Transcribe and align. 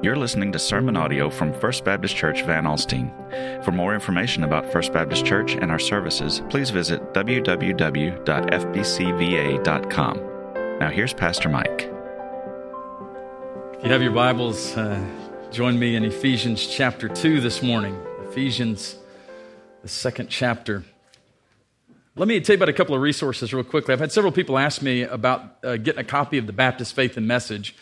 You're 0.00 0.14
listening 0.14 0.52
to 0.52 0.60
sermon 0.60 0.96
audio 0.96 1.28
from 1.28 1.52
First 1.52 1.84
Baptist 1.84 2.14
Church 2.14 2.42
Van 2.44 2.62
Alstyne. 2.62 3.10
For 3.64 3.72
more 3.72 3.94
information 3.94 4.44
about 4.44 4.70
First 4.70 4.92
Baptist 4.92 5.26
Church 5.26 5.54
and 5.54 5.72
our 5.72 5.80
services, 5.80 6.40
please 6.50 6.70
visit 6.70 7.12
www.fbcva.com. 7.14 7.58
Now, 10.78 10.88
here's 10.88 11.12
Pastor 11.12 11.48
Mike. 11.48 11.90
If 13.76 13.84
you 13.84 13.90
have 13.90 14.00
your 14.00 14.12
Bibles, 14.12 14.76
uh, 14.76 15.04
join 15.50 15.76
me 15.76 15.96
in 15.96 16.04
Ephesians 16.04 16.64
chapter 16.64 17.08
2 17.08 17.40
this 17.40 17.60
morning. 17.60 18.00
Ephesians, 18.28 18.94
the 19.82 19.88
second 19.88 20.28
chapter. 20.28 20.84
Let 22.14 22.28
me 22.28 22.38
tell 22.38 22.54
you 22.54 22.58
about 22.58 22.68
a 22.68 22.72
couple 22.72 22.94
of 22.94 23.00
resources 23.02 23.52
real 23.52 23.64
quickly. 23.64 23.94
I've 23.94 24.00
had 24.00 24.12
several 24.12 24.30
people 24.30 24.58
ask 24.58 24.80
me 24.80 25.02
about 25.02 25.56
uh, 25.64 25.76
getting 25.76 26.00
a 26.00 26.04
copy 26.04 26.38
of 26.38 26.46
the 26.46 26.52
Baptist 26.52 26.94
Faith 26.94 27.16
and 27.16 27.26
Message. 27.26 27.74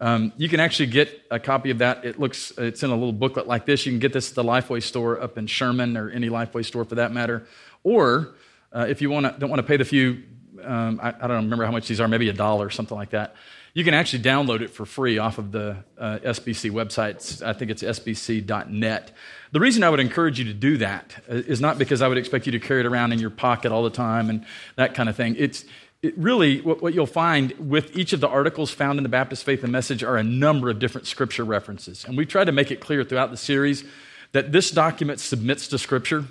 Um, 0.00 0.32
you 0.38 0.48
can 0.48 0.60
actually 0.60 0.86
get 0.86 1.26
a 1.30 1.38
copy 1.38 1.70
of 1.70 1.78
that. 1.78 2.04
It 2.04 2.18
looks, 2.18 2.52
it's 2.56 2.82
in 2.82 2.90
a 2.90 2.94
little 2.94 3.12
booklet 3.12 3.46
like 3.46 3.66
this. 3.66 3.84
You 3.84 3.92
can 3.92 3.98
get 3.98 4.14
this 4.14 4.30
at 4.30 4.34
the 4.34 4.42
Lifeway 4.42 4.82
store 4.82 5.20
up 5.20 5.36
in 5.36 5.46
Sherman 5.46 5.96
or 5.96 6.08
any 6.08 6.30
Lifeway 6.30 6.64
store 6.64 6.86
for 6.86 6.94
that 6.94 7.12
matter. 7.12 7.46
Or 7.84 8.34
uh, 8.72 8.86
if 8.88 9.02
you 9.02 9.10
wanna, 9.10 9.36
don't 9.38 9.50
want 9.50 9.60
to 9.60 9.66
pay 9.66 9.76
the 9.76 9.84
few, 9.84 10.22
um, 10.64 11.00
I, 11.02 11.08
I, 11.08 11.26
don't 11.26 11.44
remember 11.44 11.66
how 11.66 11.70
much 11.70 11.86
these 11.86 12.00
are, 12.00 12.08
maybe 12.08 12.28
a 12.30 12.32
dollar 12.32 12.66
or 12.66 12.70
something 12.70 12.96
like 12.96 13.10
that. 13.10 13.34
You 13.74 13.84
can 13.84 13.94
actually 13.94 14.22
download 14.22 14.62
it 14.62 14.70
for 14.70 14.84
free 14.84 15.18
off 15.18 15.38
of 15.38 15.52
the 15.52 15.76
uh, 15.96 16.18
SBC 16.24 16.70
website. 16.70 17.42
I 17.42 17.52
think 17.52 17.70
it's 17.70 17.82
sbc.net. 17.82 19.12
The 19.52 19.60
reason 19.60 19.84
I 19.84 19.90
would 19.90 20.00
encourage 20.00 20.38
you 20.38 20.46
to 20.46 20.54
do 20.54 20.78
that 20.78 21.14
is 21.28 21.60
not 21.60 21.78
because 21.78 22.02
I 22.02 22.08
would 22.08 22.18
expect 22.18 22.46
you 22.46 22.52
to 22.52 22.58
carry 22.58 22.80
it 22.80 22.86
around 22.86 23.12
in 23.12 23.20
your 23.20 23.30
pocket 23.30 23.70
all 23.70 23.84
the 23.84 23.90
time 23.90 24.28
and 24.28 24.44
that 24.76 24.94
kind 24.94 25.08
of 25.08 25.14
thing. 25.14 25.36
It's, 25.38 25.64
it 26.02 26.16
really, 26.16 26.60
what, 26.62 26.82
what, 26.82 26.94
you'll 26.94 27.06
find 27.06 27.52
with 27.58 27.94
each 27.96 28.12
of 28.12 28.20
the 28.20 28.28
articles 28.28 28.70
found 28.70 28.98
in 28.98 29.02
the 29.02 29.10
Baptist 29.10 29.44
Faith 29.44 29.62
and 29.62 29.70
Message 29.70 30.02
are 30.02 30.16
a 30.16 30.22
number 30.22 30.70
of 30.70 30.78
different 30.78 31.06
scripture 31.06 31.44
references. 31.44 32.04
And 32.04 32.16
we 32.16 32.24
try 32.24 32.44
to 32.44 32.52
make 32.52 32.70
it 32.70 32.80
clear 32.80 33.04
throughout 33.04 33.30
the 33.30 33.36
series 33.36 33.84
that 34.32 34.52
this 34.52 34.70
document 34.70 35.20
submits 35.20 35.68
to 35.68 35.78
Scripture 35.78 36.24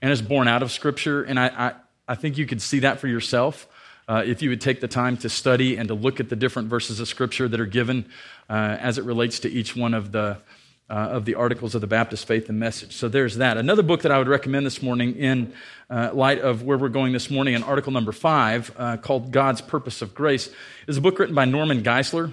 and 0.00 0.12
is 0.12 0.22
born 0.22 0.48
out 0.48 0.62
of 0.62 0.70
Scripture. 0.70 1.22
And 1.22 1.40
I, 1.40 1.46
I, 1.46 1.72
I 2.06 2.14
think 2.14 2.38
you 2.38 2.46
could 2.46 2.62
see 2.62 2.80
that 2.80 3.00
for 3.00 3.08
yourself 3.08 3.66
uh, 4.06 4.22
if 4.24 4.42
you 4.42 4.50
would 4.50 4.60
take 4.60 4.80
the 4.80 4.88
time 4.88 5.16
to 5.18 5.28
study 5.28 5.76
and 5.76 5.88
to 5.88 5.94
look 5.94 6.20
at 6.20 6.28
the 6.28 6.36
different 6.36 6.68
verses 6.68 7.00
of 7.00 7.08
Scripture 7.08 7.48
that 7.48 7.60
are 7.60 7.66
given 7.66 8.06
uh, 8.48 8.76
as 8.80 8.98
it 8.98 9.04
relates 9.04 9.40
to 9.40 9.50
each 9.50 9.74
one 9.74 9.94
of 9.94 10.12
the 10.12 10.38
uh, 10.90 10.94
of 10.94 11.24
the 11.24 11.34
articles 11.34 11.74
of 11.74 11.80
the 11.80 11.86
Baptist 11.86 12.26
Faith 12.26 12.48
and 12.48 12.58
Message. 12.58 12.96
So 12.96 13.08
there's 13.08 13.36
that. 13.36 13.56
Another 13.56 13.82
book 13.82 14.02
that 14.02 14.12
I 14.12 14.18
would 14.18 14.28
recommend 14.28 14.64
this 14.64 14.82
morning, 14.82 15.16
in 15.16 15.52
uh, 15.90 16.10
light 16.12 16.40
of 16.40 16.62
where 16.62 16.78
we're 16.78 16.88
going 16.88 17.12
this 17.12 17.30
morning, 17.30 17.54
in 17.54 17.62
article 17.62 17.92
number 17.92 18.12
five, 18.12 18.74
uh, 18.78 18.96
called 18.96 19.30
God's 19.30 19.60
Purpose 19.60 20.00
of 20.00 20.14
Grace, 20.14 20.50
is 20.86 20.96
a 20.96 21.00
book 21.00 21.18
written 21.18 21.34
by 21.34 21.44
Norman 21.44 21.82
Geisler. 21.82 22.32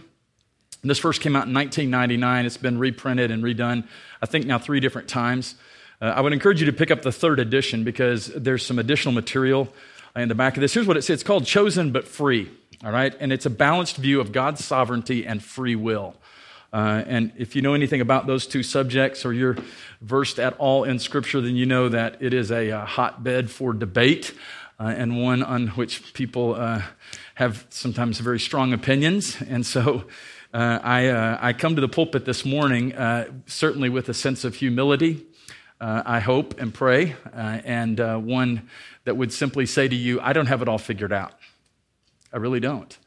This 0.83 0.99
first 0.99 1.21
came 1.21 1.35
out 1.35 1.47
in 1.47 1.53
1999. 1.53 2.45
It's 2.45 2.57
been 2.57 2.77
reprinted 2.77 3.31
and 3.31 3.43
redone, 3.43 3.87
I 4.21 4.25
think, 4.25 4.45
now 4.45 4.59
three 4.59 4.79
different 4.79 5.09
times. 5.09 5.55
Uh, 6.01 6.05
I 6.05 6.21
would 6.21 6.31
encourage 6.31 6.59
you 6.59 6.67
to 6.67 6.73
pick 6.73 6.91
up 6.91 7.01
the 7.01 7.11
third 7.11 7.39
edition 7.39 7.83
because 7.83 8.27
there's 8.27 8.65
some 8.65 8.79
additional 8.79 9.13
material 9.13 9.67
in 10.15 10.29
the 10.29 10.35
back 10.35 10.55
of 10.55 10.61
this. 10.61 10.73
Here's 10.73 10.87
what 10.87 10.95
it 10.95 11.01
says 11.01 11.15
it's 11.15 11.23
called 11.23 11.45
Chosen 11.45 11.91
but 11.91 12.07
Free, 12.07 12.51
all 12.83 12.91
right? 12.91 13.15
And 13.19 13.33
it's 13.33 13.45
a 13.45 13.49
balanced 13.49 13.97
view 13.97 14.21
of 14.21 14.31
God's 14.31 14.63
sovereignty 14.63 15.25
and 15.25 15.43
free 15.43 15.75
will. 15.75 16.15
Uh, 16.75 17.01
and 17.07 17.31
if 17.37 17.55
you 17.55 17.61
know 17.61 17.73
anything 17.73 18.01
about 18.01 18.27
those 18.27 18.45
two 18.45 18.61
subjects 18.61 19.23
or 19.23 19.31
you're 19.31 19.55
versed 20.01 20.39
at 20.39 20.51
all 20.57 20.83
in 20.83 20.99
Scripture, 20.99 21.39
then 21.39 21.55
you 21.55 21.65
know 21.65 21.87
that 21.87 22.17
it 22.19 22.33
is 22.33 22.51
a, 22.51 22.67
a 22.67 22.83
hotbed 22.83 23.49
for 23.49 23.71
debate 23.71 24.33
uh, 24.77 24.93
and 24.97 25.23
one 25.23 25.41
on 25.41 25.67
which 25.67 26.13
people 26.13 26.53
uh, 26.53 26.81
have 27.35 27.65
sometimes 27.69 28.19
very 28.19 28.41
strong 28.41 28.73
opinions. 28.73 29.41
And 29.47 29.65
so 29.65 30.03
uh, 30.53 30.79
I, 30.83 31.07
uh, 31.07 31.37
I 31.39 31.53
come 31.53 31.75
to 31.75 31.81
the 31.81 31.87
pulpit 31.87 32.25
this 32.25 32.43
morning 32.43 32.93
uh, 32.93 33.31
certainly 33.45 33.87
with 33.87 34.09
a 34.09 34.13
sense 34.13 34.43
of 34.43 34.55
humility. 34.55 35.25
I 35.79 36.19
hope 36.19 36.59
and 36.59 36.73
pray, 36.73 37.15
and 37.31 37.99
one 38.25 38.69
that 39.03 39.15
would 39.15 39.31
simply 39.31 39.67
say 39.67 39.87
to 39.87 39.95
you, 39.95 40.19
I 40.19 40.33
don't 40.33 40.47
have 40.47 40.63
it 40.63 40.67
all 40.67 40.79
figured 40.79 41.13
out. 41.13 41.33
I 42.33 42.37
really 42.37 42.59
don't. 42.59 42.97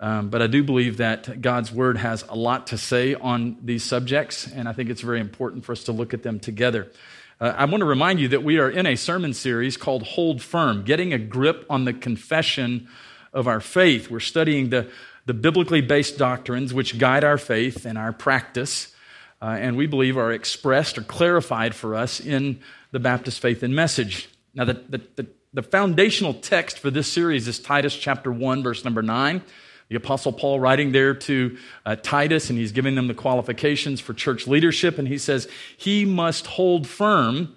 Um, 0.00 0.30
but 0.30 0.40
I 0.40 0.46
do 0.46 0.64
believe 0.64 0.96
that 0.96 1.42
God's 1.42 1.70
Word 1.70 1.98
has 1.98 2.24
a 2.26 2.34
lot 2.34 2.68
to 2.68 2.78
say 2.78 3.14
on 3.14 3.58
these 3.62 3.84
subjects, 3.84 4.46
and 4.50 4.66
I 4.66 4.72
think 4.72 4.88
it's 4.88 5.02
very 5.02 5.20
important 5.20 5.66
for 5.66 5.72
us 5.72 5.84
to 5.84 5.92
look 5.92 6.14
at 6.14 6.22
them 6.22 6.40
together. 6.40 6.90
Uh, 7.38 7.52
I 7.54 7.66
want 7.66 7.82
to 7.82 7.86
remind 7.86 8.18
you 8.18 8.28
that 8.28 8.42
we 8.42 8.58
are 8.58 8.70
in 8.70 8.86
a 8.86 8.96
sermon 8.96 9.34
series 9.34 9.76
called 9.76 10.02
Hold 10.04 10.40
Firm, 10.40 10.84
getting 10.84 11.12
a 11.12 11.18
grip 11.18 11.66
on 11.68 11.84
the 11.84 11.92
confession 11.92 12.88
of 13.34 13.46
our 13.46 13.60
faith. 13.60 14.10
We're 14.10 14.20
studying 14.20 14.70
the, 14.70 14.90
the 15.26 15.34
biblically 15.34 15.82
based 15.82 16.16
doctrines 16.16 16.72
which 16.72 16.98
guide 16.98 17.22
our 17.22 17.38
faith 17.38 17.84
and 17.84 17.98
our 17.98 18.14
practice, 18.14 18.94
uh, 19.42 19.56
and 19.60 19.76
we 19.76 19.86
believe 19.86 20.16
are 20.16 20.32
expressed 20.32 20.96
or 20.96 21.02
clarified 21.02 21.74
for 21.74 21.94
us 21.94 22.20
in 22.20 22.60
the 22.90 23.00
Baptist 23.00 23.40
faith 23.40 23.62
and 23.62 23.76
message. 23.76 24.30
Now, 24.54 24.64
the, 24.64 24.82
the, 24.88 25.00
the, 25.16 25.26
the 25.52 25.62
foundational 25.62 26.32
text 26.32 26.78
for 26.78 26.90
this 26.90 27.12
series 27.12 27.46
is 27.46 27.58
Titus 27.58 27.94
chapter 27.94 28.32
1, 28.32 28.62
verse 28.62 28.82
number 28.82 29.02
9 29.02 29.42
the 29.90 29.96
Apostle 29.96 30.32
Paul 30.32 30.60
writing 30.60 30.92
there 30.92 31.14
to 31.14 31.58
uh, 31.84 31.96
Titus, 31.96 32.48
and 32.48 32.56
he's 32.56 32.70
giving 32.70 32.94
them 32.94 33.08
the 33.08 33.14
qualifications 33.14 34.00
for 34.00 34.14
church 34.14 34.46
leadership, 34.46 34.98
and 34.98 35.08
he 35.08 35.18
says, 35.18 35.48
He 35.76 36.04
must 36.04 36.46
hold 36.46 36.86
firm 36.86 37.56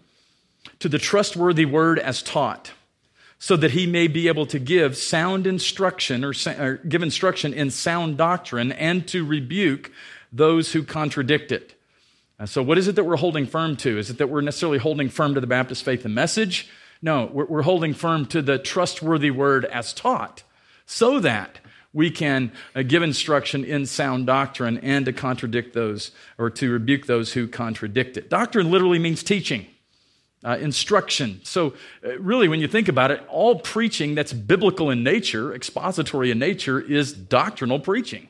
to 0.80 0.90
the 0.90 0.98
trustworthy 0.98 1.66
word 1.66 2.00
as 2.00 2.24
taught, 2.24 2.72
so 3.38 3.56
that 3.58 3.72
he 3.72 3.86
may 3.86 4.08
be 4.08 4.28
able 4.28 4.48
to 4.48 4.58
give 4.58 4.98
sound 4.98 5.46
instruction 5.46 6.26
or, 6.26 6.34
or 6.58 6.78
give 6.78 7.04
instruction 7.04 7.54
in 7.54 7.70
sound 7.70 8.18
doctrine 8.18 8.72
and 8.72 9.08
to 9.10 9.24
rebuke 9.24 9.92
those 10.32 10.72
who 10.74 10.82
contradict 10.82 11.52
it. 11.52 11.80
Uh, 12.40 12.48
so, 12.48 12.64
what 12.64 12.80
is 12.80 12.88
it 12.88 12.96
that 12.96 13.04
we're 13.04 13.16
holding 13.16 13.46
firm 13.46 13.76
to? 13.76 14.00
Is 14.00 14.10
it 14.10 14.18
that 14.18 14.28
we're 14.28 14.42
necessarily 14.42 14.80
holding 14.80 15.08
firm 15.08 15.36
to 15.36 15.40
the 15.40 15.46
Baptist 15.46 15.86
faith 15.86 16.04
and 16.04 16.16
message? 16.16 16.68
No, 17.00 17.30
we're, 17.32 17.46
we're 17.46 17.62
holding 17.62 17.94
firm 17.94 18.26
to 18.28 18.42
the 18.42 18.58
trustworthy 18.58 19.30
word 19.30 19.66
as 19.66 19.94
taught, 19.94 20.42
so 20.88 21.20
that 21.20 21.60
we 21.94 22.10
can 22.10 22.52
uh, 22.76 22.82
give 22.82 23.04
instruction 23.04 23.64
in 23.64 23.86
sound 23.86 24.26
doctrine 24.26 24.78
and 24.80 25.06
to 25.06 25.14
contradict 25.14 25.74
those 25.74 26.12
or 26.38 26.50
to 26.50 26.72
rebuke 26.72 27.06
those 27.06 27.34
who 27.34 27.48
contradict 27.48 28.18
it. 28.18 28.30
Doctrine 28.30 28.72
literally 28.72 29.00
means 29.00 29.24
teaching. 29.24 29.68
Uh, 30.46 30.58
instruction. 30.58 31.40
So, 31.44 31.74
uh, 32.06 32.20
really, 32.20 32.50
when 32.50 32.60
you 32.60 32.68
think 32.68 32.90
about 32.90 33.12
it, 33.12 33.24
all 33.30 33.60
preaching 33.60 34.14
that's 34.14 34.34
biblical 34.34 34.90
in 34.90 35.02
nature, 35.02 35.56
expository 35.56 36.32
in 36.32 36.40
nature, 36.40 36.82
is 36.82 37.14
doctrinal 37.14 37.80
preaching. 37.80 38.28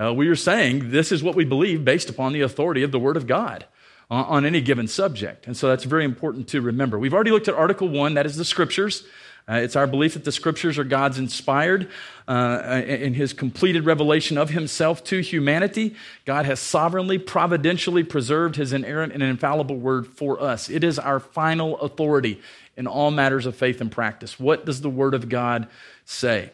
Uh, 0.00 0.14
we 0.14 0.28
are 0.28 0.36
saying 0.36 0.92
this 0.92 1.10
is 1.10 1.24
what 1.24 1.34
we 1.34 1.44
believe 1.44 1.84
based 1.84 2.08
upon 2.08 2.32
the 2.32 2.40
authority 2.42 2.84
of 2.84 2.92
the 2.92 3.00
Word 3.00 3.16
of 3.16 3.26
God 3.26 3.64
on, 4.08 4.24
on 4.26 4.46
any 4.46 4.60
given 4.60 4.86
subject. 4.86 5.48
And 5.48 5.56
so 5.56 5.66
that's 5.66 5.82
very 5.82 6.04
important 6.04 6.46
to 6.50 6.60
remember. 6.60 7.00
We've 7.00 7.12
already 7.12 7.32
looked 7.32 7.48
at 7.48 7.54
Article 7.56 7.88
1, 7.88 8.14
that 8.14 8.26
is 8.26 8.36
the 8.36 8.44
Scriptures. 8.44 9.04
Uh, 9.50 9.54
it's 9.56 9.74
our 9.74 9.86
belief 9.86 10.14
that 10.14 10.24
the 10.24 10.30
scriptures 10.30 10.78
are 10.78 10.84
God's 10.84 11.18
inspired 11.18 11.90
uh, 12.28 12.82
in 12.86 13.14
his 13.14 13.32
completed 13.32 13.84
revelation 13.84 14.38
of 14.38 14.50
himself 14.50 15.02
to 15.04 15.18
humanity. 15.20 15.96
God 16.24 16.46
has 16.46 16.60
sovereignly, 16.60 17.18
providentially 17.18 18.04
preserved 18.04 18.54
his 18.54 18.72
inerrant 18.72 19.12
and 19.12 19.24
infallible 19.24 19.76
word 19.76 20.06
for 20.06 20.40
us. 20.40 20.70
It 20.70 20.84
is 20.84 21.00
our 21.00 21.18
final 21.18 21.80
authority 21.80 22.40
in 22.76 22.86
all 22.86 23.10
matters 23.10 23.44
of 23.44 23.56
faith 23.56 23.80
and 23.80 23.90
practice. 23.90 24.38
What 24.38 24.64
does 24.64 24.82
the 24.82 24.90
word 24.90 25.14
of 25.14 25.28
God 25.28 25.66
say? 26.04 26.52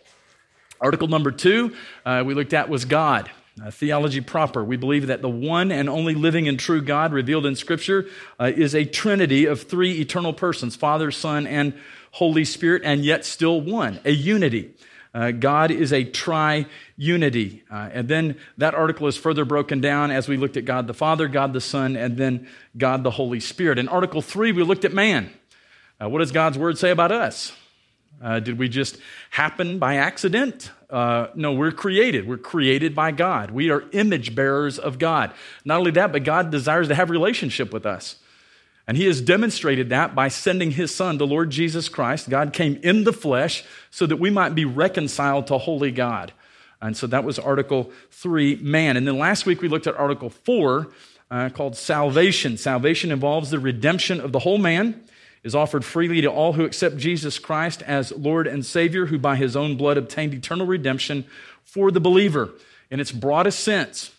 Article 0.81 1.09
number 1.09 1.31
two 1.31 1.77
uh, 2.07 2.23
we 2.27 2.33
looked 2.33 2.55
at 2.55 2.71
was 2.71 2.87
God. 2.87 3.31
Uh, 3.63 3.71
theology 3.71 4.21
proper. 4.21 4.63
We 4.63 4.77
believe 4.77 5.07
that 5.07 5.23
the 5.23 5.31
one 5.31 5.73
and 5.73 5.89
only 5.89 6.15
living 6.15 6.47
and 6.47 6.61
true 6.61 6.83
God 6.83 7.15
revealed 7.15 7.47
in 7.47 7.57
Scripture 7.57 8.07
uh, 8.39 8.53
is 8.55 8.75
a 8.75 8.85
trinity 8.85 9.47
of 9.47 9.63
three 9.63 9.93
eternal 9.99 10.35
persons 10.35 10.77
Father, 10.77 11.11
Son, 11.11 11.47
and 11.47 11.73
Holy 12.13 12.45
Spirit, 12.45 12.83
and 12.85 13.05
yet 13.05 13.25
still 13.25 13.61
one, 13.61 14.01
a 14.05 14.11
unity. 14.11 14.75
Uh, 15.17 15.31
God 15.31 15.71
is 15.71 15.95
a 15.95 16.05
tri 16.05 16.67
unity. 16.99 17.63
Uh, 17.71 17.89
and 17.91 18.07
then 18.07 18.37
that 18.59 18.75
article 18.75 19.07
is 19.07 19.17
further 19.17 19.47
broken 19.47 19.81
down 19.81 20.11
as 20.11 20.29
we 20.29 20.37
looked 20.37 20.59
at 20.59 20.67
God 20.67 20.87
the 20.87 20.93
Father, 20.93 21.27
God 21.27 21.55
the 21.55 21.61
Son, 21.61 21.97
and 21.97 22.19
then 22.19 22.47
God 22.77 23.03
the 23.03 23.13
Holy 23.13 23.41
Spirit. 23.41 23.79
In 23.79 23.89
Article 23.89 24.21
3, 24.21 24.53
we 24.53 24.63
looked 24.63 24.85
at 24.85 24.93
man. 24.93 25.31
Uh, 25.99 26.11
what 26.11 26.19
does 26.19 26.33
God's 26.33 26.59
Word 26.59 26.77
say 26.77 26.91
about 26.91 27.13
us? 27.13 27.53
Uh, 28.23 28.41
did 28.41 28.59
we 28.59 28.69
just 28.69 28.99
happen 29.31 29.79
by 29.79 29.97
accident? 29.97 30.71
Uh, 30.91 31.29
no, 31.35 31.53
we're 31.53 31.73
created. 31.73 32.29
We're 32.29 32.37
created 32.37 32.95
by 32.95 33.11
God. 33.11 33.51
We 33.51 33.71
are 33.71 33.85
image 33.93 34.35
bearers 34.35 34.79
of 34.79 34.99
God. 34.99 35.33
Not 35.65 35.79
only 35.79 35.91
that, 35.93 36.13
but 36.13 36.25
God 36.25 36.51
desires 36.51 36.89
to 36.89 36.95
have 36.95 37.09
relationship 37.09 37.73
with 37.73 37.87
us. 37.87 38.17
And 38.89 38.97
he 38.97 39.07
has 39.07 39.21
demonstrated 39.21 39.89
that 39.91 40.15
by 40.15 40.29
sending 40.29 40.71
his 40.71 40.95
son, 40.95 41.19
the 41.19 41.27
Lord 41.27 41.51
Jesus 41.51 41.89
Christ. 41.89 42.31
God 42.31 42.53
came 42.53 42.79
in 42.83 43.05
the 43.05 43.13
flesh 43.13 43.65
so 43.91 44.07
that 44.07 44.17
we 44.17 44.31
might 44.31 44.55
be 44.55 44.65
reconciled 44.65 45.49
to 45.49 45.59
holy 45.59 45.91
God. 45.91 46.33
And 46.81 46.97
so 46.97 47.07
that 47.09 47.25
was 47.25 47.39
Article 47.39 47.91
3, 48.11 48.57
man. 48.57 48.97
And 48.97 49.07
then 49.07 49.19
last 49.19 49.45
week 49.47 49.61
we 49.61 49.69
looked 49.69 49.87
at 49.87 49.97
Article 49.97 50.31
4 50.31 50.89
uh, 51.31 51.49
called 51.49 51.77
salvation. 51.77 52.57
Salvation 52.57 53.11
involves 53.11 53.51
the 53.51 53.59
redemption 53.59 54.21
of 54.21 54.33
the 54.33 54.41
whole 54.41 54.59
man, 54.59 55.03
is 55.43 55.55
offered 55.55 55.85
freely 55.85 56.21
to 56.21 56.31
all 56.31 56.53
who 56.53 56.65
accept 56.65 56.97
Jesus 56.97 57.39
Christ 57.39 57.83
as 57.83 58.13
Lord 58.13 58.47
and 58.47 58.65
Savior, 58.65 59.07
who 59.07 59.19
by 59.19 59.37
his 59.37 59.57
own 59.57 59.77
blood 59.77 59.97
obtained 59.97 60.35
eternal 60.35 60.67
redemption 60.67 61.25
for 61.65 61.91
the 61.91 62.01
believer. 62.01 62.51
In 62.91 63.01
its 63.01 63.11
broadest 63.11 63.61
sense, 63.61 64.13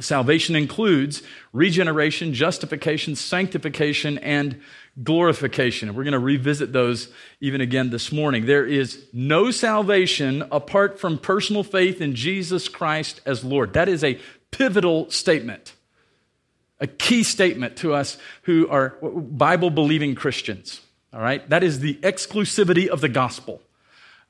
Salvation 0.00 0.56
includes 0.56 1.22
regeneration, 1.52 2.34
justification, 2.34 3.16
sanctification, 3.16 4.18
and 4.18 4.60
glorification. 5.02 5.88
And 5.88 5.96
we're 5.96 6.04
going 6.04 6.12
to 6.12 6.18
revisit 6.18 6.72
those 6.72 7.08
even 7.40 7.60
again 7.60 7.90
this 7.90 8.12
morning. 8.12 8.46
There 8.46 8.66
is 8.66 9.06
no 9.12 9.50
salvation 9.50 10.42
apart 10.50 10.98
from 10.98 11.18
personal 11.18 11.62
faith 11.62 12.00
in 12.00 12.14
Jesus 12.14 12.68
Christ 12.68 13.20
as 13.26 13.44
Lord. 13.44 13.72
That 13.72 13.88
is 13.88 14.04
a 14.04 14.18
pivotal 14.50 15.10
statement, 15.10 15.74
a 16.80 16.86
key 16.86 17.22
statement 17.22 17.76
to 17.78 17.94
us 17.94 18.18
who 18.42 18.68
are 18.68 18.96
Bible 19.00 19.70
believing 19.70 20.14
Christians. 20.14 20.80
All 21.12 21.20
right? 21.20 21.48
That 21.48 21.62
is 21.62 21.80
the 21.80 21.94
exclusivity 22.02 22.88
of 22.88 23.00
the 23.00 23.08
gospel. 23.08 23.62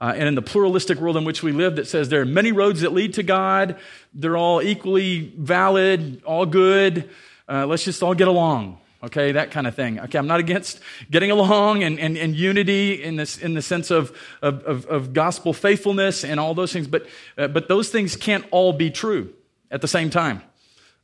Uh, 0.01 0.13
and 0.15 0.29
in 0.29 0.35
the 0.35 0.43
pluralistic 0.43 0.99
world 0.99 1.17
in 1.17 1.25
which 1.25 1.43
we 1.43 1.53
live, 1.53 1.77
that 1.77 1.87
says 1.87 2.09
there 2.09 2.21
are 2.21 2.27
many 2.27 2.53
roads 2.53 2.83
that 2.83 2.93
lead 2.93 3.15
to 3.15 3.23
God, 3.23 3.77
they're 4.13 4.37
all 4.37 4.61
equally 4.61 5.33
valid, 5.39 6.23
all 6.25 6.45
good, 6.45 7.09
uh, 7.49 7.67
let's 7.67 7.85
just 7.85 8.03
all 8.03 8.15
get 8.15 8.29
along. 8.29 8.79
Okay, 9.03 9.33
that 9.33 9.51
kind 9.51 9.67
of 9.67 9.75
thing. 9.75 10.01
Okay, 10.01 10.19
I'm 10.19 10.27
not 10.27 10.41
against 10.41 10.81
getting 11.11 11.31
along 11.31 11.85
and, 11.85 11.99
and, 12.01 12.17
and 12.17 12.35
unity 12.35 13.03
in, 13.03 13.17
this, 13.17 13.39
in 13.39 13.55
the 13.55 13.63
sense 13.63 13.91
of, 13.91 14.17
of, 14.43 14.65
of, 14.65 14.87
of 14.87 15.13
gospel 15.13 15.53
faithfulness 15.53 16.25
and 16.25 16.41
all 16.41 16.55
those 16.55 16.73
things, 16.73 16.87
but, 16.87 17.07
uh, 17.39 17.47
but 17.47 17.69
those 17.69 17.89
things 17.89 18.17
can't 18.17 18.45
all 18.51 18.73
be 18.73 18.91
true 18.91 19.33
at 19.71 19.81
the 19.81 19.89
same 19.89 20.11
time. 20.11 20.43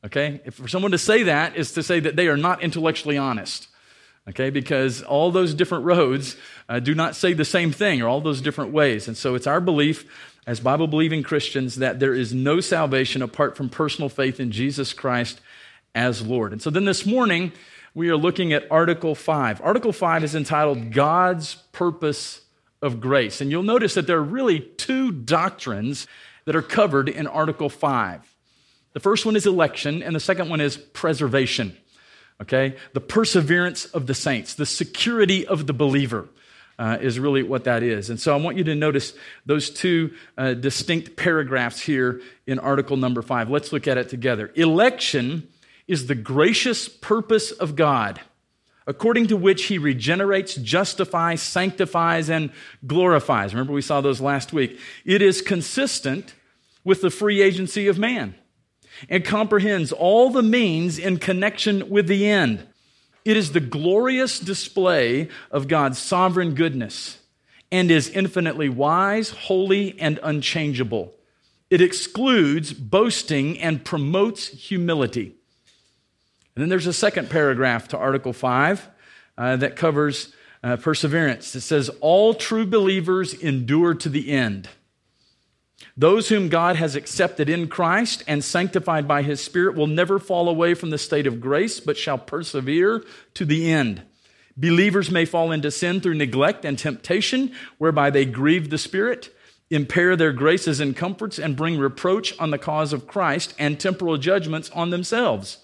Okay, 0.05 0.41
if 0.44 0.55
for 0.55 0.67
someone 0.67 0.91
to 0.91 0.99
say 0.99 1.23
that 1.25 1.55
is 1.55 1.73
to 1.73 1.83
say 1.83 2.00
that 2.00 2.17
they 2.17 2.27
are 2.27 2.37
not 2.37 2.61
intellectually 2.61 3.17
honest 3.17 3.69
okay? 4.29 4.51
Because 4.51 5.03
all 5.03 5.31
those 5.31 5.55
different 5.55 5.85
roads 5.85 6.37
uh, 6.69 6.81
do 6.81 6.95
not 6.95 7.17
say 7.17 7.33
the 7.33 7.45
same 7.45 7.73
thing 7.73 8.03
or 8.03 8.09
all 8.09 8.21
those 8.21 8.41
different 8.41 8.73
ways. 8.73 9.09
And 9.09 9.17
so 9.17 9.35
it's 9.35 9.47
our 9.47 9.61
belief 9.61 10.05
as 10.47 10.61
Bible 10.61 10.89
believing 10.89 11.23
Christians 11.23 11.77
that 11.77 12.01
there 12.01 12.15
is 12.15 12.35
no 12.35 12.61
salvation 12.61 13.23
apart 13.23 13.57
from 13.57 13.69
personal 13.69 14.09
faith 14.09 14.41
in 14.41 14.51
Jesus 14.51 14.93
Christ 14.93 15.41
as 15.95 16.27
Lord. 16.27 16.53
And 16.53 16.61
so 16.61 16.71
then 16.71 16.85
this 16.85 17.07
morning, 17.07 17.53
we 17.95 18.09
are 18.09 18.17
looking 18.17 18.53
at 18.53 18.67
Article 18.71 19.15
5. 19.15 19.61
Article 19.63 19.93
5 19.93 20.25
is 20.25 20.35
entitled 20.35 20.93
God's 20.93 21.57
Purpose 21.73 22.41
of 22.81 23.01
Grace. 23.01 23.41
And 23.41 23.51
you'll 23.51 23.63
notice 23.63 23.95
that 23.95 24.07
there 24.07 24.17
are 24.17 24.23
really 24.23 24.61
two 24.61 25.13
doctrines 25.13 26.07
that 26.45 26.57
are 26.57 26.63
covered 26.63 27.09
in 27.09 27.27
Article 27.27 27.69
5. 27.69 28.35
The 28.95 29.01
first 29.01 29.25
one 29.25 29.37
is 29.37 29.47
election, 29.47 30.03
and 30.03 30.15
the 30.15 30.21
second 30.21 30.49
one 30.49 30.61
is 30.61 30.77
preservation 30.77 31.77
okay? 32.40 32.76
The 32.93 33.00
perseverance 33.00 33.87
of 33.87 34.06
the 34.06 34.14
saints, 34.14 34.55
the 34.55 34.67
security 34.67 35.46
of 35.46 35.67
the 35.67 35.73
believer. 35.73 36.29
Uh, 36.79 36.96
is 37.00 37.20
really 37.20 37.43
what 37.43 37.64
that 37.64 37.82
is. 37.82 38.11
And 38.11 38.19
so 38.19 38.32
I 38.32 38.40
want 38.40 38.56
you 38.56 38.64
to 38.64 38.75
notice 38.75 39.12
those 39.46 39.70
two 39.70 40.14
uh, 40.37 40.55
distinct 40.55 41.17
paragraphs 41.17 41.81
here 41.81 42.23
in 42.46 42.58
article 42.58 42.96
number 42.96 43.23
five. 43.23 43.50
Let's 43.50 43.73
look 43.73 43.87
at 43.87 43.99
it 43.99 44.08
together. 44.08 44.50
Election 44.56 45.46
is 45.87 46.06
the 46.06 46.14
gracious 46.14 46.88
purpose 46.88 47.52
of 47.52 47.76
God, 47.76 48.20
according 48.87 49.29
to 49.29 49.37
which 49.37 49.64
he 49.64 49.79
regenerates, 49.79 50.55
justifies, 50.55 51.43
sanctifies, 51.43 52.31
and 52.31 52.50
glorifies. 52.87 53.55
Remember, 53.55 53.75
we 53.75 53.82
saw 53.82 54.00
those 54.00 54.20
last 54.20 54.52
week. 54.52 54.81
It 55.05 55.23
is 55.23 55.43
consistent 55.43 56.34
with 56.82 57.02
the 57.02 57.11
free 57.11 57.43
agency 57.43 57.87
of 57.87 57.99
man 57.99 58.34
and 59.09 59.25
comprehends 59.25 59.93
all 59.93 60.31
the 60.31 60.43
means 60.43 60.99
in 60.99 61.19
connection 61.19 61.89
with 61.89 62.07
the 62.07 62.29
end. 62.29 62.67
It 63.25 63.37
is 63.37 63.53
the 63.53 63.61
glorious 63.61 64.39
display 64.39 65.29
of 65.51 65.69
God's 65.69 65.99
sovereign 65.99 66.55
goodness 66.55 67.19
and 67.71 67.91
is 67.91 68.09
infinitely 68.11 68.69
wise, 68.69 69.31
holy, 69.31 69.99
and 69.99 70.19
unchangeable. 70.23 71.15
It 71.71 71.81
excludes 71.81 72.73
boasting 72.73 73.59
and 73.59 73.85
promotes 73.85 74.49
humility. 74.49 75.35
And 76.55 76.63
then 76.63 76.69
there's 76.69 76.87
a 76.87 76.93
second 76.93 77.31
paragraph 77.31 77.89
to 77.89 77.99
Article 77.99 78.35
5 78.35 78.89
uh, 79.39 79.57
that 79.57 79.77
covers 79.77 80.35
uh, 80.63 80.77
perseverance. 80.77 81.55
It 81.55 81.63
says, 81.63 81.89
All 82.01 82.35
true 82.35 82.67
believers 82.67 83.33
endure 83.33 83.95
to 83.95 84.09
the 84.11 84.31
end. 84.31 84.69
Those 85.97 86.31
whom 86.31 86.49
God 86.49 86.77
has 86.77 86.97
accepted 86.97 87.49
in 87.49 87.69
Christ 87.69 88.25
and 88.27 88.43
sanctified 88.43 89.06
by 89.06 89.23
his 89.23 89.43
Spirit 89.43 89.77
will 89.77 89.87
never 89.87 90.19
fall 90.19 90.49
away 90.49 90.75
from 90.75 90.91
the 90.91 90.99
state 90.99 91.27
of 91.27 91.41
grace, 91.41 91.81
but 91.81 91.99
shall 91.99 92.19
persevere 92.19 93.05
to 93.35 93.44
the 93.44 93.71
end. 93.71 94.03
Believers 94.56 95.11
may 95.11 95.25
fall 95.25 95.53
into 95.53 95.71
sin 95.71 96.00
through 96.00 96.15
neglect 96.15 96.65
and 96.65 96.79
temptation, 96.79 97.53
whereby 97.79 98.11
they 98.11 98.25
grieve 98.25 98.71
the 98.71 98.79
Spirit, 98.79 99.35
impair 99.71 100.17
their 100.17 100.33
graces 100.33 100.81
and 100.81 100.97
comforts, 100.97 101.39
and 101.39 101.56
bring 101.56 101.79
reproach 101.79 102.39
on 102.39 102.50
the 102.50 102.59
cause 102.59 102.93
of 102.93 103.06
Christ 103.06 103.55
and 103.59 103.79
temporal 103.79 104.17
judgments 104.17 104.71
on 104.71 104.91
themselves. 104.91 105.59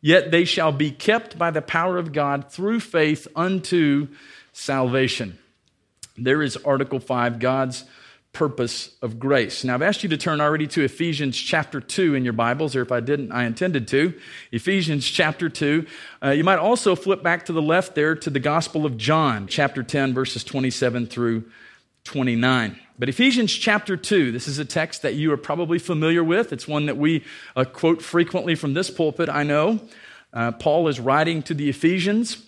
Yet 0.00 0.30
they 0.30 0.44
shall 0.44 0.72
be 0.72 0.90
kept 0.92 1.38
by 1.38 1.50
the 1.50 1.62
power 1.62 1.98
of 1.98 2.12
God 2.12 2.50
through 2.50 2.80
faith 2.80 3.26
unto 3.34 4.08
salvation. 4.52 5.38
There 6.16 6.42
is 6.42 6.56
Article 6.58 7.00
5, 7.00 7.38
God's 7.38 7.84
purpose 8.32 8.94
of 9.00 9.18
grace. 9.18 9.64
Now, 9.64 9.74
I've 9.74 9.82
asked 9.82 10.02
you 10.02 10.08
to 10.10 10.16
turn 10.16 10.40
already 10.40 10.66
to 10.68 10.82
Ephesians 10.82 11.38
chapter 11.38 11.80
2 11.80 12.14
in 12.14 12.24
your 12.24 12.34
Bibles, 12.34 12.76
or 12.76 12.82
if 12.82 12.92
I 12.92 13.00
didn't, 13.00 13.32
I 13.32 13.44
intended 13.44 13.88
to. 13.88 14.12
Ephesians 14.52 15.06
chapter 15.06 15.48
2. 15.48 15.86
Uh, 16.22 16.30
you 16.30 16.44
might 16.44 16.58
also 16.58 16.94
flip 16.94 17.22
back 17.22 17.46
to 17.46 17.52
the 17.52 17.62
left 17.62 17.94
there 17.94 18.14
to 18.14 18.28
the 18.28 18.40
Gospel 18.40 18.84
of 18.84 18.98
John, 18.98 19.46
chapter 19.46 19.82
10, 19.82 20.12
verses 20.12 20.44
27 20.44 21.06
through 21.06 21.44
29. 22.04 22.78
But 22.98 23.08
Ephesians 23.08 23.52
chapter 23.52 23.96
2, 23.96 24.32
this 24.32 24.48
is 24.48 24.58
a 24.58 24.64
text 24.64 25.02
that 25.02 25.14
you 25.14 25.32
are 25.32 25.36
probably 25.36 25.78
familiar 25.78 26.24
with. 26.24 26.52
It's 26.52 26.68
one 26.68 26.86
that 26.86 26.96
we 26.96 27.24
uh, 27.54 27.64
quote 27.64 28.00
frequently 28.00 28.54
from 28.54 28.74
this 28.74 28.90
pulpit, 28.90 29.28
I 29.28 29.42
know. 29.42 29.80
Uh, 30.32 30.52
Paul 30.52 30.88
is 30.88 31.00
writing 31.00 31.42
to 31.44 31.54
the 31.54 31.68
Ephesians, 31.68 32.42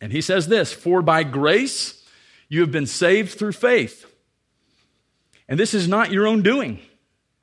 and 0.00 0.12
he 0.12 0.20
says 0.20 0.48
this 0.48 0.72
For 0.72 1.02
by 1.02 1.22
grace 1.22 2.04
you 2.48 2.60
have 2.60 2.72
been 2.72 2.86
saved 2.86 3.38
through 3.38 3.52
faith. 3.52 4.07
And 5.48 5.58
this 5.58 5.74
is 5.74 5.88
not 5.88 6.12
your 6.12 6.26
own 6.26 6.42
doing, 6.42 6.80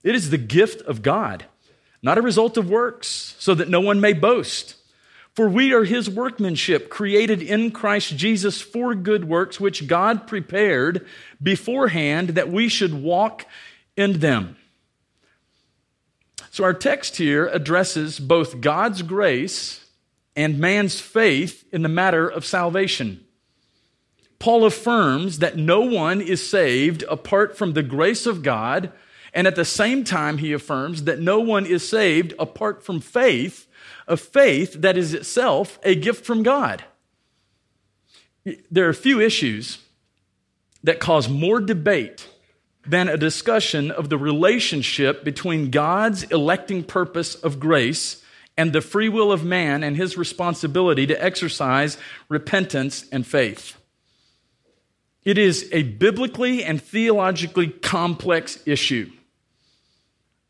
it 0.03 0.15
is 0.15 0.29
the 0.29 0.37
gift 0.37 0.81
of 0.83 1.01
God, 1.01 1.45
not 2.01 2.17
a 2.17 2.21
result 2.21 2.57
of 2.57 2.69
works, 2.69 3.35
so 3.39 3.55
that 3.55 3.69
no 3.69 3.81
one 3.81 3.99
may 3.99 4.13
boast. 4.13 4.75
For 5.33 5.49
we 5.49 5.73
are 5.73 5.83
his 5.83 6.09
workmanship, 6.09 6.89
created 6.89 7.41
in 7.41 7.71
Christ 7.71 8.15
Jesus 8.15 8.61
for 8.61 8.95
good 8.95 9.25
works, 9.25 9.59
which 9.59 9.85
God 9.85 10.27
prepared 10.27 11.05
beforehand 11.43 12.29
that 12.29 12.49
we 12.49 12.69
should 12.69 12.93
walk 12.93 13.45
in 13.97 14.19
them. 14.19 14.55
So 16.51 16.63
our 16.63 16.73
text 16.73 17.17
here 17.17 17.47
addresses 17.47 18.17
both 18.17 18.61
God's 18.61 19.01
grace 19.01 19.85
and 20.37 20.57
man's 20.57 21.01
faith 21.01 21.65
in 21.73 21.81
the 21.81 21.89
matter 21.89 22.29
of 22.29 22.45
salvation. 22.45 23.24
Paul 24.39 24.65
affirms 24.65 25.39
that 25.39 25.57
no 25.57 25.81
one 25.81 26.21
is 26.21 26.47
saved 26.47 27.03
apart 27.09 27.57
from 27.57 27.73
the 27.73 27.83
grace 27.83 28.25
of 28.25 28.43
God, 28.43 28.91
and 29.33 29.47
at 29.47 29.55
the 29.55 29.65
same 29.65 30.03
time, 30.03 30.37
he 30.37 30.53
affirms 30.53 31.03
that 31.03 31.19
no 31.19 31.39
one 31.39 31.65
is 31.65 31.87
saved 31.87 32.33
apart 32.39 32.83
from 32.83 32.99
faith, 32.99 33.67
a 34.07 34.17
faith 34.17 34.73
that 34.81 34.97
is 34.97 35.13
itself 35.13 35.79
a 35.83 35.95
gift 35.95 36.25
from 36.25 36.43
God. 36.43 36.83
There 38.69 38.87
are 38.87 38.93
few 38.93 39.19
issues 39.19 39.79
that 40.83 40.99
cause 40.99 41.27
more 41.27 41.59
debate 41.59 42.27
than 42.85 43.09
a 43.09 43.17
discussion 43.17 43.89
of 43.89 44.09
the 44.09 44.17
relationship 44.17 45.23
between 45.23 45.71
God's 45.71 46.23
electing 46.23 46.83
purpose 46.83 47.35
of 47.35 47.59
grace 47.59 48.23
and 48.57 48.71
the 48.71 48.81
free 48.81 49.09
will 49.09 49.31
of 49.31 49.43
man 49.43 49.83
and 49.83 49.97
his 49.97 50.17
responsibility 50.17 51.07
to 51.07 51.23
exercise 51.23 51.97
repentance 52.29 53.05
and 53.11 53.25
faith. 53.25 53.77
It 55.25 55.39
is 55.39 55.67
a 55.71 55.81
biblically 55.81 56.63
and 56.63 56.81
theologically 56.81 57.67
complex 57.67 58.59
issue. 58.67 59.11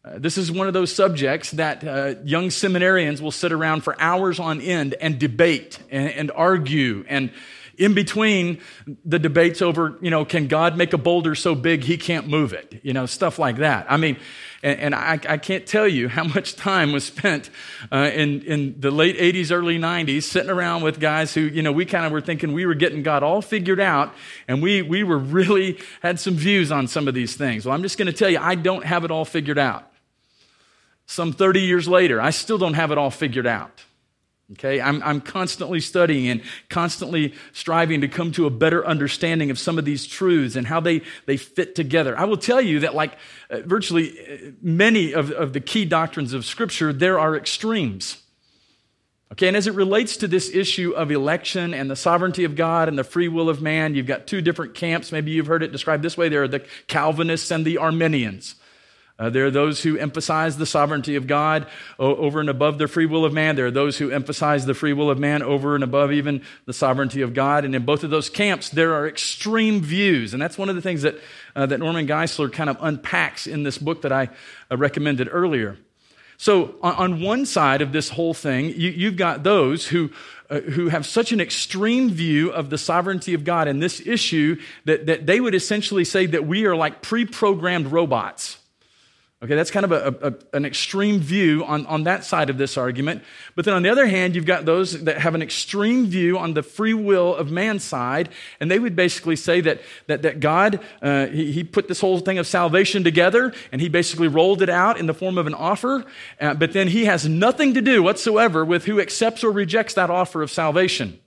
Uh, 0.03 0.20
this 0.20 0.38
is 0.38 0.51
one 0.51 0.67
of 0.67 0.74
those 0.74 0.94
subjects 0.94 1.51
that 1.51 1.84
uh, 1.84 2.15
young 2.25 2.50
seminarians 2.50 3.22
will 3.22 3.32
sit 3.32 3.53
around 3.53 3.86
for 3.86 4.00
hours 4.00 4.38
on 4.38 4.60
end 4.62 4.94
and 5.01 5.17
debate 5.17 5.79
and, 5.89 6.10
and 6.10 6.32
argue 6.32 7.05
and 7.08 7.32
in 7.77 7.94
between 7.94 8.62
the 9.03 9.20
debates 9.20 9.62
over, 9.62 9.98
you 10.01 10.10
know, 10.10 10.25
can 10.25 10.48
God 10.48 10.77
make 10.77 10.94
a 10.94 10.98
boulder 10.98 11.36
so 11.36 11.55
big 11.55 11.84
he 11.84 11.98
can't 11.98 12.27
move 12.27 12.53
it? 12.53 12.79
You 12.84 12.94
know, 12.94 13.05
stuff 13.05 13.39
like 13.39 13.58
that. 13.58 13.86
I 13.89 13.98
mean, 13.98 14.17
and, 14.63 14.79
and 14.79 14.96
I, 14.96 15.20
I, 15.27 15.38
can't 15.38 15.65
tell 15.65 15.88
you 15.88 16.10
how 16.10 16.24
much 16.24 16.55
time 16.55 16.91
was 16.91 17.03
spent 17.03 17.50
uh, 17.91 18.10
in, 18.13 18.41
in 18.41 18.79
the 18.79 18.91
late 18.91 19.17
80s, 19.17 19.51
early 19.51 19.77
90s, 19.77 20.24
sitting 20.24 20.50
around 20.50 20.84
with 20.84 21.00
guys 21.00 21.34
who, 21.34 21.41
you 21.41 21.62
know, 21.62 21.72
we 21.72 21.86
kind 21.86 22.05
of 22.05 22.12
were 22.12 22.22
thinking 22.22 22.53
we 22.53 22.65
were 22.65 22.74
getting 22.74 23.03
God 23.03 23.24
all 23.24 23.41
figured 23.41 23.79
out, 23.79 24.13
and 24.48 24.62
we, 24.62 24.82
we 24.82 25.03
were 25.03 25.20
really 25.20 25.79
had 26.01 26.20
some 26.20 26.36
views 26.36 26.72
on 26.72 26.88
some 26.88 27.08
of 27.08 27.13
these 27.13 27.36
things. 27.36 27.65
Well, 27.65 27.75
I'm 27.75 27.84
just 27.84 27.98
going 27.98 28.08
to 28.08 28.13
tell 28.13 28.29
you, 28.29 28.39
I 28.39 28.55
don't 28.55 28.86
have 28.86 29.05
it 29.05 29.12
all 29.12 29.25
figured 29.25 29.60
out. 29.60 29.91
Some 31.05 31.34
30 31.34 31.62
years 31.62 31.88
later, 31.88 32.20
I 32.20 32.32
still 32.32 32.58
don't 32.58 32.74
have 32.74 32.91
it 32.91 32.98
all 32.98 33.12
figured 33.12 33.46
out. 33.46 33.84
Okay, 34.52 34.80
I'm, 34.80 35.02
I'm 35.02 35.22
constantly 35.22 35.80
studying 35.80 36.28
and 36.28 36.44
constantly 36.70 37.34
striving 37.52 38.02
to 38.02 38.08
come 38.08 38.32
to 38.34 38.46
a 38.46 38.52
better 38.52 38.86
understanding 38.86 39.50
of 39.50 39.58
some 39.58 39.80
of 39.80 39.86
these 39.86 40.06
truths 40.06 40.56
and 40.56 40.68
how 40.68 40.80
they, 40.80 41.02
they 41.25 41.36
fit 41.36 41.74
together. 41.74 42.16
I 42.16 42.25
will 42.25 42.38
tell 42.38 42.62
you 42.62 42.82
that, 42.82 42.94
like 42.94 43.18
uh, 43.50 43.62
virtually 43.62 44.12
uh, 44.20 44.52
many 44.62 45.14
of, 45.14 45.32
of 45.32 45.54
the 45.54 45.60
key 45.60 45.84
doctrines 45.84 46.32
of 46.34 46.46
Scripture, 46.46 46.94
there 46.94 47.20
are 47.20 47.36
extremes. 47.36 48.22
Okay, 49.32 49.48
and 49.48 49.58
as 49.58 49.66
it 49.66 49.74
relates 49.74 50.16
to 50.18 50.28
this 50.28 50.54
issue 50.54 50.92
of 50.92 51.10
election 51.10 51.74
and 51.74 51.90
the 51.90 51.96
sovereignty 51.96 52.44
of 52.44 52.56
God 52.56 52.88
and 52.88 53.00
the 53.00 53.04
free 53.04 53.28
will 53.28 53.50
of 53.50 53.64
man, 53.64 53.96
you've 53.96 54.06
got 54.06 54.28
two 54.28 54.42
different 54.42 54.75
camps. 54.75 55.12
Maybe 55.12 55.32
you've 55.32 55.48
heard 55.48 55.64
it 55.64 55.72
described 55.72 56.04
this 56.04 56.16
way 56.16 56.30
there 56.30 56.44
are 56.44 56.48
the 56.48 56.64
Calvinists 56.88 57.50
and 57.50 57.66
the 57.66 57.80
Arminians. 57.80 58.54
Uh, 59.17 59.29
there 59.29 59.45
are 59.45 59.51
those 59.51 59.81
who 59.81 59.98
emphasize 59.98 60.57
the 60.57 60.65
sovereignty 60.65 61.15
of 61.15 61.25
God 61.25 61.67
over 61.98 62.41
and 62.41 62.50
above 62.50 62.77
the 62.77 62.88
free 62.88 63.05
will 63.05 63.24
of 63.24 63.31
man. 63.31 63.55
There 63.55 63.67
are 63.67 63.72
those 63.72 63.98
who 63.98 64.12
emphasize 64.12 64.65
the 64.65 64.74
free 64.74 64.91
will 64.91 65.10
of 65.10 65.17
man 65.17 65.41
over 65.41 65.74
and 65.74 65.86
above 65.86 66.12
even 66.12 66.41
the 66.65 66.74
sovereignty 66.74 67.22
of 67.22 67.34
God. 67.34 67.63
And 67.63 67.74
in 67.74 67.86
both 67.86 68.03
of 68.03 68.10
those 68.10 68.29
camps, 68.29 68.69
there 68.69 68.93
are 68.93 69.07
extreme 69.07 69.81
views. 69.81 70.34
And 70.34 70.41
that's 70.41 70.57
one 70.57 70.67
of 70.67 70.75
the 70.75 70.81
things 70.81 71.03
that, 71.03 71.15
uh, 71.55 71.65
that 71.65 71.79
Norman 71.79 72.07
Geisler 72.07 72.51
kind 72.51 72.69
of 72.69 72.77
unpacks 72.81 73.48
in 73.48 73.63
this 73.63 73.77
book 73.77 74.01
that 74.01 74.12
I 74.12 74.29
uh, 74.69 74.75
recommended 74.75 75.29
earlier. 75.31 75.77
So, 76.38 76.75
on, 76.81 76.95
on, 76.95 77.22
one 77.22 77.45
side 77.45 77.81
of 77.81 77.93
this 77.93 78.10
whole 78.10 78.34
thing, 78.34 78.74
you, 78.75 79.05
have 79.05 79.15
got 79.15 79.43
those 79.43 79.88
who, 79.88 80.12
uh, 80.50 80.60
who 80.60 80.89
have 80.89 81.05
such 81.05 81.31
an 81.31 81.39
extreme 81.39 82.10
view 82.10 82.50
of 82.50 82.69
the 82.69 82.77
sovereignty 82.77 83.34
of 83.34 83.45
God 83.45 83.69
and 83.69 83.81
this 83.81 84.05
issue 84.05 84.60
that, 84.84 85.05
that 85.05 85.25
they 85.25 85.39
would 85.39 85.55
essentially 85.55 86.03
say 86.03 86.25
that 86.25 86.45
we 86.45 86.65
are 86.65 86.75
like 86.75 87.01
pre 87.01 87.25
programmed 87.25 87.88
robots. 87.88 88.57
Okay, 89.44 89.54
that's 89.54 89.70
kind 89.70 89.84
of 89.84 89.92
a, 89.92 90.30
a, 90.30 90.56
an 90.56 90.63
extreme 90.63 91.20
view 91.20 91.65
on, 91.65 91.86
on 91.88 92.04
that 92.06 92.24
side 92.24 92.50
of 92.50 92.58
this 92.58 92.77
argument. 92.77 93.22
But 93.54 93.65
then 93.65 93.74
on 93.74 93.84
the 93.84 93.89
other 93.89 94.08
hand, 94.08 94.34
you've 94.34 94.46
got 94.46 94.63
those 94.63 95.04
that 95.04 95.20
have 95.20 95.36
an 95.36 95.42
extreme 95.42 96.06
view 96.06 96.38
on 96.38 96.54
the 96.54 96.63
free 96.63 96.94
will 96.94 97.36
of 97.36 97.51
man's 97.51 97.84
side, 97.84 98.30
and 98.62 98.72
they 98.72 98.80
would 98.80 98.96
basically 98.96 99.36
say 99.36 99.60
that, 99.62 99.82
that, 100.08 100.22
that 100.22 100.39
God, 100.39 100.80
uh, 101.01 101.27
he, 101.27 101.51
he, 101.51 101.63
put 101.65 101.89
this 101.89 102.00
whole 102.00 102.20
thing 102.20 102.38
of 102.38 102.48
salvation 102.48 103.04
together, 103.04 103.54
and 103.74 103.82
he 103.82 103.89
basically 103.89 104.30
rolled 104.30 104.62
it 104.62 104.70
out 104.70 104.98
in 104.98 105.06
the 105.06 105.13
form 105.13 105.38
of 105.38 105.48
an 105.48 105.54
offer, 105.54 106.06
uh, 106.39 106.54
but 106.54 106.72
then 106.72 106.88
he 106.88 107.04
has 107.04 107.27
nothing 107.27 107.74
to 107.74 107.82
do 107.82 108.01
whatsoever 108.01 108.63
with 108.63 108.86
who 108.86 109.01
accepts 109.01 109.44
or 109.44 109.51
rejects 109.51 109.96
that 109.96 110.10
offer 110.10 110.44
of 110.44 110.50
salvation. 110.50 111.20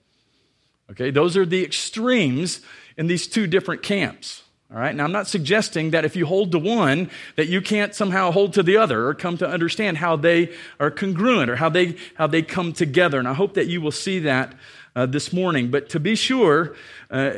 Okay, 0.89 1.11
those 1.11 1.37
are 1.37 1.45
the 1.45 1.63
extremes 1.63 2.61
in 2.97 3.05
these 3.05 3.27
two 3.27 3.45
different 3.45 3.83
camps. 3.83 4.43
All 4.71 4.79
right. 4.79 4.95
Now, 4.95 5.03
I'm 5.03 5.11
not 5.11 5.25
suggesting 5.25 5.91
that 5.91 6.05
if 6.05 6.15
you 6.15 6.27
hold 6.27 6.51
to 6.51 6.59
one, 6.59 7.09
that 7.37 7.47
you 7.47 7.59
can't 7.59 7.95
somehow 7.95 8.29
hold 8.29 8.53
to 8.53 8.61
the 8.61 8.77
other 8.77 9.07
or 9.07 9.15
come 9.15 9.35
to 9.39 9.49
understand 9.49 9.97
how 9.97 10.15
they 10.15 10.53
are 10.79 10.91
congruent 10.91 11.49
or 11.49 11.55
how 11.55 11.69
they, 11.69 11.95
how 12.13 12.27
they 12.27 12.43
come 12.43 12.71
together. 12.73 13.17
And 13.17 13.27
I 13.27 13.33
hope 13.33 13.55
that 13.55 13.65
you 13.65 13.81
will 13.81 13.91
see 13.91 14.19
that 14.19 14.53
uh, 14.95 15.07
this 15.07 15.33
morning. 15.33 15.71
But 15.71 15.89
to 15.89 15.99
be 15.99 16.13
sure, 16.15 16.75
uh, 17.09 17.31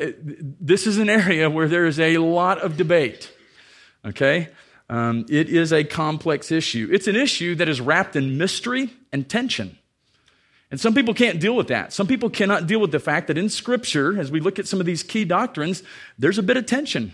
this 0.59 0.85
is 0.85 0.97
an 0.97 1.09
area 1.09 1.49
where 1.49 1.69
there 1.69 1.85
is 1.85 2.01
a 2.01 2.17
lot 2.17 2.59
of 2.59 2.75
debate. 2.75 3.31
Okay. 4.03 4.49
Um, 4.89 5.25
it 5.29 5.47
is 5.47 5.71
a 5.71 5.85
complex 5.85 6.51
issue. 6.51 6.89
It's 6.91 7.07
an 7.07 7.15
issue 7.15 7.55
that 7.55 7.69
is 7.69 7.79
wrapped 7.79 8.17
in 8.17 8.37
mystery 8.37 8.93
and 9.13 9.29
tension. 9.29 9.77
And 10.69 10.81
some 10.81 10.93
people 10.93 11.13
can't 11.13 11.39
deal 11.39 11.55
with 11.55 11.69
that. 11.69 11.93
Some 11.93 12.07
people 12.07 12.29
cannot 12.29 12.67
deal 12.67 12.81
with 12.81 12.91
the 12.91 12.99
fact 12.99 13.27
that 13.27 13.37
in 13.37 13.47
Scripture, 13.47 14.19
as 14.19 14.31
we 14.31 14.41
look 14.41 14.59
at 14.59 14.67
some 14.67 14.81
of 14.81 14.85
these 14.85 15.01
key 15.01 15.23
doctrines, 15.23 15.81
there's 16.19 16.37
a 16.37 16.43
bit 16.43 16.57
of 16.57 16.65
tension. 16.65 17.13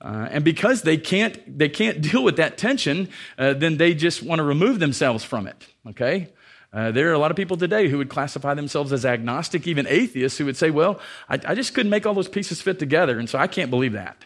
Uh, 0.00 0.28
and 0.30 0.44
because 0.44 0.82
they 0.82 0.96
can't, 0.96 1.58
they 1.58 1.68
can't 1.68 2.00
deal 2.10 2.22
with 2.22 2.36
that 2.36 2.56
tension, 2.56 3.08
uh, 3.38 3.52
then 3.52 3.76
they 3.76 3.94
just 3.94 4.22
want 4.22 4.38
to 4.38 4.42
remove 4.42 4.78
themselves 4.78 5.24
from 5.24 5.46
it. 5.46 5.66
Okay? 5.88 6.28
Uh, 6.72 6.92
there 6.92 7.10
are 7.10 7.12
a 7.12 7.18
lot 7.18 7.30
of 7.30 7.36
people 7.36 7.56
today 7.56 7.88
who 7.88 7.98
would 7.98 8.08
classify 8.08 8.54
themselves 8.54 8.92
as 8.92 9.04
agnostic, 9.04 9.66
even 9.66 9.86
atheists, 9.88 10.38
who 10.38 10.44
would 10.44 10.56
say, 10.56 10.70
Well, 10.70 11.00
I, 11.28 11.38
I 11.44 11.54
just 11.54 11.74
couldn't 11.74 11.90
make 11.90 12.06
all 12.06 12.14
those 12.14 12.28
pieces 12.28 12.62
fit 12.62 12.78
together, 12.78 13.18
and 13.18 13.28
so 13.28 13.38
I 13.38 13.48
can't 13.48 13.70
believe 13.70 13.92
that. 13.92 14.24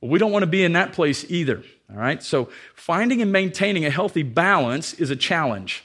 Well, 0.00 0.10
we 0.10 0.18
don't 0.18 0.32
want 0.32 0.42
to 0.42 0.48
be 0.48 0.64
in 0.64 0.72
that 0.72 0.92
place 0.92 1.24
either. 1.28 1.62
All 1.90 1.96
right? 1.96 2.22
So, 2.22 2.48
finding 2.74 3.22
and 3.22 3.30
maintaining 3.30 3.84
a 3.84 3.90
healthy 3.90 4.24
balance 4.24 4.94
is 4.94 5.10
a 5.10 5.16
challenge. 5.16 5.84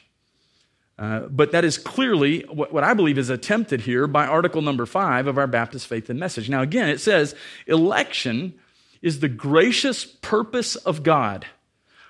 Uh, 0.98 1.22
but 1.30 1.52
that 1.52 1.66
is 1.66 1.78
clearly 1.78 2.42
what, 2.44 2.72
what, 2.72 2.84
I 2.84 2.94
believe 2.94 3.18
is 3.18 3.30
attempted 3.30 3.82
here 3.82 4.08
by 4.08 4.26
article 4.26 4.62
number 4.62 4.86
five 4.86 5.28
of 5.28 5.38
our 5.38 5.48
Baptist 5.48 5.88
Faith 5.88 6.10
and 6.10 6.18
Message. 6.18 6.50
Now, 6.50 6.62
again, 6.62 6.88
it 6.88 7.02
says 7.02 7.36
election 7.68 8.58
is 9.06 9.20
the 9.20 9.30
gracious 9.30 10.04
purpose 10.04 10.76
of 10.76 11.04
God, 11.04 11.46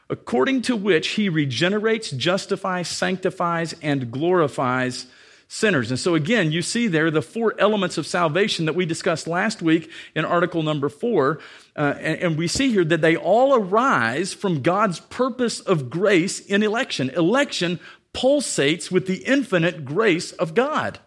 according 0.09 0.61
to 0.61 0.77
which 0.77 1.09
he 1.09 1.27
regenerates, 1.27 2.09
justifies, 2.09 2.87
sanctifies, 2.87 3.75
and 3.81 4.09
glorifies 4.11 5.05
sinners. 5.49 5.91
And 5.91 5.99
so, 5.99 6.15
again, 6.15 6.53
you 6.53 6.61
see 6.61 6.87
there 6.87 7.11
the 7.11 7.21
four 7.21 7.53
elements 7.59 7.97
of 7.97 8.07
salvation 8.07 8.63
that 8.65 8.75
we 8.75 8.85
discussed 8.85 9.27
last 9.27 9.61
week 9.61 9.91
in 10.15 10.23
article 10.23 10.63
number 10.63 10.87
four. 10.87 11.39
Uh, 11.75 11.95
and, 11.99 12.21
and 12.21 12.37
we 12.37 12.47
see 12.47 12.71
here 12.71 12.85
that 12.85 13.01
they 13.01 13.17
all 13.17 13.53
arise 13.53 14.33
from 14.33 14.61
God's 14.61 15.01
purpose 15.01 15.59
of 15.59 15.89
grace 15.89 16.39
in 16.39 16.63
election. 16.63 17.09
Election 17.09 17.77
pulsates 18.13 18.89
with 18.89 19.05
the 19.05 19.25
infinite 19.25 19.83
grace 19.83 20.31
of 20.31 20.53
God. 20.53 20.99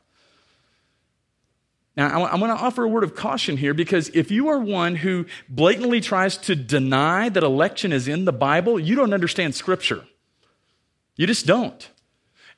Now, 1.98 2.26
I 2.26 2.36
want 2.36 2.56
to 2.56 2.64
offer 2.64 2.84
a 2.84 2.88
word 2.88 3.02
of 3.02 3.16
caution 3.16 3.56
here 3.56 3.74
because 3.74 4.08
if 4.10 4.30
you 4.30 4.46
are 4.50 4.58
one 4.60 4.94
who 4.94 5.26
blatantly 5.48 6.00
tries 6.00 6.36
to 6.36 6.54
deny 6.54 7.28
that 7.28 7.42
election 7.42 7.92
is 7.92 8.06
in 8.06 8.24
the 8.24 8.32
Bible, 8.32 8.78
you 8.78 8.94
don't 8.94 9.12
understand 9.12 9.56
Scripture. 9.56 10.04
You 11.16 11.26
just 11.26 11.44
don't. 11.44 11.90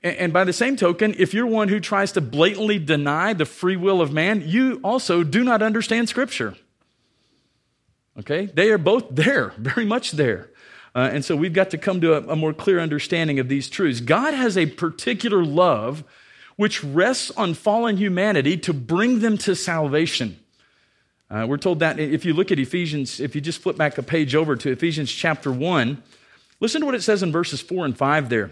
And 0.03 0.31
by 0.31 0.45
the 0.45 0.53
same 0.53 0.77
token, 0.77 1.15
if 1.19 1.33
you're 1.33 1.47
one 1.47 1.69
who 1.69 1.81
tries 1.81 2.13
to 2.13 2.21
blatantly 2.21 2.79
deny 2.79 3.33
the 3.33 3.47
free 3.47 3.77
will 3.77 4.03
of 4.03 4.13
man, 4.13 4.43
you 4.47 4.79
also 4.85 5.25
do 5.25 5.43
not 5.43 5.63
understand 5.63 6.11
Scripture. 6.11 6.55
Okay? 8.19 8.45
They 8.45 8.71
are 8.71 8.79
both 8.79 9.07
there, 9.11 9.55
very 9.57 9.87
much 9.87 10.13
there. 10.13 10.51
Uh, 10.95 11.09
and 11.11 11.25
so 11.25 11.35
we've 11.35 11.55
got 11.55 11.71
to 11.71 11.79
come 11.79 12.03
to 12.03 12.13
a, 12.13 12.33
a 12.33 12.37
more 12.37 12.53
clear 12.53 12.79
understanding 12.79 13.39
of 13.39 13.49
these 13.49 13.71
truths. 13.71 14.01
God 14.01 14.35
has 14.35 14.59
a 14.59 14.67
particular 14.67 15.43
love 15.43 16.05
which 16.61 16.85
rests 16.85 17.31
on 17.39 17.55
fallen 17.55 17.97
humanity 17.97 18.55
to 18.55 18.75
bring 18.75 19.21
them 19.21 19.39
to 19.39 19.57
salvation. 19.57 20.39
Uh, 21.31 21.47
we're 21.49 21.57
told 21.57 21.79
that 21.79 21.99
if 21.99 22.27
you 22.27 22.35
look 22.35 22.53
at 22.53 22.59
Ephesians, 22.59 23.19
if 23.19 23.35
you 23.35 23.41
just 23.41 23.63
flip 23.63 23.79
back 23.79 23.97
a 23.97 24.03
page 24.03 24.35
over 24.35 24.55
to 24.57 24.71
Ephesians 24.71 25.11
chapter 25.11 25.51
1, 25.51 26.03
listen 26.61 26.83
to 26.83 26.85
what 26.85 26.95
it 26.95 27.03
says 27.03 27.23
in 27.23 27.33
verses 27.33 27.63
4 27.63 27.87
and 27.87 27.97
5 27.97 28.29
there. 28.29 28.51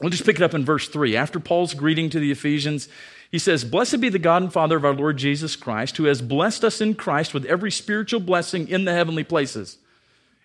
We'll 0.00 0.10
just 0.10 0.26
pick 0.26 0.40
it 0.40 0.42
up 0.42 0.54
in 0.54 0.64
verse 0.64 0.88
3. 0.88 1.14
After 1.14 1.38
Paul's 1.38 1.72
greeting 1.72 2.10
to 2.10 2.18
the 2.18 2.32
Ephesians, 2.32 2.88
he 3.30 3.38
says, 3.38 3.64
Blessed 3.64 4.00
be 4.00 4.08
the 4.08 4.18
God 4.18 4.42
and 4.42 4.52
Father 4.52 4.76
of 4.76 4.84
our 4.84 4.92
Lord 4.92 5.16
Jesus 5.16 5.54
Christ, 5.54 5.98
who 5.98 6.06
has 6.06 6.20
blessed 6.20 6.64
us 6.64 6.80
in 6.80 6.96
Christ 6.96 7.32
with 7.32 7.44
every 7.44 7.70
spiritual 7.70 8.18
blessing 8.18 8.66
in 8.66 8.86
the 8.86 8.92
heavenly 8.92 9.22
places. 9.22 9.78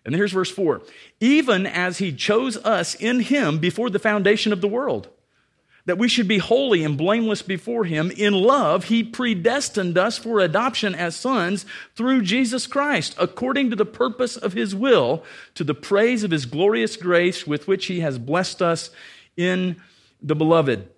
And 0.05 0.13
here's 0.13 0.33
verse 0.33 0.51
4 0.51 0.83
Even 1.19 1.65
as 1.65 1.97
he 1.97 2.13
chose 2.13 2.57
us 2.57 2.93
in 2.93 3.21
him 3.21 3.57
before 3.57 3.89
the 3.89 3.97
foundation 3.97 4.53
of 4.53 4.61
the 4.61 4.67
world 4.67 5.09
that 5.85 5.97
we 5.97 6.07
should 6.07 6.27
be 6.27 6.39
holy 6.39 6.83
and 6.83 6.97
blameless 6.97 7.41
before 7.41 7.85
Him. 7.85 8.11
In 8.11 8.33
love, 8.33 8.85
He 8.85 9.03
predestined 9.03 9.97
us 9.97 10.17
for 10.17 10.39
adoption 10.39 10.95
as 10.95 11.15
sons 11.15 11.65
through 11.95 12.23
Jesus 12.23 12.67
Christ, 12.67 13.15
according 13.19 13.69
to 13.69 13.75
the 13.75 13.85
purpose 13.85 14.35
of 14.35 14.53
His 14.53 14.73
will, 14.73 15.23
to 15.53 15.63
the 15.63 15.75
praise 15.75 16.23
of 16.23 16.31
His 16.31 16.45
glorious 16.45 16.97
grace 16.97 17.45
with 17.45 17.67
which 17.67 17.85
He 17.85 17.99
has 17.99 18.17
blessed 18.17 18.61
us 18.61 18.89
in 19.37 19.81
the 20.21 20.35
beloved. 20.35 20.89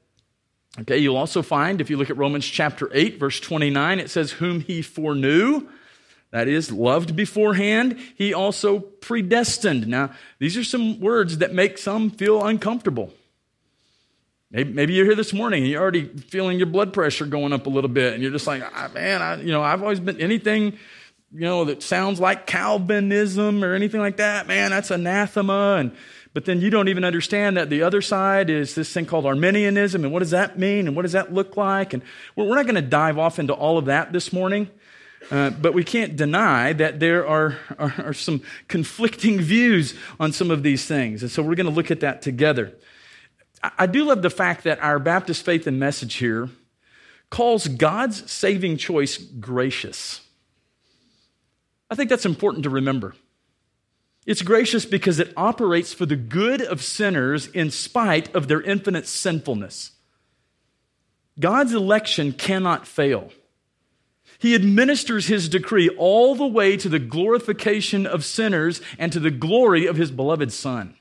Okay, 0.79 0.97
you'll 0.97 1.17
also 1.17 1.41
find, 1.41 1.81
if 1.81 1.89
you 1.89 1.97
look 1.97 2.09
at 2.09 2.17
Romans 2.17 2.45
chapter 2.45 2.89
8, 2.93 3.19
verse 3.19 3.39
29, 3.39 3.99
it 3.99 4.09
says, 4.09 4.31
Whom 4.33 4.61
He 4.61 4.81
foreknew, 4.81 5.67
that 6.31 6.47
is, 6.47 6.71
loved 6.71 7.15
beforehand, 7.15 7.99
He 8.15 8.33
also 8.33 8.79
predestined. 8.79 9.87
Now, 9.87 10.11
these 10.39 10.55
are 10.55 10.63
some 10.63 10.99
words 10.99 11.39
that 11.39 11.53
make 11.53 11.77
some 11.77 12.09
feel 12.09 12.45
uncomfortable. 12.45 13.11
Maybe, 14.49 14.71
maybe 14.71 14.93
you're 14.93 15.05
here 15.05 15.15
this 15.15 15.33
morning 15.33 15.63
and 15.63 15.71
you're 15.71 15.81
already 15.81 16.05
feeling 16.05 16.57
your 16.57 16.67
blood 16.67 16.93
pressure 16.93 17.25
going 17.25 17.51
up 17.51 17.65
a 17.65 17.69
little 17.69 17.89
bit, 17.89 18.13
and 18.13 18.23
you're 18.23 18.31
just 18.31 18.47
like, 18.47 18.63
ah, 18.63 18.89
man, 18.93 19.21
I, 19.21 19.41
you 19.41 19.51
know, 19.51 19.61
I've 19.61 19.83
always 19.83 19.99
been 19.99 20.21
anything, 20.21 20.77
you 21.33 21.41
know, 21.41 21.65
that 21.65 21.83
sounds 21.83 22.19
like 22.19 22.45
Calvinism 22.45 23.61
or 23.61 23.73
anything 23.73 23.99
like 23.99 24.17
that. 24.17 24.47
Man, 24.47 24.71
that's 24.71 24.89
anathema. 24.89 25.77
And 25.79 25.91
but 26.33 26.45
then 26.45 26.61
you 26.61 26.69
don't 26.69 26.87
even 26.87 27.03
understand 27.03 27.57
that 27.57 27.69
the 27.69 27.81
other 27.81 28.01
side 28.01 28.49
is 28.49 28.73
this 28.75 28.93
thing 28.93 29.05
called 29.05 29.25
Arminianism, 29.25 30.05
and 30.05 30.13
what 30.13 30.19
does 30.19 30.31
that 30.31 30.57
mean, 30.57 30.87
and 30.87 30.95
what 30.95 31.01
does 31.01 31.13
that 31.13 31.33
look 31.33 31.57
like? 31.57 31.93
And 31.93 32.01
we're, 32.35 32.45
we're 32.45 32.55
not 32.55 32.65
going 32.65 32.75
to 32.75 32.81
dive 32.81 33.17
off 33.17 33.39
into 33.39 33.53
all 33.53 33.77
of 33.77 33.85
that 33.85 34.13
this 34.13 34.31
morning. 34.31 34.69
Uh, 35.29 35.49
but 35.49 35.73
we 35.73 35.83
can't 35.83 36.15
deny 36.15 36.71
that 36.71 37.01
there 37.01 37.27
are, 37.27 37.57
are, 37.77 37.93
are 37.97 38.13
some 38.13 38.41
conflicting 38.69 39.41
views 39.41 39.93
on 40.21 40.31
some 40.31 40.51
of 40.51 40.63
these 40.63 40.85
things. 40.85 41.21
And 41.21 41.29
so 41.29 41.41
we're 41.41 41.55
going 41.55 41.65
to 41.65 41.73
look 41.73 41.91
at 41.91 41.99
that 41.99 42.21
together. 42.21 42.71
I 43.63 43.85
do 43.87 44.05
love 44.05 44.21
the 44.21 44.29
fact 44.29 44.63
that 44.63 44.79
our 44.81 44.99
Baptist 44.99 45.43
faith 45.43 45.67
and 45.67 45.79
message 45.79 46.15
here 46.15 46.49
calls 47.29 47.67
God's 47.67 48.29
saving 48.31 48.77
choice 48.77 49.17
gracious. 49.17 50.21
I 51.89 51.95
think 51.95 52.09
that's 52.09 52.25
important 52.25 52.63
to 52.63 52.69
remember. 52.69 53.15
It's 54.25 54.41
gracious 54.41 54.85
because 54.85 55.19
it 55.19 55.33
operates 55.37 55.93
for 55.93 56.05
the 56.05 56.17
good 56.17 56.61
of 56.61 56.83
sinners 56.83 57.47
in 57.47 57.71
spite 57.71 58.33
of 58.35 58.47
their 58.47 58.61
infinite 58.61 59.07
sinfulness. 59.07 59.91
God's 61.39 61.73
election 61.73 62.33
cannot 62.33 62.85
fail. 62.85 63.31
He 64.39 64.53
administers 64.53 65.27
his 65.27 65.49
decree 65.49 65.89
all 65.89 66.35
the 66.35 66.45
way 66.45 66.77
to 66.77 66.89
the 66.89 66.99
glorification 66.99 68.05
of 68.05 68.25
sinners 68.25 68.81
and 68.99 69.11
to 69.13 69.19
the 69.19 69.31
glory 69.31 69.85
of 69.85 69.95
his 69.95 70.11
beloved 70.11 70.51
Son. 70.51 70.95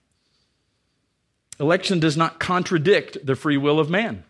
Election 1.58 2.00
does 2.00 2.16
not 2.16 2.38
contradict 2.38 3.25
the 3.25 3.36
free 3.36 3.56
will 3.56 3.80
of 3.80 3.90
man. 3.90 4.25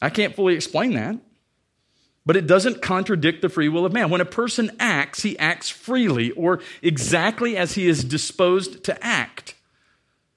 I 0.00 0.10
can't 0.10 0.34
fully 0.34 0.54
explain 0.54 0.94
that, 0.94 1.16
but 2.24 2.36
it 2.36 2.46
doesn't 2.46 2.82
contradict 2.82 3.42
the 3.42 3.48
free 3.48 3.68
will 3.68 3.86
of 3.86 3.92
man. 3.92 4.10
When 4.10 4.20
a 4.20 4.26
person 4.26 4.70
acts, 4.78 5.22
he 5.22 5.38
acts 5.38 5.70
freely 5.70 6.30
or 6.32 6.60
exactly 6.82 7.56
as 7.56 7.74
he 7.74 7.86
is 7.86 8.04
disposed 8.04 8.84
to 8.84 9.04
act. 9.04 9.54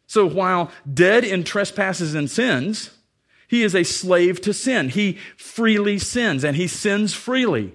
So 0.07 0.27
while 0.27 0.71
dead 0.91 1.23
in 1.23 1.43
trespasses 1.43 2.15
and 2.15 2.29
sins, 2.29 2.91
he 3.47 3.63
is 3.63 3.75
a 3.75 3.83
slave 3.83 4.41
to 4.41 4.53
sin. 4.53 4.89
He 4.89 5.17
freely 5.35 5.99
sins 5.99 6.43
and 6.43 6.55
he 6.55 6.67
sins 6.67 7.13
freely. 7.13 7.73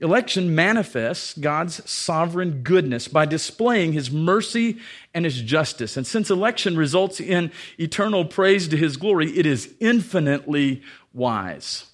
Election 0.00 0.54
manifests 0.54 1.36
God's 1.36 1.88
sovereign 1.88 2.62
goodness 2.62 3.06
by 3.06 3.26
displaying 3.26 3.92
his 3.92 4.10
mercy 4.10 4.78
and 5.12 5.26
his 5.26 5.42
justice. 5.42 5.96
And 5.96 6.06
since 6.06 6.30
election 6.30 6.76
results 6.76 7.20
in 7.20 7.52
eternal 7.78 8.24
praise 8.24 8.66
to 8.68 8.76
his 8.78 8.96
glory, 8.96 9.30
it 9.36 9.44
is 9.44 9.74
infinitely 9.78 10.82
wise. 11.12 11.84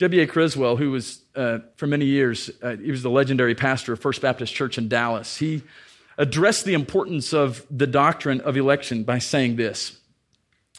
W.A. 0.00 0.26
Criswell, 0.26 0.76
who 0.76 0.90
was 0.90 1.22
uh, 1.34 1.58
for 1.76 1.86
many 1.86 2.06
years, 2.06 2.50
uh, 2.62 2.76
he 2.76 2.90
was 2.90 3.02
the 3.02 3.10
legendary 3.10 3.54
pastor 3.54 3.92
of 3.92 4.00
First 4.00 4.20
Baptist 4.20 4.52
Church 4.52 4.78
in 4.78 4.88
Dallas, 4.88 5.36
he 5.36 5.62
addressed 6.16 6.64
the 6.64 6.74
importance 6.74 7.32
of 7.32 7.64
the 7.70 7.86
doctrine 7.86 8.40
of 8.40 8.56
election 8.56 9.04
by 9.04 9.18
saying 9.18 9.56
this 9.56 9.98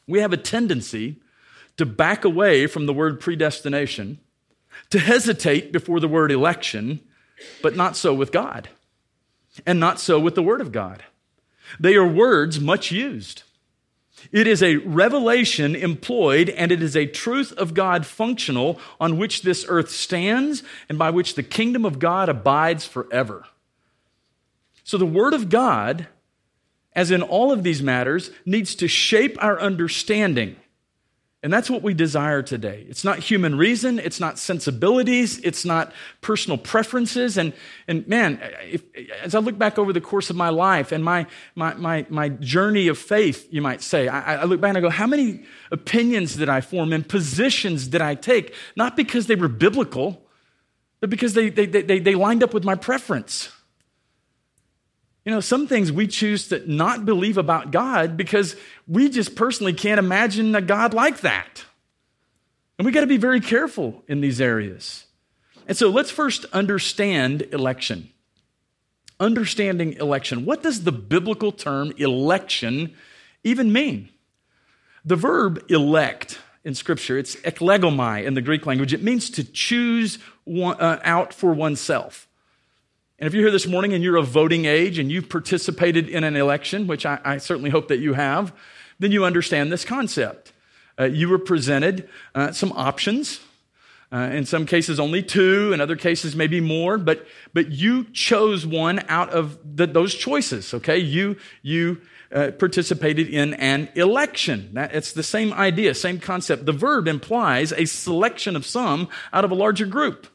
we 0.08 0.20
have 0.20 0.34
a 0.34 0.38
tendency 0.38 1.18
to 1.78 1.86
back 1.86 2.26
away 2.26 2.68
from 2.68 2.86
the 2.86 2.94
word 2.94 3.22
predestination, 3.22 4.20
to 4.90 5.00
hesitate 5.00 5.72
before 5.72 6.00
the 6.00 6.08
word 6.08 6.32
election, 6.32 7.02
but 7.62 7.76
not 7.76 7.96
so 7.96 8.14
with 8.14 8.32
God, 8.32 8.70
and 9.66 9.80
not 9.80 10.00
so 10.00 10.20
with 10.20 10.36
the 10.36 10.44
Word 10.44 10.62
of 10.62 10.72
God. 10.72 11.04
They 11.80 11.96
are 11.96 12.08
words 12.08 12.60
much 12.60 12.92
used. 12.92 13.44
It 14.32 14.48
is 14.48 14.62
a 14.62 14.78
revelation 14.78 15.76
employed, 15.76 16.50
and 16.50 16.72
it 16.72 16.84
is 16.84 16.96
a 16.96 17.06
truth 17.06 17.54
of 17.54 17.74
God 17.74 18.06
functional 18.06 18.80
on 19.00 19.18
which 19.18 19.44
this 19.44 19.66
earth 19.70 19.90
stands 19.90 20.64
and 20.90 20.98
by 20.98 21.10
which 21.10 21.36
the 21.36 21.44
kingdom 21.44 21.86
of 21.86 22.00
God 22.00 22.28
abides 22.28 22.86
forever. 22.86 23.46
So 24.84 24.98
the 24.98 25.06
Word 25.06 25.34
of 25.34 25.50
God 25.50 26.08
as 27.00 27.12
in 27.12 27.22
all 27.22 27.52
of 27.52 27.64
these 27.64 27.82
matters, 27.82 28.32
needs 28.46 28.76
to 28.76 28.88
shape 28.88 29.42
our 29.42 29.60
understanding. 29.60 30.56
And 31.42 31.54
that's 31.54 31.70
what 31.70 31.84
we 31.84 31.94
desire 31.94 32.42
today. 32.42 32.86
It's 32.90 33.06
not 33.06 33.20
human 33.20 33.56
reason, 33.56 33.98
it's 33.98 34.20
not 34.20 34.38
sensibilities, 34.38 35.38
it's 35.40 35.64
not 35.64 35.94
personal 36.20 36.58
preferences. 36.58 37.38
And, 37.38 37.54
and 37.88 38.06
man, 38.10 38.42
if, 38.64 38.84
as 39.24 39.34
I 39.34 39.40
look 39.40 39.58
back 39.58 39.80
over 39.80 39.94
the 39.94 40.02
course 40.02 40.30
of 40.30 40.36
my 40.36 40.50
life 40.50 40.92
and 40.92 41.02
my, 41.02 41.28
my, 41.56 41.76
my, 41.76 42.06
my 42.10 42.28
journey 42.28 42.90
of 42.90 42.98
faith, 42.98 43.48
you 43.52 43.62
might 43.62 43.82
say, 43.82 44.10
I, 44.10 44.42
I 44.42 44.44
look 44.44 44.60
back 44.60 44.70
and 44.70 44.80
I 44.80 44.82
go, 44.82 44.90
how 44.90 45.08
many 45.08 45.46
opinions 45.72 46.36
did 46.36 46.50
I 46.50 46.60
form 46.60 46.92
and 46.92 47.08
positions 47.08 47.88
did 47.88 48.02
I 48.02 48.16
take? 48.16 48.54
Not 48.76 48.98
because 48.98 49.28
they 49.28 49.36
were 49.36 49.48
biblical, 49.48 50.22
but 51.00 51.10
because 51.10 51.36
they, 51.36 51.50
they, 51.50 51.66
they, 51.66 52.00
they 52.00 52.16
lined 52.16 52.44
up 52.44 52.54
with 52.54 52.66
my 52.66 52.76
preference. 52.76 53.50
You 55.26 55.34
know, 55.34 55.42
some 55.42 55.68
things 55.68 55.92
we 55.92 56.08
choose 56.08 56.48
to 56.48 56.64
not 56.72 57.06
believe 57.06 57.38
about 57.38 57.72
God 57.72 58.16
because 58.18 58.56
we 58.88 59.10
just 59.10 59.36
personally 59.36 59.74
can't 59.74 60.00
imagine 60.00 60.56
a 60.56 60.62
God 60.62 60.94
like 60.94 61.22
that. 61.22 61.66
And 62.78 62.86
we 62.86 62.92
got 62.94 63.02
to 63.02 63.08
be 63.08 63.18
very 63.18 63.42
careful 63.42 64.04
in 64.08 64.22
these 64.22 64.40
areas. 64.40 65.06
And 65.68 65.78
so 65.78 65.90
let's 65.90 66.10
first 66.10 66.46
understand 66.46 67.42
election. 67.52 68.10
Understanding 69.20 69.94
election. 69.94 70.46
What 70.46 70.64
does 70.64 70.86
the 70.86 70.94
biblical 70.94 71.52
term 71.52 71.92
election 71.98 72.96
even 73.44 73.74
mean? 73.74 74.10
The 75.04 75.18
verb 75.18 75.66
elect 75.70 76.40
in 76.64 76.74
Scripture, 76.74 77.18
it's 77.18 77.36
eklegomai 77.38 78.26
in 78.26 78.34
the 78.34 78.42
Greek 78.42 78.66
language. 78.66 78.94
It 78.94 79.04
means 79.04 79.30
to 79.32 79.44
choose 79.44 80.18
one, 80.46 80.80
uh, 80.80 81.02
out 81.04 81.34
for 81.34 81.54
oneself. 81.54 82.29
And 83.20 83.28
if 83.28 83.34
you're 83.34 83.44
here 83.44 83.52
this 83.52 83.68
morning 83.68 83.94
and 83.94 84.02
you're 84.02 84.16
of 84.16 84.28
voting 84.28 84.64
age 84.64 84.98
and 84.98 85.12
you've 85.12 85.28
participated 85.28 86.08
in 86.08 86.24
an 86.24 86.38
election, 86.38 86.88
which 86.88 87.06
I, 87.06 87.20
I 87.26 87.38
certainly 87.38 87.70
hope 87.70 87.90
that 87.90 88.00
you 88.00 88.14
have, 88.14 88.54
then 88.98 89.12
you 89.12 89.26
understand 89.26 89.74
this 89.74 89.84
concept. 89.84 90.54
Uh, 90.98 91.04
you 91.04 91.28
were 91.28 91.38
presented 91.40 92.08
uh, 92.34 92.54
some 92.54 92.72
options. 92.72 93.42
Uh, 94.12 94.30
in 94.32 94.46
some 94.46 94.66
cases, 94.66 95.00
only 95.00 95.22
two. 95.22 95.72
In 95.74 95.82
other 95.82 95.98
cases, 95.98 96.36
maybe 96.36 96.62
more. 96.62 96.98
But 96.98 97.28
but 97.54 97.72
you 97.72 98.06
chose 98.06 98.66
one 98.66 99.04
out 99.08 99.30
of 99.30 99.60
the, 99.64 99.86
those 99.86 100.16
choices. 100.16 100.74
Okay, 100.74 100.98
you 100.98 101.36
you 101.62 102.02
uh, 102.34 102.52
participated 102.58 103.28
in 103.28 103.54
an 103.56 103.90
election. 103.96 104.72
That, 104.74 104.96
it's 104.96 105.12
the 105.12 105.22
same 105.22 105.54
idea, 105.54 105.94
same 105.94 106.20
concept. 106.20 106.66
The 106.66 106.72
verb 106.72 107.08
implies 107.08 107.72
a 107.72 107.86
selection 107.86 108.56
of 108.56 108.66
some 108.66 109.10
out 109.32 109.46
of 109.46 109.52
a 109.52 109.56
larger 109.56 109.86
group. 109.86 110.26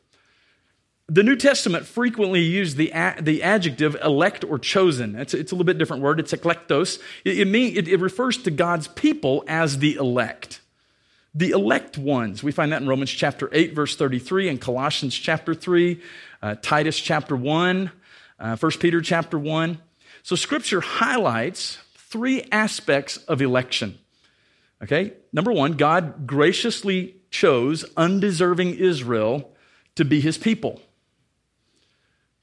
The 1.09 1.23
New 1.23 1.37
Testament 1.37 1.85
frequently 1.85 2.41
used 2.41 2.79
the, 2.79 2.91
the 3.21 3.43
adjective 3.43 3.95
elect 4.03 4.43
or 4.43 4.59
chosen. 4.59 5.17
It's, 5.17 5.35
it's 5.35 5.53
a 5.53 5.55
little 5.55 5.67
bit 5.67 5.77
different 5.77 6.03
word. 6.03 6.19
It's 6.19 6.33
eklektos. 6.33 6.99
It, 7.27 7.41
it, 7.41 7.45
mean, 7.47 7.77
it, 7.77 7.89
it 7.89 8.01
refers 8.01 8.39
to 8.45 8.51
God's 8.51 8.89
people 8.89 9.45
as 9.47 9.79
the 9.81 9.97
elect. 9.97 10.61
The 11.35 11.51
elect 11.51 11.99
ones. 11.99 12.43
We 12.43 12.53
find 12.53 12.73
that 12.73 12.81
in 12.81 12.89
Romans 12.89 13.11
chapter 13.11 13.51
8, 13.53 13.75
verse 13.75 13.97
33, 13.97 14.49
and 14.49 14.61
Colossians 14.61 15.15
chapter 15.15 15.55
3, 15.55 16.01
uh, 16.41 16.55
Titus 16.63 16.99
chapter 16.99 17.37
1, 17.37 17.91
uh, 18.39 18.57
1 18.57 18.73
Peter 18.81 19.03
chapter 19.03 19.39
1. 19.39 19.79
So 20.23 20.37
scripture 20.37 20.81
highlights 20.81 21.79
three 21.97 22.45
aspects 22.51 23.19
of 23.19 23.43
election. 23.43 23.99
Okay? 24.83 25.13
Number 25.35 25.53
one, 25.53 25.73
God 25.73 26.27
graciously 26.27 27.17
chose 27.31 27.85
undeserving 27.95 28.77
Israel 28.77 29.51
to 29.97 30.05
be 30.07 30.21
his 30.21 30.39
people. 30.39 30.81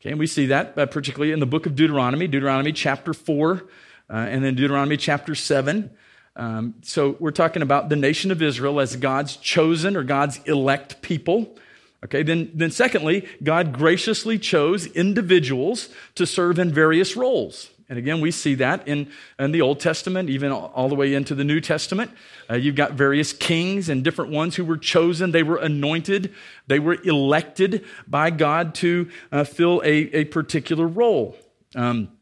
Okay, 0.02 0.10
and 0.10 0.20
we 0.20 0.26
see 0.26 0.48
that 0.48 0.76
uh, 0.80 0.88
particularly 0.88 1.32
in 1.32 1.40
the 1.40 1.46
book 1.46 1.68
of 1.68 1.76
Deuteronomy, 1.76 2.26
Deuteronomy 2.26 2.72
chapter 2.72 3.14
4, 3.14 3.62
uh, 4.10 4.14
and 4.14 4.44
then 4.44 4.56
Deuteronomy 4.56 4.98
chapter 4.98 5.36
7. 5.36 5.92
Um, 6.36 6.74
so 6.82 7.18
we're 7.20 7.30
talking 7.30 7.62
about 7.62 7.90
the 7.90 7.96
nation 7.96 8.32
of 8.32 8.42
Israel 8.42 8.80
as 8.80 8.96
God's 8.96 9.38
chosen 9.38 9.96
or 9.96 10.02
God's 10.02 10.40
elect 10.46 11.04
people. 11.04 11.56
Okay, 12.04 12.24
then, 12.24 12.50
then 12.56 12.72
secondly, 12.72 13.28
God 13.44 13.74
graciously 13.74 14.40
chose 14.40 14.88
individuals 14.88 15.90
to 16.16 16.26
serve 16.26 16.58
in 16.58 16.72
various 16.72 17.16
roles. 17.16 17.70
And 17.92 17.98
again, 17.98 18.22
we 18.22 18.32
see 18.32 18.56
that 18.56 18.88
in, 18.88 19.12
in 19.38 19.52
the 19.52 19.60
Old 19.60 19.82
Testament, 19.82 20.30
even 20.30 20.50
all 20.50 20.88
the 20.88 20.96
way 20.96 21.14
into 21.14 21.36
the 21.36 21.44
New 21.44 21.60
Testament. 21.60 22.10
Uh, 22.50 22.56
you've 22.56 22.78
got 22.78 22.94
various 22.94 23.34
kings 23.34 23.90
and 23.90 24.02
different 24.02 24.32
ones 24.32 24.56
who 24.56 24.64
were 24.64 24.78
chosen. 24.78 25.32
They 25.32 25.44
were 25.44 25.58
anointed. 25.58 26.34
They 26.68 26.80
were 26.80 26.94
elected 27.04 27.84
by 28.08 28.30
God 28.30 28.76
to 28.76 29.10
uh, 29.30 29.44
fill 29.44 29.82
a, 29.84 29.92
a 30.16 30.24
particular 30.24 30.88
role. 30.88 31.36
Um, 31.76 32.18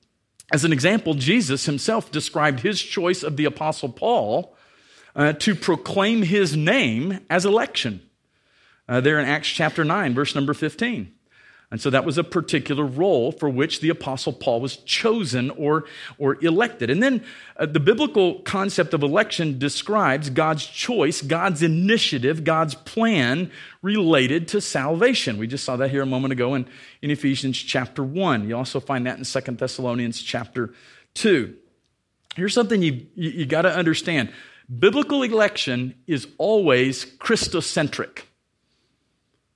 as 0.52 0.66
an 0.66 0.74
example, 0.74 1.14
Jesus 1.14 1.68
himself 1.68 2.12
described 2.12 2.62
his 2.62 2.82
choice 2.82 3.22
of 3.22 3.38
the 3.38 3.46
Apostle 3.46 3.90
Paul 3.90 4.56
uh, 5.16 5.34
to 5.34 5.54
proclaim 5.54 6.24
his 6.24 6.58
name 6.58 7.20
as 7.30 7.46
election. 7.46 8.02
Uh, 8.88 9.02
there 9.02 9.20
in 9.20 9.28
Acts 9.28 9.50
chapter 9.50 9.86
9, 9.86 10.16
verse 10.16 10.34
number 10.34 10.56
15. 10.56 11.14
And 11.72 11.80
so 11.80 11.92
that 11.92 12.04
was 12.04 12.18
a 12.18 12.24
particular 12.24 12.84
role 12.84 13.32
for 13.32 13.48
which 13.48 13.80
the 13.80 13.90
Apostle 13.90 14.34
Paul 14.34 14.60
was 14.60 14.78
chosen 14.78 15.52
or, 15.52 15.86
or 16.18 16.44
elected. 16.44 16.90
And 16.90 17.02
then 17.02 17.24
uh, 17.58 17.68
the 17.68 17.80
biblical 17.80 18.40
concept 18.40 18.96
of 18.96 19.04
election 19.04 19.60
describes 19.60 20.32
God's 20.32 20.66
choice, 20.66 21.22
God's 21.22 21.62
initiative, 21.62 22.44
God's 22.44 22.74
plan 22.74 23.52
related 23.84 24.48
to 24.50 24.62
salvation. 24.62 25.38
We 25.38 25.46
just 25.46 25.64
saw 25.64 25.76
that 25.76 25.92
here 25.92 26.02
a 26.02 26.08
moment 26.08 26.32
ago 26.32 26.56
in, 26.56 26.66
in 27.04 27.12
Ephesians 27.12 27.60
chapter 27.60 28.04
1. 28.04 28.50
You 28.50 28.58
also 28.58 28.80
find 28.80 29.06
that 29.06 29.20
in 29.20 29.24
Second 29.24 29.60
Thessalonians 29.60 30.24
chapter 30.24 30.74
2. 31.14 31.56
Here's 32.36 32.54
something 32.54 32.82
you, 32.82 33.06
you, 33.14 33.30
you 33.30 33.46
got 33.46 33.62
to 33.64 33.76
understand 33.76 34.32
biblical 34.80 35.22
election 35.22 35.94
is 36.08 36.28
always 36.40 37.06
Christocentric. 37.18 38.24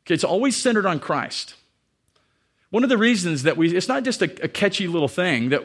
Okay, 0.05 0.13
it's 0.13 0.23
always 0.23 0.55
centered 0.55 0.85
on 0.85 0.99
Christ. 0.99 1.55
One 2.73 2.83
of 2.83 2.89
the 2.89 2.97
reasons 2.97 3.43
that 3.43 3.55
we, 3.55 3.77
it's 3.77 3.87
not 3.87 4.03
just 4.03 4.23
a, 4.23 4.43
a 4.43 4.47
catchy 4.47 4.87
little 4.87 5.07
thing 5.07 5.49
that, 5.49 5.61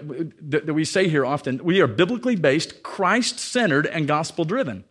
that, 0.51 0.67
that 0.67 0.75
we 0.75 0.85
say 0.85 1.09
here 1.09 1.25
often, 1.25 1.65
we 1.65 1.81
are 1.81 1.87
biblically 1.87 2.37
based, 2.37 2.83
Christ 2.83 3.39
centered, 3.39 3.87
and 3.87 4.07
gospel 4.07 4.45
driven. 4.45 4.85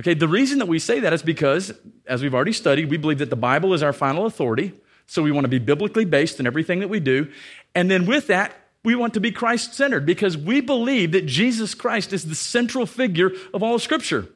Okay, 0.00 0.14
the 0.14 0.26
reason 0.26 0.58
that 0.58 0.66
we 0.66 0.80
say 0.80 0.98
that 0.98 1.12
is 1.12 1.22
because, 1.22 1.72
as 2.08 2.24
we've 2.24 2.34
already 2.34 2.52
studied, 2.52 2.90
we 2.90 2.96
believe 2.96 3.18
that 3.18 3.30
the 3.30 3.36
Bible 3.36 3.72
is 3.72 3.84
our 3.84 3.92
final 3.92 4.26
authority. 4.26 4.72
So 5.06 5.22
we 5.22 5.30
want 5.30 5.44
to 5.44 5.48
be 5.48 5.60
biblically 5.60 6.04
based 6.04 6.40
in 6.40 6.46
everything 6.48 6.80
that 6.80 6.88
we 6.88 6.98
do. 6.98 7.30
And 7.72 7.88
then 7.88 8.04
with 8.04 8.26
that, 8.26 8.56
we 8.82 8.96
want 8.96 9.14
to 9.14 9.20
be 9.20 9.30
Christ 9.30 9.74
centered 9.74 10.04
because 10.04 10.36
we 10.36 10.60
believe 10.60 11.12
that 11.12 11.26
Jesus 11.26 11.72
Christ 11.72 12.12
is 12.12 12.26
the 12.26 12.34
central 12.34 12.84
figure 12.84 13.30
of 13.54 13.62
all 13.62 13.78
Scripture. 13.78 14.26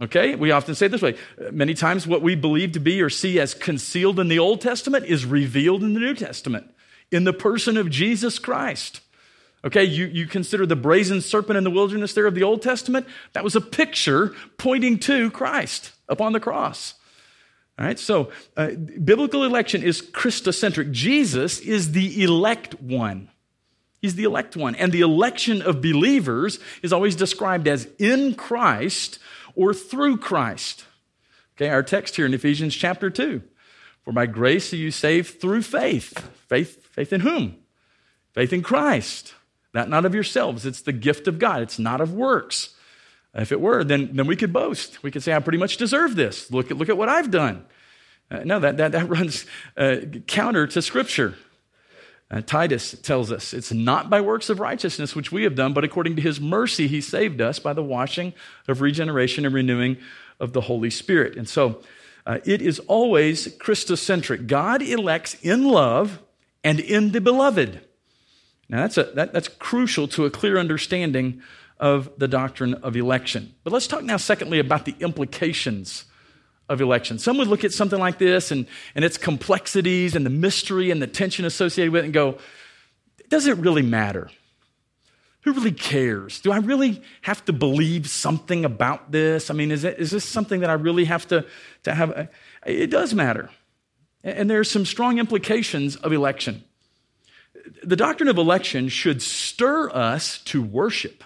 Okay? 0.00 0.34
We 0.34 0.50
often 0.50 0.74
say 0.74 0.86
it 0.86 0.88
this 0.90 1.02
way. 1.02 1.16
Many 1.50 1.74
times, 1.74 2.06
what 2.06 2.22
we 2.22 2.34
believe 2.34 2.72
to 2.72 2.80
be 2.80 3.00
or 3.00 3.10
see 3.10 3.38
as 3.38 3.54
concealed 3.54 4.18
in 4.18 4.28
the 4.28 4.38
Old 4.38 4.60
Testament 4.60 5.06
is 5.06 5.24
revealed 5.24 5.82
in 5.82 5.94
the 5.94 6.00
New 6.00 6.14
Testament 6.14 6.70
in 7.10 7.24
the 7.24 7.32
person 7.32 7.76
of 7.76 7.90
Jesus 7.90 8.38
Christ. 8.38 9.00
Okay, 9.64 9.84
you, 9.84 10.06
you 10.06 10.26
consider 10.26 10.66
the 10.66 10.76
brazen 10.76 11.22
serpent 11.22 11.56
in 11.56 11.64
the 11.64 11.70
wilderness 11.70 12.12
there 12.12 12.26
of 12.26 12.34
the 12.34 12.42
Old 12.42 12.60
Testament? 12.60 13.06
That 13.32 13.44
was 13.44 13.56
a 13.56 13.60
picture 13.60 14.34
pointing 14.58 14.98
to 15.00 15.30
Christ 15.30 15.92
upon 16.08 16.32
the 16.32 16.40
cross. 16.40 16.94
All 17.78 17.86
right, 17.86 17.98
so 17.98 18.30
uh, 18.56 18.70
biblical 19.02 19.42
election 19.42 19.82
is 19.82 20.02
Christocentric. 20.02 20.92
Jesus 20.92 21.60
is 21.60 21.92
the 21.92 22.22
elect 22.22 22.80
one. 22.80 23.30
He's 24.02 24.16
the 24.16 24.24
elect 24.24 24.54
one. 24.54 24.74
And 24.74 24.92
the 24.92 25.00
election 25.00 25.62
of 25.62 25.80
believers 25.80 26.58
is 26.82 26.92
always 26.92 27.16
described 27.16 27.66
as 27.66 27.88
in 27.98 28.34
Christ 28.34 29.18
or 29.54 29.74
through 29.74 30.18
Christ. 30.18 30.84
Okay, 31.56 31.68
our 31.68 31.82
text 31.82 32.16
here 32.16 32.26
in 32.26 32.34
Ephesians 32.34 32.74
chapter 32.74 33.10
2. 33.10 33.42
For 34.02 34.12
by 34.12 34.26
grace 34.26 34.72
are 34.72 34.76
you 34.76 34.90
saved 34.90 35.40
through 35.40 35.62
faith. 35.62 36.18
Faith, 36.48 36.86
faith 36.88 37.12
in 37.12 37.20
whom? 37.20 37.56
Faith 38.32 38.52
in 38.52 38.62
Christ. 38.62 39.34
That 39.72 39.88
not 39.88 40.04
of 40.04 40.14
yourselves. 40.14 40.66
It's 40.66 40.82
the 40.82 40.92
gift 40.92 41.26
of 41.26 41.38
God. 41.38 41.62
It's 41.62 41.78
not 41.78 42.00
of 42.00 42.12
works. 42.12 42.74
If 43.34 43.50
it 43.50 43.60
were, 43.60 43.82
then, 43.82 44.10
then 44.12 44.26
we 44.26 44.36
could 44.36 44.52
boast. 44.52 45.02
We 45.02 45.10
could 45.10 45.22
say, 45.22 45.32
I 45.32 45.40
pretty 45.40 45.58
much 45.58 45.76
deserve 45.76 46.14
this. 46.14 46.50
Look 46.50 46.70
at, 46.70 46.76
look 46.76 46.88
at 46.88 46.96
what 46.96 47.08
I've 47.08 47.30
done. 47.30 47.64
Uh, 48.30 48.44
no, 48.44 48.60
that, 48.60 48.76
that, 48.76 48.92
that 48.92 49.08
runs 49.08 49.46
uh, 49.76 49.96
counter 50.26 50.66
to 50.68 50.82
Scripture. 50.82 51.34
Uh, 52.34 52.40
Titus 52.44 52.96
tells 53.00 53.30
us 53.30 53.54
it's 53.54 53.70
not 53.70 54.10
by 54.10 54.20
works 54.20 54.50
of 54.50 54.58
righteousness 54.58 55.14
which 55.14 55.30
we 55.30 55.44
have 55.44 55.54
done, 55.54 55.72
but 55.72 55.84
according 55.84 56.16
to 56.16 56.22
his 56.22 56.40
mercy, 56.40 56.88
he 56.88 57.00
saved 57.00 57.40
us 57.40 57.60
by 57.60 57.72
the 57.72 57.82
washing 57.82 58.34
of 58.66 58.80
regeneration 58.80 59.46
and 59.46 59.54
renewing 59.54 59.96
of 60.40 60.52
the 60.52 60.62
Holy 60.62 60.90
Spirit. 60.90 61.36
And 61.36 61.48
so 61.48 61.80
uh, 62.26 62.40
it 62.44 62.60
is 62.60 62.80
always 62.80 63.56
Christocentric. 63.58 64.48
God 64.48 64.82
elects 64.82 65.34
in 65.42 65.68
love 65.68 66.18
and 66.64 66.80
in 66.80 67.12
the 67.12 67.20
beloved. 67.20 67.80
Now, 68.68 68.80
that's, 68.80 68.98
a, 68.98 69.04
that, 69.14 69.32
that's 69.32 69.46
crucial 69.46 70.08
to 70.08 70.24
a 70.24 70.30
clear 70.30 70.58
understanding 70.58 71.40
of 71.78 72.10
the 72.18 72.26
doctrine 72.26 72.74
of 72.74 72.96
election. 72.96 73.54
But 73.62 73.72
let's 73.72 73.86
talk 73.86 74.02
now, 74.02 74.16
secondly, 74.16 74.58
about 74.58 74.86
the 74.86 74.96
implications 74.98 76.06
of 76.68 76.80
election. 76.80 77.18
Some 77.18 77.36
would 77.38 77.48
look 77.48 77.64
at 77.64 77.72
something 77.72 77.98
like 77.98 78.18
this 78.18 78.50
and, 78.50 78.66
and 78.94 79.04
its 79.04 79.18
complexities 79.18 80.16
and 80.16 80.24
the 80.24 80.30
mystery 80.30 80.90
and 80.90 81.00
the 81.00 81.06
tension 81.06 81.44
associated 81.44 81.92
with 81.92 82.02
it 82.02 82.06
and 82.06 82.14
go, 82.14 82.38
does 83.28 83.46
it 83.46 83.56
really 83.58 83.82
matter? 83.82 84.30
Who 85.42 85.52
really 85.52 85.72
cares? 85.72 86.40
Do 86.40 86.52
I 86.52 86.58
really 86.58 87.02
have 87.22 87.44
to 87.44 87.52
believe 87.52 88.08
something 88.08 88.64
about 88.64 89.12
this? 89.12 89.50
I 89.50 89.54
mean, 89.54 89.70
is, 89.70 89.84
it, 89.84 89.98
is 89.98 90.10
this 90.10 90.24
something 90.24 90.60
that 90.60 90.70
I 90.70 90.74
really 90.74 91.04
have 91.04 91.28
to, 91.28 91.44
to 91.82 91.94
have? 91.94 92.30
It 92.64 92.90
does 92.90 93.12
matter. 93.12 93.50
And 94.22 94.48
there 94.48 94.58
are 94.58 94.64
some 94.64 94.86
strong 94.86 95.18
implications 95.18 95.96
of 95.96 96.14
election. 96.14 96.64
The 97.82 97.96
doctrine 97.96 98.28
of 98.28 98.38
election 98.38 98.88
should 98.88 99.20
stir 99.20 99.90
us 99.90 100.38
to 100.44 100.62
worship. 100.62 101.22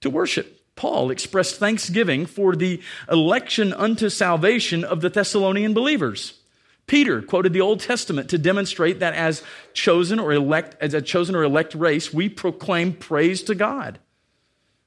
To 0.00 0.08
worship. 0.08 0.55
Paul 0.76 1.10
expressed 1.10 1.56
thanksgiving 1.56 2.26
for 2.26 2.54
the 2.54 2.80
election 3.10 3.72
unto 3.72 4.08
salvation 4.08 4.84
of 4.84 5.00
the 5.00 5.08
Thessalonian 5.08 5.74
believers. 5.74 6.38
Peter 6.86 7.20
quoted 7.20 7.52
the 7.52 7.60
Old 7.60 7.80
Testament 7.80 8.30
to 8.30 8.38
demonstrate 8.38 9.00
that 9.00 9.14
as 9.14 9.42
chosen 9.72 10.20
or 10.20 10.32
elect, 10.32 10.76
as 10.80 10.94
a 10.94 11.02
chosen 11.02 11.34
or 11.34 11.42
elect 11.42 11.74
race, 11.74 12.12
we 12.12 12.28
proclaim 12.28 12.92
praise 12.92 13.42
to 13.44 13.54
God. 13.54 13.98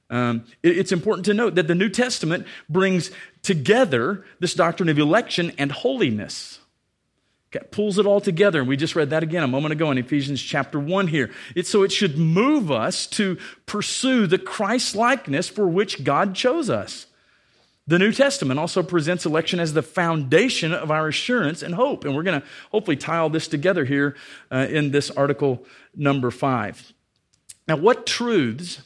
Um, 0.08 0.44
it, 0.62 0.78
it's 0.78 0.92
important 0.92 1.26
to 1.26 1.34
note 1.34 1.56
that 1.56 1.68
the 1.68 1.74
New 1.74 1.90
Testament 1.90 2.46
brings 2.68 3.10
together 3.42 4.24
this 4.38 4.54
doctrine 4.54 4.88
of 4.88 4.98
election 4.98 5.52
and 5.58 5.70
holiness 5.70 6.60
pulls 7.70 7.98
it 7.98 8.06
all 8.06 8.20
together. 8.20 8.60
And 8.60 8.68
we 8.68 8.76
just 8.76 8.94
read 8.94 9.10
that 9.10 9.22
again 9.22 9.42
a 9.42 9.48
moment 9.48 9.72
ago 9.72 9.90
in 9.90 9.98
Ephesians 9.98 10.40
chapter 10.40 10.78
1 10.78 11.08
here. 11.08 11.30
It's, 11.56 11.68
so 11.68 11.82
it 11.82 11.92
should 11.92 12.16
move 12.16 12.70
us 12.70 13.06
to 13.08 13.38
pursue 13.66 14.26
the 14.26 14.38
Christ 14.38 14.94
likeness 14.94 15.48
for 15.48 15.66
which 15.66 16.04
God 16.04 16.34
chose 16.34 16.70
us. 16.70 17.06
The 17.86 17.98
New 17.98 18.12
Testament 18.12 18.60
also 18.60 18.84
presents 18.84 19.26
election 19.26 19.58
as 19.58 19.72
the 19.72 19.82
foundation 19.82 20.72
of 20.72 20.92
our 20.92 21.08
assurance 21.08 21.62
and 21.62 21.74
hope. 21.74 22.04
And 22.04 22.14
we're 22.14 22.22
going 22.22 22.40
to 22.40 22.46
hopefully 22.70 22.96
tie 22.96 23.18
all 23.18 23.30
this 23.30 23.48
together 23.48 23.84
here 23.84 24.14
uh, 24.52 24.68
in 24.70 24.92
this 24.92 25.10
article 25.10 25.64
number 25.96 26.30
five. 26.30 26.92
Now, 27.66 27.76
what 27.76 28.06
truths 28.06 28.82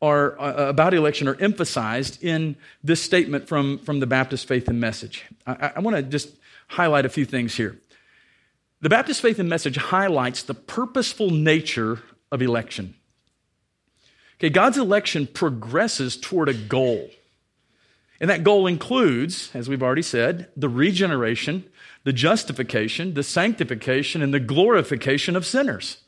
are 0.00 0.40
uh, 0.40 0.68
about 0.68 0.94
election 0.94 1.26
are 1.26 1.34
emphasized 1.40 2.22
in 2.22 2.54
this 2.84 3.02
statement 3.02 3.48
from, 3.48 3.78
from 3.78 3.98
the 3.98 4.06
Baptist 4.06 4.46
Faith 4.46 4.68
and 4.68 4.80
Message? 4.80 5.24
I, 5.44 5.72
I 5.76 5.80
want 5.80 5.96
to 5.96 6.02
just 6.02 6.28
highlight 6.72 7.06
a 7.06 7.10
few 7.10 7.24
things 7.24 7.54
here. 7.54 7.78
The 8.80 8.88
Baptist 8.88 9.20
Faith 9.20 9.38
and 9.38 9.48
Message 9.48 9.76
highlights 9.76 10.42
the 10.42 10.54
purposeful 10.54 11.30
nature 11.30 12.00
of 12.32 12.42
election. 12.42 12.94
Okay, 14.38 14.50
God's 14.50 14.78
election 14.78 15.26
progresses 15.26 16.16
toward 16.16 16.48
a 16.48 16.54
goal. 16.54 17.10
And 18.20 18.28
that 18.30 18.42
goal 18.42 18.66
includes, 18.66 19.50
as 19.54 19.68
we've 19.68 19.82
already 19.82 20.02
said, 20.02 20.48
the 20.56 20.68
regeneration, 20.68 21.64
the 22.04 22.12
justification, 22.12 23.14
the 23.14 23.22
sanctification, 23.22 24.22
and 24.22 24.32
the 24.32 24.40
glorification 24.40 25.36
of 25.36 25.46
sinners. 25.46 25.98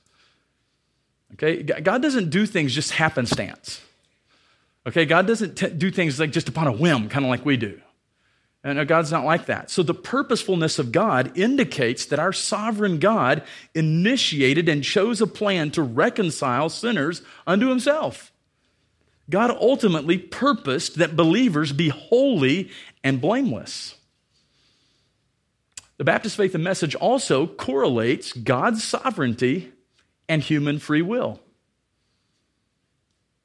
Okay, 1.35 1.63
God 1.63 2.03
doesn't 2.03 2.31
do 2.31 2.47
things 2.47 2.75
just 2.75 2.93
happenstance. 2.93 3.81
Okay, 4.87 5.05
God 5.05 5.27
doesn't 5.27 5.57
t- 5.57 5.71
do 5.71 5.91
things 5.91 6.19
like 6.19 6.31
just 6.31 6.49
upon 6.49 6.67
a 6.67 6.73
whim, 6.73 7.09
kind 7.09 7.25
of 7.25 7.31
like 7.31 7.45
we 7.45 7.57
do. 7.57 7.81
And 8.65 8.79
uh, 8.79 8.85
God's 8.85 9.13
not 9.13 9.27
like 9.27 9.47
that. 9.47 9.71
So 9.71 9.83
the 9.83 9.93
purposefulness 9.93 10.79
of 10.79 10.91
God 10.91 11.37
indicates 11.37 12.07
that 12.07 12.19
our 12.19 12.33
sovereign 12.33 12.99
God 12.99 13.43
initiated 13.75 14.71
and 14.71 14.83
chose 14.83 15.21
a 15.21 15.27
plan 15.27 15.71
to 15.73 15.83
reconcile 15.83 16.71
sinners 16.71 17.21
unto 17.47 17.69
himself. 17.69 18.33
God 19.29 19.51
ultimately 19.51 20.17
purposed 20.17 20.97
that 20.97 21.15
believers 21.15 21.73
be 21.73 21.91
holy 21.91 22.71
and 23.03 23.21
blameless. 23.21 23.97
The 25.99 26.05
Baptist 26.05 26.37
Faith 26.37 26.55
and 26.55 26.65
Message 26.65 26.95
also 26.95 27.47
correlates 27.47 28.33
God's 28.33 28.83
sovereignty 28.83 29.73
and 30.29 30.43
human 30.43 30.79
free 30.79 31.03
will. 31.03 31.41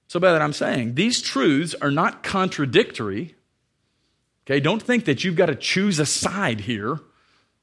So, 0.07 0.19
by 0.19 0.31
that 0.31 0.41
I'm 0.41 0.53
saying, 0.53 0.95
these 0.95 1.21
truths 1.21 1.75
are 1.75 1.91
not 1.91 2.23
contradictory 2.23 3.35
Okay, 4.49 4.59
don't 4.59 4.81
think 4.81 5.05
that 5.05 5.23
you've 5.23 5.35
got 5.35 5.45
to 5.45 5.55
choose 5.55 5.99
a 5.99 6.07
side 6.07 6.61
here. 6.61 6.99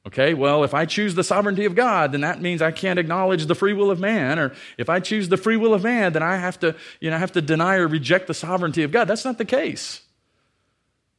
Okay, 0.06 0.34
well, 0.34 0.62
if 0.62 0.72
I 0.72 0.84
choose 0.84 1.16
the 1.16 1.24
sovereignty 1.24 1.64
of 1.64 1.74
God, 1.74 2.12
then 2.12 2.20
that 2.20 2.40
means 2.40 2.62
I 2.62 2.70
can't 2.70 3.00
acknowledge 3.00 3.46
the 3.46 3.56
free 3.56 3.72
will 3.72 3.90
of 3.90 3.98
man. 3.98 4.38
Or 4.38 4.54
if 4.78 4.88
I 4.88 5.00
choose 5.00 5.28
the 5.28 5.36
free 5.36 5.56
will 5.56 5.74
of 5.74 5.82
man, 5.82 6.12
then 6.12 6.22
I 6.22 6.36
have 6.36 6.60
to, 6.60 6.76
you 7.00 7.10
know, 7.10 7.18
have 7.18 7.32
to 7.32 7.42
deny 7.42 7.74
or 7.74 7.88
reject 7.88 8.28
the 8.28 8.34
sovereignty 8.34 8.84
of 8.84 8.92
God. 8.92 9.08
That's 9.08 9.24
not 9.24 9.36
the 9.36 9.44
case. 9.44 10.02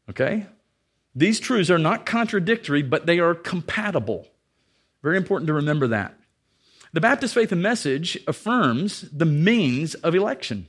Okay? 0.09 0.45
These 1.13 1.41
truths 1.41 1.69
are 1.69 1.77
not 1.77 2.05
contradictory, 2.05 2.81
but 2.81 3.05
they 3.05 3.19
are 3.19 3.35
compatible. 3.35 4.25
Very 5.03 5.17
important 5.17 5.47
to 5.47 5.53
remember 5.53 5.87
that. 5.87 6.17
The 6.93 7.01
Baptist 7.01 7.33
Faith 7.33 7.51
and 7.51 7.61
Message 7.61 8.17
affirms 8.25 9.01
the 9.11 9.25
means 9.25 9.95
of 9.95 10.15
election. 10.15 10.67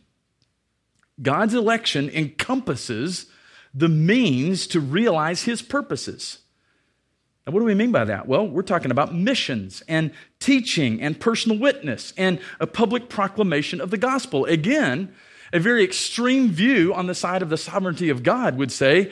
God's 1.22 1.54
election 1.54 2.10
encompasses 2.10 3.26
the 3.74 3.88
means 3.88 4.66
to 4.68 4.80
realize 4.80 5.42
his 5.42 5.62
purposes. 5.62 6.38
Now, 7.46 7.52
what 7.52 7.60
do 7.60 7.66
we 7.66 7.74
mean 7.74 7.92
by 7.92 8.04
that? 8.04 8.28
Well, 8.28 8.46
we're 8.46 8.62
talking 8.62 8.90
about 8.90 9.14
missions 9.14 9.82
and 9.88 10.12
teaching 10.38 11.00
and 11.00 11.18
personal 11.18 11.58
witness 11.58 12.12
and 12.16 12.40
a 12.60 12.66
public 12.66 13.08
proclamation 13.08 13.80
of 13.80 13.90
the 13.90 13.96
gospel. 13.96 14.44
Again, 14.44 15.14
a 15.52 15.58
very 15.58 15.82
extreme 15.82 16.50
view 16.50 16.92
on 16.92 17.06
the 17.06 17.14
side 17.14 17.40
of 17.40 17.48
the 17.48 17.56
sovereignty 17.56 18.10
of 18.10 18.22
God 18.22 18.58
would 18.58 18.70
say, 18.70 19.10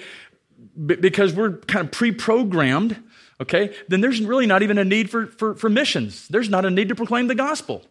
because 0.84 1.32
we're 1.32 1.58
kind 1.58 1.86
of 1.86 1.92
pre 1.92 2.12
programmed, 2.12 3.02
okay, 3.40 3.74
then 3.88 4.00
there's 4.00 4.20
really 4.20 4.46
not 4.46 4.62
even 4.62 4.78
a 4.78 4.84
need 4.84 5.08
for, 5.10 5.26
for, 5.26 5.54
for 5.54 5.70
missions. 5.70 6.28
There's 6.28 6.50
not 6.50 6.64
a 6.64 6.70
need 6.70 6.88
to 6.90 6.94
proclaim 6.94 7.28
the 7.28 7.34
gospel 7.34 7.84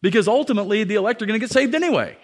because 0.00 0.28
ultimately 0.28 0.84
the 0.84 0.94
elect 0.94 1.22
are 1.22 1.26
going 1.26 1.38
to 1.38 1.44
get 1.44 1.52
saved 1.52 1.74
anyway. 1.74 2.16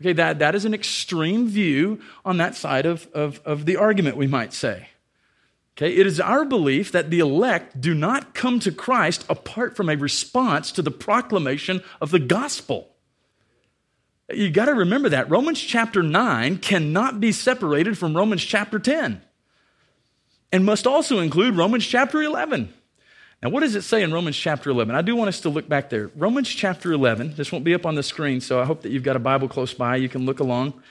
Okay, 0.00 0.12
that, 0.12 0.40
that 0.40 0.54
is 0.54 0.64
an 0.64 0.74
extreme 0.74 1.48
view 1.48 2.00
on 2.24 2.36
that 2.38 2.56
side 2.56 2.86
of, 2.86 3.08
of, 3.14 3.40
of 3.44 3.64
the 3.64 3.76
argument, 3.76 4.16
we 4.16 4.26
might 4.26 4.52
say. 4.52 4.88
Okay, 5.76 5.94
it 5.94 6.06
is 6.06 6.20
our 6.20 6.44
belief 6.44 6.92
that 6.92 7.10
the 7.10 7.18
elect 7.18 7.80
do 7.80 7.94
not 7.94 8.34
come 8.34 8.60
to 8.60 8.70
Christ 8.70 9.24
apart 9.28 9.76
from 9.76 9.88
a 9.88 9.96
response 9.96 10.70
to 10.72 10.82
the 10.82 10.90
proclamation 10.90 11.82
of 12.00 12.10
the 12.10 12.20
gospel. 12.20 12.90
You 14.32 14.50
got 14.50 14.66
to 14.66 14.74
remember 14.74 15.08
that. 15.10 15.30
Romans 15.30 15.60
chapter 15.60 16.02
9 16.02 16.58
cannot 16.58 17.20
be 17.20 17.32
separated 17.32 17.98
from 17.98 18.16
Romans 18.16 18.42
chapter 18.44 18.78
10 18.78 19.20
and 20.52 20.64
must 20.64 20.86
also 20.86 21.18
include 21.18 21.56
Romans 21.56 21.84
chapter 21.84 22.22
11. 22.22 22.72
Now, 23.44 23.50
what 23.50 23.60
does 23.60 23.74
it 23.74 23.82
say 23.82 24.02
in 24.02 24.10
Romans 24.10 24.38
chapter 24.38 24.70
11? 24.70 24.94
I 24.94 25.02
do 25.02 25.14
want 25.14 25.28
us 25.28 25.40
to 25.40 25.50
look 25.50 25.68
back 25.68 25.90
there. 25.90 26.10
Romans 26.16 26.48
chapter 26.48 26.92
11, 26.92 27.34
this 27.36 27.52
won't 27.52 27.62
be 27.62 27.74
up 27.74 27.84
on 27.84 27.94
the 27.94 28.02
screen, 28.02 28.40
so 28.40 28.58
I 28.58 28.64
hope 28.64 28.80
that 28.82 28.90
you've 28.90 29.02
got 29.02 29.16
a 29.16 29.18
Bible 29.20 29.48
close 29.48 29.74
by. 29.74 29.96
You 29.96 30.08
can 30.08 30.24
look 30.24 30.40
along. 30.40 30.82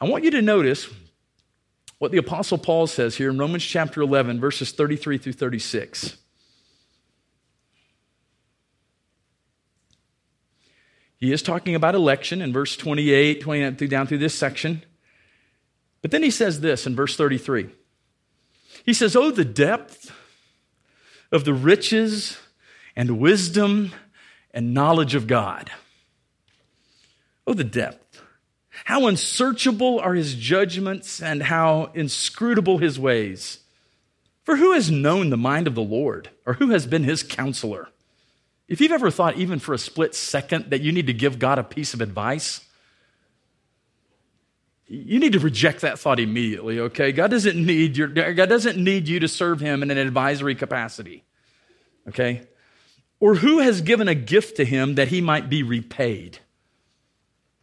I 0.00 0.08
want 0.08 0.24
you 0.24 0.32
to 0.32 0.42
notice 0.42 0.88
what 1.98 2.10
the 2.10 2.18
Apostle 2.18 2.58
Paul 2.58 2.88
says 2.88 3.14
here 3.14 3.30
in 3.30 3.38
Romans 3.38 3.62
chapter 3.62 4.02
11, 4.02 4.40
verses 4.40 4.72
33 4.72 5.18
through 5.18 5.34
36. 5.34 6.16
He 11.18 11.32
is 11.32 11.42
talking 11.42 11.76
about 11.76 11.94
election 11.94 12.42
in 12.42 12.52
verse 12.52 12.76
28, 12.76 13.40
29 13.40 13.76
through 13.76 13.86
down 13.86 14.08
through 14.08 14.18
this 14.18 14.34
section. 14.34 14.82
But 16.02 16.10
then 16.10 16.24
he 16.24 16.30
says 16.32 16.58
this 16.58 16.88
in 16.88 16.96
verse 16.96 17.14
33. 17.16 17.68
He 18.84 18.92
says, 18.92 19.14
Oh, 19.14 19.30
the 19.30 19.44
depth 19.44 20.10
of 21.32 21.44
the 21.44 21.54
riches 21.54 22.38
and 22.96 23.18
wisdom 23.18 23.92
and 24.52 24.74
knowledge 24.74 25.14
of 25.14 25.26
God. 25.26 25.70
Oh, 27.46 27.54
the 27.54 27.64
depth. 27.64 28.22
How 28.84 29.06
unsearchable 29.06 30.00
are 30.00 30.14
his 30.14 30.34
judgments 30.34 31.22
and 31.22 31.42
how 31.42 31.90
inscrutable 31.94 32.78
his 32.78 32.98
ways. 32.98 33.58
For 34.44 34.56
who 34.56 34.72
has 34.72 34.90
known 34.90 35.30
the 35.30 35.36
mind 35.36 35.66
of 35.66 35.74
the 35.74 35.82
Lord, 35.82 36.30
or 36.46 36.54
who 36.54 36.70
has 36.70 36.86
been 36.86 37.04
his 37.04 37.22
counselor? 37.22 37.88
If 38.68 38.80
you've 38.80 38.92
ever 38.92 39.10
thought, 39.10 39.36
even 39.36 39.58
for 39.58 39.74
a 39.74 39.78
split 39.78 40.14
second, 40.14 40.70
that 40.70 40.80
you 40.80 40.92
need 40.92 41.08
to 41.08 41.12
give 41.12 41.38
God 41.38 41.58
a 41.58 41.64
piece 41.64 41.92
of 41.92 42.00
advice, 42.00 42.64
you 44.92 45.20
need 45.20 45.34
to 45.34 45.38
reject 45.38 45.82
that 45.82 46.00
thought 46.00 46.18
immediately, 46.18 46.80
okay? 46.80 47.12
God 47.12 47.30
doesn't 47.30 47.56
need 47.56 47.96
your 47.96 48.08
God 48.08 48.48
doesn't 48.48 48.76
need 48.76 49.06
you 49.06 49.20
to 49.20 49.28
serve 49.28 49.60
him 49.60 49.84
in 49.84 49.90
an 49.90 49.98
advisory 49.98 50.56
capacity. 50.56 51.22
Okay? 52.08 52.42
Or 53.20 53.36
who 53.36 53.60
has 53.60 53.82
given 53.82 54.08
a 54.08 54.16
gift 54.16 54.56
to 54.56 54.64
him 54.64 54.96
that 54.96 55.08
he 55.08 55.20
might 55.20 55.48
be 55.48 55.62
repaid? 55.62 56.40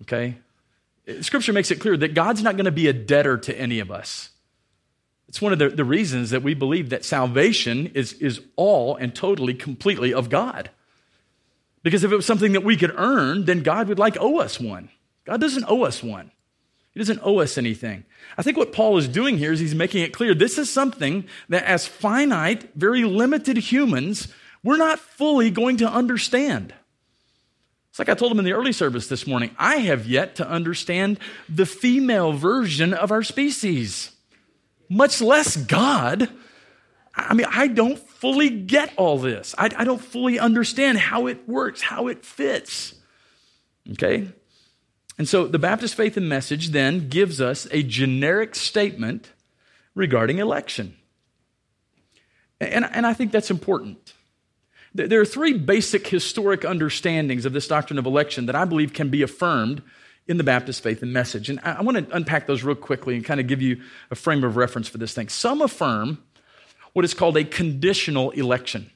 Okay? 0.03 0.37
Scripture 1.19 1.51
makes 1.51 1.69
it 1.69 1.81
clear 1.81 1.97
that 1.97 2.13
God's 2.13 2.43
not 2.43 2.55
going 2.55 2.65
to 2.65 2.71
be 2.71 2.87
a 2.87 2.93
debtor 2.93 3.37
to 3.39 3.59
any 3.59 3.79
of 3.79 3.91
us. 3.91 4.29
It's 5.27 5.41
one 5.41 5.51
of 5.51 5.59
the, 5.59 5.69
the 5.69 5.83
reasons 5.83 6.29
that 6.29 6.43
we 6.43 6.53
believe 6.53 6.91
that 6.91 7.03
salvation 7.03 7.87
is, 7.87 8.13
is 8.13 8.39
all 8.55 8.95
and 8.95 9.13
totally, 9.13 9.53
completely 9.53 10.13
of 10.13 10.29
God. 10.29 10.69
Because 11.83 12.05
if 12.05 12.11
it 12.11 12.15
was 12.15 12.25
something 12.25 12.53
that 12.53 12.63
we 12.63 12.77
could 12.77 12.93
earn, 12.95 13.45
then 13.45 13.63
God 13.63 13.89
would 13.89 13.99
like 13.99 14.15
owe 14.19 14.39
us 14.39 14.59
one. 14.59 14.89
God 15.25 15.41
doesn't 15.41 15.65
owe 15.67 15.83
us 15.83 16.01
one. 16.01 16.31
He 16.97 16.99
doesn't 16.99 17.21
owe 17.21 17.41
us 17.41 17.59
anything. 17.59 18.05
I 18.39 18.41
think 18.41 18.57
what 18.57 18.73
Paul 18.73 18.97
is 18.97 19.07
doing 19.07 19.37
here 19.37 19.51
is 19.51 19.59
he's 19.59 19.75
making 19.75 20.01
it 20.01 20.13
clear 20.13 20.33
this 20.33 20.57
is 20.57 20.67
something 20.67 21.25
that, 21.47 21.63
as 21.63 21.85
finite, 21.85 22.73
very 22.73 23.03
limited 23.03 23.55
humans, 23.55 24.29
we're 24.63 24.77
not 24.77 24.97
fully 24.97 25.51
going 25.51 25.77
to 25.77 25.87
understand. 25.87 26.73
It's 27.91 27.99
like 27.99 28.09
I 28.09 28.15
told 28.15 28.31
him 28.31 28.39
in 28.39 28.45
the 28.45 28.53
early 28.53 28.71
service 28.73 29.05
this 29.05 29.27
morning 29.27 29.51
I 29.59 29.75
have 29.75 30.07
yet 30.07 30.37
to 30.37 30.49
understand 30.49 31.19
the 31.47 31.67
female 31.67 32.33
version 32.33 32.95
of 32.95 33.11
our 33.11 33.21
species, 33.21 34.09
much 34.89 35.21
less 35.21 35.55
God. 35.55 36.27
I 37.13 37.35
mean, 37.35 37.45
I 37.47 37.67
don't 37.67 37.99
fully 37.99 38.49
get 38.49 38.91
all 38.97 39.19
this. 39.19 39.53
I, 39.55 39.69
I 39.77 39.83
don't 39.83 40.01
fully 40.01 40.39
understand 40.39 40.97
how 40.97 41.27
it 41.27 41.47
works, 41.47 41.83
how 41.83 42.07
it 42.07 42.25
fits. 42.25 42.95
Okay? 43.91 44.29
And 45.17 45.27
so 45.27 45.47
the 45.47 45.59
Baptist 45.59 45.95
Faith 45.95 46.15
and 46.17 46.29
Message 46.29 46.69
then 46.69 47.09
gives 47.09 47.41
us 47.41 47.67
a 47.71 47.83
generic 47.83 48.55
statement 48.55 49.31
regarding 49.95 50.37
election. 50.37 50.95
And, 52.59 52.85
and 52.85 53.05
I 53.05 53.13
think 53.13 53.31
that's 53.31 53.51
important. 53.51 54.13
There 54.93 55.21
are 55.21 55.25
three 55.25 55.53
basic 55.53 56.07
historic 56.07 56.65
understandings 56.65 57.45
of 57.45 57.53
this 57.53 57.67
doctrine 57.67 57.99
of 57.99 58.05
election 58.05 58.47
that 58.47 58.55
I 58.55 58.65
believe 58.65 58.93
can 58.93 59.09
be 59.09 59.21
affirmed 59.21 59.81
in 60.27 60.37
the 60.37 60.43
Baptist 60.43 60.83
faith 60.83 61.01
and 61.01 61.13
message. 61.13 61.49
And 61.49 61.59
I 61.61 61.81
want 61.81 61.97
to 61.97 62.15
unpack 62.15 62.47
those 62.47 62.63
real 62.63 62.75
quickly 62.75 63.15
and 63.15 63.23
kind 63.23 63.39
of 63.39 63.47
give 63.47 63.61
you 63.61 63.81
a 64.11 64.15
frame 64.15 64.43
of 64.43 64.57
reference 64.57 64.87
for 64.87 64.97
this 64.97 65.13
thing. 65.13 65.29
Some 65.29 65.61
affirm 65.61 66.23
what 66.93 67.05
is 67.05 67.13
called 67.13 67.37
a 67.37 67.43
conditional 67.43 68.31
election. 68.31 68.89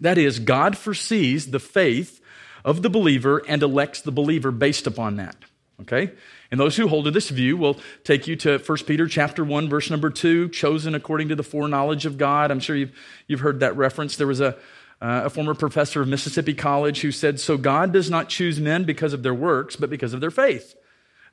That 0.00 0.18
is, 0.18 0.38
God 0.38 0.76
foresees 0.76 1.50
the 1.50 1.60
faith 1.60 2.20
of 2.64 2.82
the 2.82 2.90
believer 2.90 3.42
and 3.48 3.62
elects 3.62 4.00
the 4.00 4.12
believer 4.12 4.50
based 4.50 4.86
upon 4.86 5.16
that. 5.16 5.36
Okay? 5.80 6.12
And 6.50 6.60
those 6.60 6.76
who 6.76 6.86
hold 6.86 7.06
to 7.06 7.10
this 7.10 7.30
view 7.30 7.56
will 7.56 7.78
take 8.04 8.26
you 8.26 8.36
to 8.36 8.58
1 8.58 8.78
Peter 8.86 9.06
chapter 9.08 9.44
1, 9.44 9.68
verse 9.68 9.90
number 9.90 10.10
2, 10.10 10.50
chosen 10.50 10.94
according 10.94 11.28
to 11.28 11.34
the 11.34 11.42
foreknowledge 11.42 12.06
of 12.06 12.18
God. 12.18 12.50
I'm 12.50 12.60
sure 12.60 12.76
you've, 12.76 12.92
you've 13.26 13.40
heard 13.40 13.60
that 13.60 13.76
reference. 13.76 14.16
There 14.16 14.26
was 14.26 14.40
a, 14.40 14.56
uh, 15.00 15.22
a 15.24 15.30
former 15.30 15.54
professor 15.54 16.02
of 16.02 16.08
Mississippi 16.08 16.54
College 16.54 17.00
who 17.00 17.10
said, 17.10 17.40
So 17.40 17.56
God 17.56 17.92
does 17.92 18.10
not 18.10 18.28
choose 18.28 18.60
men 18.60 18.84
because 18.84 19.12
of 19.12 19.22
their 19.22 19.34
works, 19.34 19.76
but 19.76 19.90
because 19.90 20.14
of 20.14 20.20
their 20.20 20.30
faith. 20.30 20.74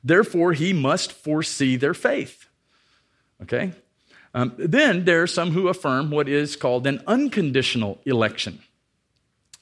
Therefore, 0.02 0.54
he 0.54 0.72
must 0.72 1.12
foresee 1.12 1.76
their 1.76 1.94
faith. 1.94 2.48
Okay? 3.42 3.72
Um, 4.32 4.54
then 4.56 5.04
there 5.04 5.22
are 5.22 5.26
some 5.26 5.50
who 5.50 5.68
affirm 5.68 6.10
what 6.10 6.28
is 6.28 6.56
called 6.56 6.86
an 6.86 7.02
unconditional 7.06 8.00
election. 8.06 8.60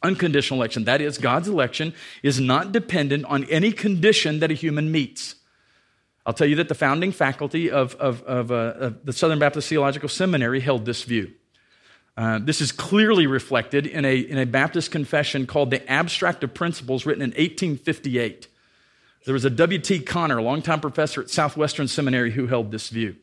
Unconditional 0.02 0.60
election, 0.60 0.84
that 0.84 1.00
is, 1.00 1.18
God's 1.18 1.48
election 1.48 1.92
is 2.22 2.40
not 2.40 2.70
dependent 2.72 3.24
on 3.24 3.44
any 3.44 3.72
condition 3.72 4.38
that 4.40 4.50
a 4.50 4.54
human 4.54 4.92
meets. 4.92 5.34
I'll 6.24 6.34
tell 6.34 6.46
you 6.46 6.56
that 6.56 6.68
the 6.68 6.74
founding 6.74 7.10
faculty 7.10 7.70
of, 7.70 7.94
of, 7.96 8.22
of, 8.22 8.52
uh, 8.52 8.74
of 8.78 9.04
the 9.04 9.12
Southern 9.12 9.38
Baptist 9.38 9.68
Theological 9.68 10.08
Seminary 10.08 10.60
held 10.60 10.84
this 10.84 11.02
view. 11.02 11.32
Uh, 12.18 12.38
this 12.38 12.60
is 12.60 12.70
clearly 12.70 13.26
reflected 13.26 13.86
in 13.86 14.04
a, 14.04 14.18
in 14.18 14.38
a 14.38 14.44
Baptist 14.44 14.90
confession 14.90 15.46
called 15.46 15.70
the 15.70 15.88
Abstract 15.90 16.44
of 16.44 16.52
Principles, 16.52 17.06
written 17.06 17.22
in 17.22 17.30
1858. 17.30 18.48
There 19.24 19.32
was 19.32 19.44
a 19.44 19.50
W.T. 19.50 20.00
Conner, 20.00 20.38
a 20.38 20.42
longtime 20.42 20.80
professor 20.80 21.20
at 21.20 21.30
Southwestern 21.30 21.88
Seminary, 21.88 22.32
who 22.32 22.46
held 22.46 22.72
this 22.72 22.88
view. 22.88 23.16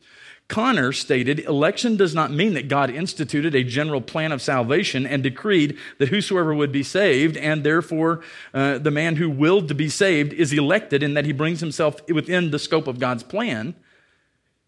Conner 0.48 0.92
stated, 0.92 1.40
election 1.40 1.96
does 1.96 2.14
not 2.14 2.30
mean 2.30 2.54
that 2.54 2.68
God 2.68 2.88
instituted 2.88 3.54
a 3.54 3.64
general 3.64 4.00
plan 4.00 4.30
of 4.30 4.40
salvation 4.40 5.04
and 5.04 5.22
decreed 5.22 5.76
that 5.98 6.08
whosoever 6.08 6.54
would 6.54 6.70
be 6.70 6.84
saved, 6.84 7.36
and 7.36 7.64
therefore 7.64 8.22
uh, 8.54 8.78
the 8.78 8.92
man 8.92 9.16
who 9.16 9.28
willed 9.28 9.66
to 9.68 9.74
be 9.74 9.88
saved 9.88 10.32
is 10.32 10.52
elected 10.52 11.02
in 11.02 11.14
that 11.14 11.24
he 11.24 11.32
brings 11.32 11.60
himself 11.60 11.96
within 12.08 12.52
the 12.52 12.60
scope 12.60 12.86
of 12.86 13.00
God's 13.00 13.24
plan. 13.24 13.74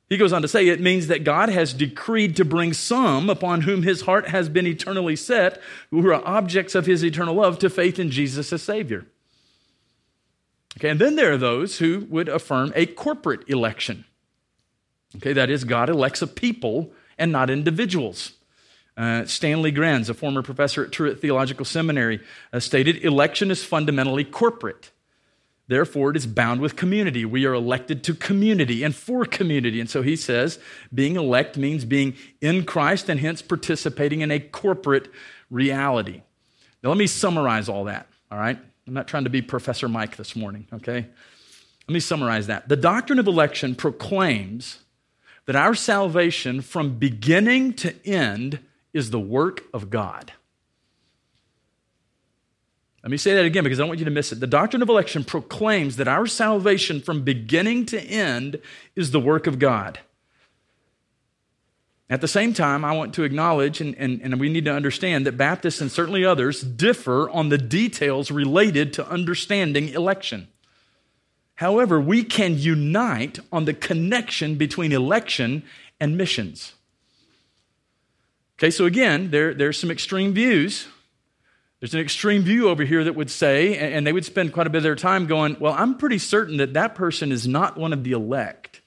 He 0.09 0.17
goes 0.17 0.33
on 0.33 0.43
to 0.43 0.49
say, 0.49 0.67
it 0.67 0.81
means 0.81 1.07
that 1.07 1.23
God 1.23 1.49
has 1.49 1.73
decreed 1.73 2.35
to 2.37 2.45
bring 2.45 2.73
some 2.73 3.31
upon 3.31 3.61
whom 3.61 3.83
his 3.83 4.01
heart 4.03 4.29
has 4.29 4.49
been 4.49 4.67
eternally 4.67 5.15
set, 5.15 5.61
who 5.91 6.05
are 6.11 6.27
objects 6.27 6.75
of 6.75 6.87
his 6.87 7.05
eternal 7.05 7.35
love, 7.35 7.59
to 7.61 7.71
faith 7.71 7.99
in 7.99 8.11
Jesus 8.11 8.53
as 8.53 8.63
Savior. 8.63 9.07
Okay, 10.77 10.89
and 10.89 11.01
then 11.01 11.15
there 11.15 11.33
are 11.33 11.39
those 11.39 11.79
who 11.79 12.07
would 12.09 12.29
affirm 12.29 12.73
a 12.75 12.87
corporate 12.87 13.49
election. 13.49 14.07
Okay, 15.17 15.33
that 15.33 15.51
is, 15.51 15.65
God 15.65 15.89
elects 15.89 16.23
a 16.23 16.27
people 16.27 16.93
and 17.17 17.33
not 17.33 17.51
individuals. 17.51 18.33
Uh, 18.97 19.25
Stanley 19.27 19.73
Grenz, 19.73 20.09
a 20.09 20.15
former 20.15 20.43
professor 20.43 20.85
at 20.85 20.93
Truett 20.93 21.21
Theological 21.21 21.65
Seminary, 21.65 22.21
uh, 22.53 22.61
stated 22.61 23.05
election 23.05 23.51
is 23.51 23.65
fundamentally 23.65 24.25
corporate. 24.25 24.91
Therefore, 25.69 26.11
it 26.11 26.17
is 26.17 26.27
bound 26.27 26.61
with 26.61 26.77
community. 26.77 27.25
We 27.25 27.45
are 27.45 27.53
elected 27.53 28.03
to 28.05 28.15
community 28.15 28.83
and 28.83 28.95
for 28.95 29.25
community. 29.27 29.81
And 29.81 29.89
so 29.89 30.03
he 30.03 30.17
says 30.17 30.59
being 30.93 31.17
elect 31.17 31.57
means 31.57 31.85
being 31.85 32.17
in 32.41 32.65
Christ 32.65 33.09
and 33.09 33.21
hence 33.21 33.43
participating 33.43 34.23
in 34.23 34.31
a 34.31 34.41
corporate 34.41 35.11
reality. 35.51 36.23
Now, 36.83 36.89
let 36.89 36.99
me 36.99 37.07
summarize 37.07 37.69
all 37.69 37.85
that, 37.85 38.09
all 38.33 38.39
right? 38.39 38.59
I'm 38.87 38.95
not 38.95 39.07
trying 39.09 39.25
to 39.25 39.31
be 39.31 39.43
Professor 39.43 39.89
Mike 39.89 40.17
this 40.17 40.35
morning, 40.35 40.67
okay? 40.73 41.07
Let 41.87 41.93
me 41.93 42.01
summarize 42.01 42.47
that. 42.47 42.69
The 42.69 42.77
doctrine 42.77 43.19
of 43.19 43.27
election 43.27 43.75
proclaims 43.75 44.79
that 45.49 45.57
our 45.57 45.75
salvation 45.75 46.61
from 46.61 46.99
beginning 46.99 47.73
to 47.73 48.07
end 48.07 48.59
is 48.93 49.09
the 49.09 49.19
work 49.19 49.63
of 49.73 49.89
God. 49.89 50.31
Let 53.03 53.11
me 53.11 53.17
say 53.17 53.35
that 53.35 53.47
again 53.47 53.65
because 53.65 53.81
I 53.81 53.83
don't 53.83 53.89
want 53.89 53.99
you 53.99 54.05
to 54.05 54.11
miss 54.11 54.31
it. 54.31 54.41
The 54.41 54.47
doctrine 54.47 54.83
of 54.83 54.91
election 54.91 55.25
proclaims 55.25 55.97
that 55.97 56.07
our 56.07 56.27
salvation 56.27 57.01
from 57.01 57.25
beginning 57.25 57.87
to 57.87 57.99
end 57.99 58.61
is 58.95 59.11
the 59.11 59.21
work 59.21 59.47
of 59.47 59.59
God. 59.59 60.01
At 62.11 62.21
the 62.21 62.29
same 62.29 62.53
time, 62.53 62.85
I 62.85 62.93
want 62.93 63.15
to 63.15 63.23
acknowledge, 63.23 63.81
and, 63.81 63.95
and, 63.95 64.21
and, 64.21 64.39
we 64.39 64.51
need 64.51 64.67
to 64.67 64.75
understand, 64.75 65.25
that 65.25 65.39
Baptists 65.39 65.81
and 65.81 65.91
certainly 65.91 66.27
others 66.27 66.61
differ 66.61 67.31
on 67.31 67.49
the 67.49 67.57
details 67.57 68.31
related 68.31 68.93
to 68.95 69.09
understanding 69.09 69.89
election. 69.89 70.49
However, 71.59 72.01
we 72.01 72.23
can 72.23 72.57
unite 72.57 73.41
on 73.51 73.65
the 73.65 73.75
connection 73.75 74.55
between 74.55 74.93
election 74.93 75.65
and 75.99 76.17
missions. 76.17 76.75
Okay, 78.57 78.71
so 78.71 78.85
again, 78.85 79.33
there, 79.33 79.53
there's 79.53 79.77
some 79.77 79.91
extreme 79.91 80.33
views. 80.33 80.87
There's 81.81 81.95
an 81.95 82.01
extreme 82.01 82.43
view 82.43 82.69
over 82.69 82.85
here 82.85 83.03
that 83.03 83.17
would 83.17 83.29
say, 83.29 83.77
and 83.77 84.07
they 84.07 84.13
would 84.13 84.25
spend 84.25 84.53
quite 84.53 84.69
a 84.69 84.71
bit 84.71 84.77
of 84.77 84.83
their 84.85 84.95
time 84.95 85.27
going, 85.27 85.57
Well, 85.59 85.75
I'm 85.77 85.99
pretty 85.99 86.19
certain 86.19 86.59
that 86.59 86.75
that 86.75 86.95
person 86.95 87.33
is 87.33 87.49
not 87.49 87.77
one 87.77 87.93
of 87.93 88.05
the 88.05 88.13
elect. 88.13 88.81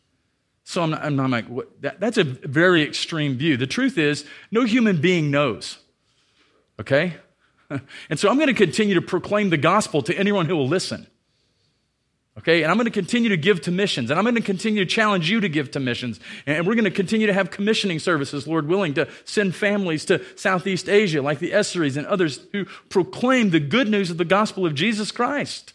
So 0.63 0.81
I'm, 0.81 0.93
I'm, 0.93 1.19
I'm 1.19 1.31
like, 1.31 1.47
that, 1.81 1.99
that's 1.99 2.17
a 2.17 2.23
very 2.23 2.83
extreme 2.83 3.35
view. 3.35 3.57
The 3.57 3.67
truth 3.67 3.97
is, 3.97 4.23
no 4.49 4.63
human 4.63 5.01
being 5.01 5.29
knows. 5.29 5.77
Okay? 6.79 7.15
and 8.09 8.17
so 8.17 8.29
I'm 8.29 8.37
going 8.37 8.47
to 8.47 8.53
continue 8.53 8.95
to 8.95 9.01
proclaim 9.01 9.49
the 9.49 9.57
gospel 9.57 10.01
to 10.03 10.17
anyone 10.17 10.45
who 10.45 10.55
will 10.55 10.69
listen. 10.69 11.07
Okay, 12.37 12.63
and 12.63 12.71
I'm 12.71 12.77
going 12.77 12.85
to 12.85 12.91
continue 12.91 13.29
to 13.29 13.37
give 13.37 13.61
to 13.61 13.71
missions, 13.71 14.09
and 14.09 14.17
I'm 14.17 14.23
going 14.23 14.35
to 14.35 14.41
continue 14.41 14.85
to 14.85 14.89
challenge 14.89 15.29
you 15.29 15.41
to 15.41 15.49
give 15.49 15.71
to 15.71 15.81
missions. 15.81 16.17
And 16.45 16.65
we're 16.65 16.75
going 16.75 16.85
to 16.85 16.91
continue 16.91 17.27
to 17.27 17.33
have 17.33 17.51
commissioning 17.51 17.99
services, 17.99 18.47
Lord 18.47 18.67
willing, 18.67 18.93
to 18.93 19.09
send 19.25 19.53
families 19.53 20.05
to 20.05 20.23
Southeast 20.37 20.87
Asia, 20.87 21.21
like 21.21 21.39
the 21.39 21.51
Esseries 21.51 21.97
and 21.97 22.07
others, 22.07 22.39
who 22.53 22.65
proclaim 22.87 23.49
the 23.49 23.59
good 23.59 23.89
news 23.89 24.09
of 24.09 24.17
the 24.17 24.23
gospel 24.23 24.65
of 24.65 24.75
Jesus 24.75 25.11
Christ. 25.11 25.73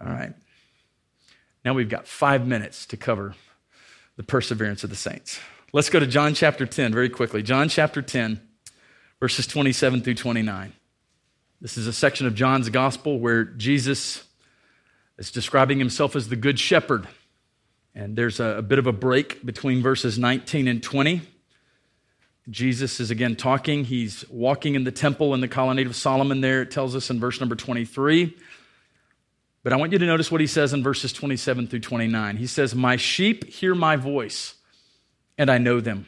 All 0.00 0.08
right. 0.08 0.34
Now 1.64 1.74
we've 1.74 1.88
got 1.88 2.06
five 2.06 2.46
minutes 2.46 2.86
to 2.86 2.96
cover 2.96 3.34
the 4.16 4.22
perseverance 4.22 4.84
of 4.84 4.90
the 4.90 4.96
saints. 4.96 5.40
Let's 5.72 5.90
go 5.90 5.98
to 5.98 6.06
John 6.06 6.34
chapter 6.34 6.64
10 6.64 6.92
very 6.92 7.08
quickly. 7.08 7.42
John 7.42 7.68
chapter 7.68 8.02
10, 8.02 8.40
verses 9.18 9.48
27 9.48 10.02
through 10.02 10.14
29. 10.14 10.74
This 11.62 11.78
is 11.78 11.86
a 11.86 11.92
section 11.92 12.26
of 12.26 12.34
John's 12.34 12.68
gospel 12.70 13.20
where 13.20 13.44
Jesus 13.44 14.24
is 15.16 15.30
describing 15.30 15.78
himself 15.78 16.16
as 16.16 16.28
the 16.28 16.34
good 16.34 16.58
shepherd. 16.58 17.06
And 17.94 18.16
there's 18.16 18.40
a, 18.40 18.56
a, 18.56 18.62
bit 18.62 18.80
of 18.80 18.88
a 18.88 18.92
break 18.92 19.46
between 19.46 19.80
verses 19.80 20.18
19 20.18 20.66
and 20.66 20.82
20. 20.82 21.22
Jesus 22.50 22.98
is 22.98 23.12
again 23.12 23.36
talking. 23.36 23.84
He's 23.84 24.28
walking 24.28 24.74
in 24.74 24.82
the 24.82 24.90
temple 24.90 25.34
in 25.34 25.40
the 25.40 25.46
colonnade 25.46 25.86
of 25.86 25.94
Solomon 25.94 26.40
there, 26.40 26.62
it 26.62 26.72
tells 26.72 26.96
us 26.96 27.10
in 27.10 27.20
verse 27.20 27.38
number 27.38 27.54
23. 27.54 28.36
But 29.62 29.72
I 29.72 29.76
want 29.76 29.92
you 29.92 30.00
to 30.00 30.06
notice 30.06 30.32
what 30.32 30.40
he 30.40 30.48
says 30.48 30.72
in 30.72 30.82
verses 30.82 31.12
27 31.12 31.68
through 31.68 31.78
29. 31.78 32.38
He 32.38 32.48
says, 32.48 32.74
My 32.74 32.96
sheep 32.96 33.44
hear 33.44 33.76
my 33.76 33.94
voice, 33.94 34.56
and 35.38 35.48
I 35.48 35.58
know 35.58 35.78
them, 35.78 36.06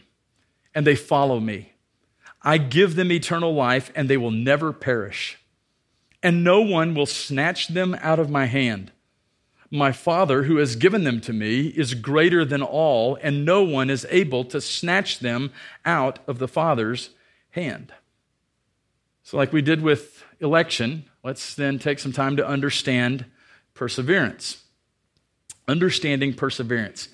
and 0.75 0.85
they 0.85 0.97
follow 0.97 1.39
me. 1.39 1.71
I 2.43 2.59
give 2.59 2.97
them 2.97 3.13
eternal 3.13 3.55
life, 3.55 3.93
and 3.95 4.11
they 4.11 4.17
will 4.17 4.33
never 4.33 4.73
perish 4.73 5.39
and 6.25 6.43
no 6.43 6.63
one 6.63 6.95
will 6.95 7.07
snatch 7.07 7.69
them 7.69 7.95
out 8.01 8.19
of 8.19 8.31
my 8.31 8.47
hand. 8.47 8.91
My 9.71 9.93
Father, 9.93 10.45
who 10.45 10.57
has 10.57 10.75
given 10.75 11.05
them 11.05 11.21
to 11.21 11.35
me, 11.35 11.67
is 11.67 11.93
greater 11.93 12.47
than 12.47 12.63
all, 12.63 13.19
and 13.21 13.45
no 13.45 13.63
one 13.63 13.91
is 13.91 14.07
able 14.09 14.43
to 14.47 14.61
snatch 14.61 15.19
them 15.19 15.53
out 15.85 16.21
of 16.27 16.39
the 16.39 16.49
Father's 16.49 17.11
hand. 17.51 17.93
So, 19.23 19.37
like 19.37 19.53
we 19.53 19.61
did 19.61 19.83
with 19.83 20.25
election, 20.41 21.05
let's 21.23 21.55
then 21.55 21.79
take 21.79 21.99
some 21.99 22.13
time 22.13 22.37
to 22.37 22.47
understand 22.47 23.27
perseverance. 23.75 24.63
Understanding 25.69 26.33
perseverance. 26.33 27.09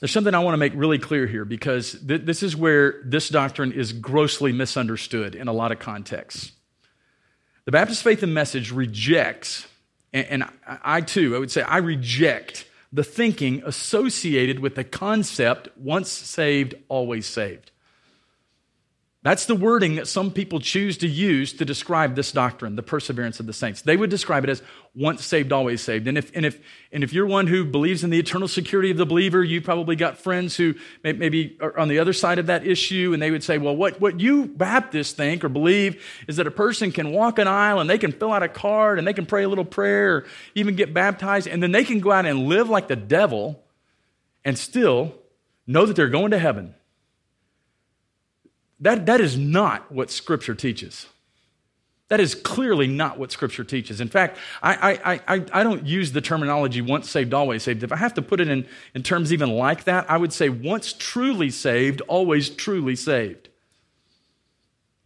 There's 0.00 0.12
something 0.12 0.34
I 0.34 0.40
want 0.40 0.54
to 0.54 0.58
make 0.58 0.72
really 0.74 0.98
clear 0.98 1.26
here 1.26 1.44
because 1.44 1.92
th- 2.06 2.22
this 2.24 2.42
is 2.42 2.56
where 2.56 3.00
this 3.04 3.28
doctrine 3.28 3.72
is 3.72 3.92
grossly 3.92 4.52
misunderstood 4.52 5.36
in 5.36 5.46
a 5.46 5.52
lot 5.52 5.70
of 5.70 5.78
contexts. 5.78 6.52
The 7.64 7.72
Baptist 7.72 8.02
Faith 8.02 8.22
and 8.22 8.34
Message 8.34 8.70
rejects, 8.72 9.66
and, 10.12 10.44
I 10.66 11.00
too, 11.00 11.34
I 11.34 11.38
would 11.38 11.50
say 11.50 11.62
I 11.62 11.78
reject 11.78 12.66
the 12.92 13.04
thinking 13.04 13.62
associated 13.64 14.60
with 14.60 14.74
the 14.74 14.84
concept 14.84 15.68
once 15.76 16.10
saved, 16.10 16.74
always 16.88 17.26
saved. 17.26 17.70
That's 19.24 19.46
the 19.46 19.54
wording 19.54 19.94
that 19.94 20.06
some 20.06 20.30
people 20.30 20.60
choose 20.60 20.98
to 20.98 21.08
use 21.08 21.54
to 21.54 21.64
describe 21.64 22.14
this 22.14 22.30
doctrine, 22.30 22.76
the 22.76 22.82
perseverance 22.82 23.40
of 23.40 23.46
the 23.46 23.54
saints. 23.54 23.80
They 23.80 23.96
would 23.96 24.10
describe 24.10 24.44
it 24.44 24.50
as 24.50 24.62
once 24.94 25.24
saved, 25.24 25.50
always 25.50 25.80
saved. 25.80 26.06
And 26.06 26.18
if, 26.18 26.30
and 26.36 26.44
if, 26.44 26.60
and 26.92 27.02
if 27.02 27.14
you're 27.14 27.26
one 27.26 27.46
who 27.46 27.64
believes 27.64 28.04
in 28.04 28.10
the 28.10 28.18
eternal 28.18 28.48
security 28.48 28.90
of 28.90 28.98
the 28.98 29.06
believer, 29.06 29.42
you 29.42 29.62
probably 29.62 29.96
got 29.96 30.18
friends 30.18 30.56
who 30.56 30.74
maybe 31.02 31.56
are 31.62 31.78
on 31.78 31.88
the 31.88 32.00
other 32.00 32.12
side 32.12 32.38
of 32.38 32.48
that 32.48 32.66
issue, 32.66 33.12
and 33.14 33.22
they 33.22 33.30
would 33.30 33.42
say, 33.42 33.56
well, 33.56 33.74
what, 33.74 33.98
what 33.98 34.20
you 34.20 34.44
Baptists 34.44 35.14
think 35.14 35.42
or 35.42 35.48
believe 35.48 36.04
is 36.28 36.36
that 36.36 36.46
a 36.46 36.50
person 36.50 36.92
can 36.92 37.10
walk 37.10 37.38
an 37.38 37.48
aisle 37.48 37.80
and 37.80 37.88
they 37.88 37.96
can 37.96 38.12
fill 38.12 38.30
out 38.30 38.42
a 38.42 38.48
card 38.48 38.98
and 38.98 39.08
they 39.08 39.14
can 39.14 39.24
pray 39.24 39.44
a 39.44 39.48
little 39.48 39.64
prayer 39.64 40.16
or 40.16 40.26
even 40.54 40.76
get 40.76 40.92
baptized, 40.92 41.48
and 41.48 41.62
then 41.62 41.72
they 41.72 41.84
can 41.84 41.98
go 41.98 42.12
out 42.12 42.26
and 42.26 42.40
live 42.40 42.68
like 42.68 42.88
the 42.88 42.96
devil 42.96 43.64
and 44.44 44.58
still 44.58 45.14
know 45.66 45.86
that 45.86 45.96
they're 45.96 46.08
going 46.10 46.32
to 46.32 46.38
heaven. 46.38 46.74
That, 48.80 49.06
that 49.06 49.20
is 49.20 49.36
not 49.36 49.90
what 49.90 50.10
Scripture 50.10 50.54
teaches. 50.54 51.06
That 52.08 52.20
is 52.20 52.34
clearly 52.34 52.86
not 52.86 53.18
what 53.18 53.32
Scripture 53.32 53.64
teaches. 53.64 54.00
In 54.00 54.08
fact, 54.08 54.36
I, 54.62 54.98
I, 55.04 55.20
I, 55.34 55.44
I 55.52 55.62
don't 55.62 55.86
use 55.86 56.12
the 56.12 56.20
terminology 56.20 56.80
once 56.82 57.08
saved, 57.08 57.32
always 57.32 57.62
saved. 57.62 57.82
If 57.82 57.92
I 57.92 57.96
have 57.96 58.14
to 58.14 58.22
put 58.22 58.40
it 58.40 58.48
in, 58.48 58.66
in 58.94 59.02
terms 59.02 59.32
even 59.32 59.50
like 59.50 59.84
that, 59.84 60.10
I 60.10 60.18
would 60.18 60.32
say 60.32 60.48
once 60.48 60.92
truly 60.92 61.50
saved, 61.50 62.02
always 62.02 62.50
truly 62.50 62.94
saved. 62.94 63.48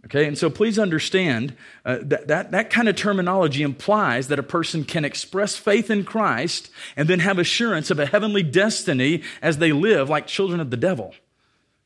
Okay, 0.05 0.27
and 0.27 0.39
so 0.39 0.49
please 0.49 0.79
understand 0.79 1.57
uh, 1.85 1.99
that, 2.03 2.29
that 2.29 2.51
that 2.53 2.71
kind 2.71 2.89
of 2.89 2.97
terminology 2.97 3.63
implies 3.63 4.29
that 4.29 4.39
a 4.39 4.45
person 4.45 4.85
can 4.85 5.05
express 5.05 5.57
faith 5.57 5.91
in 5.91 6.05
Christ 6.05 6.71
and 6.97 7.09
then 7.09 7.19
have 7.19 7.39
assurance 7.39 7.91
of 7.91 7.99
a 7.99 8.07
heavenly 8.07 8.43
destiny 8.43 9.23
as 9.43 9.59
they 9.59 9.73
live 9.73 10.09
like 10.09 10.27
children 10.27 10.61
of 10.61 10.71
the 10.71 10.77
devil. 10.77 11.15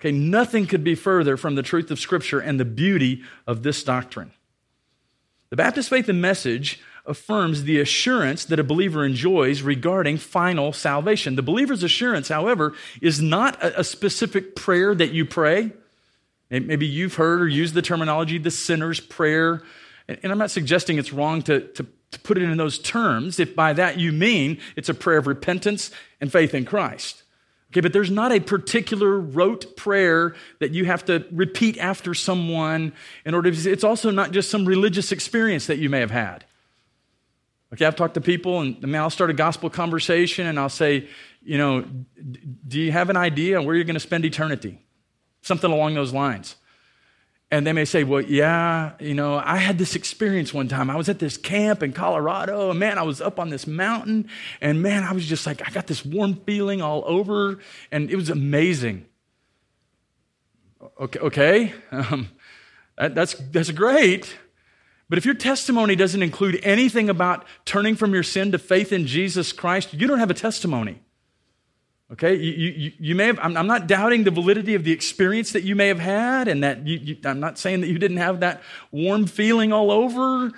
Okay, 0.02 0.10
nothing 0.10 0.66
could 0.66 0.82
be 0.82 0.96
further 0.96 1.36
from 1.36 1.54
the 1.54 1.62
truth 1.62 1.92
of 1.92 2.00
Scripture 2.00 2.40
and 2.40 2.58
the 2.58 2.64
beauty 2.64 3.22
of 3.46 3.62
this 3.62 3.84
doctrine. 3.84 4.32
The 5.50 5.56
Baptist 5.56 5.90
faith 5.90 6.08
and 6.08 6.20
message 6.20 6.80
affirms 7.06 7.62
the 7.62 7.78
assurance 7.78 8.44
that 8.46 8.58
a 8.58 8.64
believer 8.64 9.04
enjoys 9.04 9.62
regarding 9.62 10.16
final 10.16 10.72
salvation. 10.72 11.36
The 11.36 11.42
believer's 11.42 11.84
assurance, 11.84 12.26
however, 12.26 12.74
is 13.00 13.22
not 13.22 13.56
a, 13.62 13.84
specific 13.84 14.56
prayer 14.56 14.92
that 14.92 15.12
you 15.12 15.24
pray. 15.24 15.70
Maybe 16.50 16.86
you've 16.86 17.14
heard 17.14 17.40
or 17.40 17.46
used 17.46 17.74
the 17.74 17.82
terminology 17.82 18.38
the 18.38 18.50
sinner's 18.50 18.98
prayer. 18.98 19.62
And 20.08 20.32
I'm 20.32 20.38
not 20.38 20.50
suggesting 20.50 20.98
it's 20.98 21.12
wrong 21.12 21.42
to, 21.42 21.60
to, 21.60 21.86
to 22.10 22.18
put 22.20 22.38
it 22.38 22.42
in 22.42 22.56
those 22.56 22.80
terms 22.80 23.38
if 23.38 23.54
by 23.54 23.72
that 23.74 24.00
you 24.00 24.10
mean 24.10 24.58
it's 24.74 24.88
a 24.88 24.94
prayer 24.94 25.18
of 25.18 25.28
repentance 25.28 25.92
and 26.20 26.32
faith 26.32 26.54
in 26.54 26.64
Christ. 26.64 27.21
Okay, 27.72 27.80
but 27.80 27.94
there's 27.94 28.10
not 28.10 28.32
a 28.32 28.40
particular 28.40 29.18
rote 29.18 29.76
prayer 29.76 30.34
that 30.58 30.72
you 30.72 30.84
have 30.84 31.06
to 31.06 31.24
repeat 31.32 31.78
after 31.78 32.12
someone 32.12 32.92
in 33.24 33.32
order 33.32 33.50
to, 33.50 33.70
it's 33.70 33.82
also 33.82 34.10
not 34.10 34.30
just 34.30 34.50
some 34.50 34.66
religious 34.66 35.10
experience 35.10 35.68
that 35.68 35.78
you 35.78 35.88
may 35.88 36.00
have 36.00 36.10
had. 36.10 36.44
Okay, 37.72 37.86
I've 37.86 37.96
talked 37.96 38.12
to 38.14 38.20
people 38.20 38.60
and 38.60 38.76
I 38.82 38.86
mean, 38.86 38.96
I'll 38.96 39.08
start 39.08 39.30
a 39.30 39.34
gospel 39.34 39.70
conversation 39.70 40.46
and 40.46 40.60
I'll 40.60 40.68
say, 40.68 41.08
you 41.42 41.56
know, 41.56 41.86
do 42.68 42.78
you 42.78 42.92
have 42.92 43.08
an 43.08 43.16
idea 43.16 43.62
where 43.62 43.74
you're 43.74 43.84
going 43.84 43.94
to 43.94 44.00
spend 44.00 44.26
eternity? 44.26 44.78
Something 45.40 45.72
along 45.72 45.94
those 45.94 46.12
lines. 46.12 46.56
And 47.52 47.66
they 47.66 47.74
may 47.74 47.84
say, 47.84 48.02
well, 48.02 48.22
yeah, 48.22 48.92
you 48.98 49.12
know, 49.12 49.36
I 49.36 49.58
had 49.58 49.76
this 49.76 49.94
experience 49.94 50.54
one 50.54 50.68
time. 50.68 50.88
I 50.88 50.96
was 50.96 51.10
at 51.10 51.18
this 51.18 51.36
camp 51.36 51.82
in 51.82 51.92
Colorado, 51.92 52.70
and 52.70 52.80
man, 52.80 52.96
I 52.96 53.02
was 53.02 53.20
up 53.20 53.38
on 53.38 53.50
this 53.50 53.66
mountain, 53.66 54.30
and 54.62 54.80
man, 54.80 55.04
I 55.04 55.12
was 55.12 55.26
just 55.26 55.46
like, 55.46 55.60
I 55.68 55.70
got 55.70 55.86
this 55.86 56.02
warm 56.02 56.36
feeling 56.46 56.80
all 56.80 57.04
over, 57.06 57.58
and 57.90 58.10
it 58.10 58.16
was 58.16 58.30
amazing. 58.30 59.04
Okay, 60.98 61.18
okay. 61.18 61.74
Um, 61.90 62.30
that, 62.96 63.14
that's, 63.14 63.34
that's 63.34 63.70
great. 63.70 64.34
But 65.10 65.18
if 65.18 65.26
your 65.26 65.34
testimony 65.34 65.94
doesn't 65.94 66.22
include 66.22 66.58
anything 66.62 67.10
about 67.10 67.44
turning 67.66 67.96
from 67.96 68.14
your 68.14 68.22
sin 68.22 68.50
to 68.52 68.58
faith 68.58 68.92
in 68.92 69.06
Jesus 69.06 69.52
Christ, 69.52 69.92
you 69.92 70.08
don't 70.08 70.20
have 70.20 70.30
a 70.30 70.34
testimony. 70.34 71.02
Okay, 72.12 72.34
you, 72.34 72.70
you, 72.70 72.92
you, 72.98 73.14
may 73.14 73.26
have, 73.26 73.38
I'm, 73.40 73.56
I'm, 73.56 73.66
not 73.66 73.86
doubting 73.86 74.24
the 74.24 74.30
validity 74.30 74.74
of 74.74 74.84
the 74.84 74.92
experience 74.92 75.52
that 75.52 75.62
you 75.62 75.74
may 75.74 75.88
have 75.88 75.98
had, 75.98 76.46
and 76.46 76.62
that 76.62 76.86
you, 76.86 76.98
you, 76.98 77.16
I'm 77.24 77.40
not 77.40 77.58
saying 77.58 77.80
that 77.80 77.86
you 77.86 77.98
didn't 77.98 78.18
have 78.18 78.40
that 78.40 78.62
warm 78.90 79.26
feeling 79.26 79.72
all 79.72 79.90
over, 79.90 80.52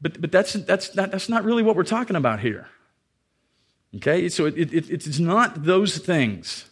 but, 0.00 0.20
but 0.20 0.32
that's, 0.32 0.54
that's, 0.54 0.96
not, 0.96 1.12
that's 1.12 1.28
not 1.28 1.44
really 1.44 1.62
what 1.62 1.76
we're 1.76 1.84
talking 1.84 2.16
about 2.16 2.40
here. 2.40 2.66
Okay, 3.94 4.28
so 4.28 4.46
it, 4.46 4.56
it, 4.56 4.90
it's 4.90 5.20
not 5.20 5.62
those 5.62 5.98
things. 5.98 6.64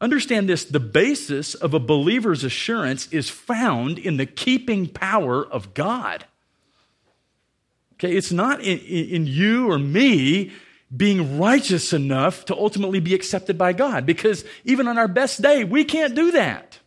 Understand 0.00 0.48
this 0.48 0.64
the 0.64 0.80
basis 0.80 1.54
of 1.54 1.74
a 1.74 1.78
believer's 1.78 2.44
assurance 2.44 3.06
is 3.12 3.28
found 3.28 3.98
in 3.98 4.16
the 4.16 4.26
keeping 4.26 4.88
power 4.88 5.44
of 5.44 5.74
God. 5.74 6.24
Okay, 7.94 8.16
it's 8.16 8.32
not 8.32 8.60
in, 8.62 8.78
in 8.78 9.26
you 9.26 9.70
or 9.70 9.78
me 9.78 10.52
being 10.94 11.38
righteous 11.38 11.92
enough 11.92 12.44
to 12.46 12.56
ultimately 12.56 13.00
be 13.00 13.14
accepted 13.14 13.56
by 13.56 13.72
God. 13.72 14.04
Because 14.04 14.44
even 14.64 14.88
on 14.88 14.98
our 14.98 15.08
best 15.08 15.40
day, 15.40 15.64
we 15.64 15.84
can't 15.84 16.14
do 16.14 16.32
that. 16.32 16.78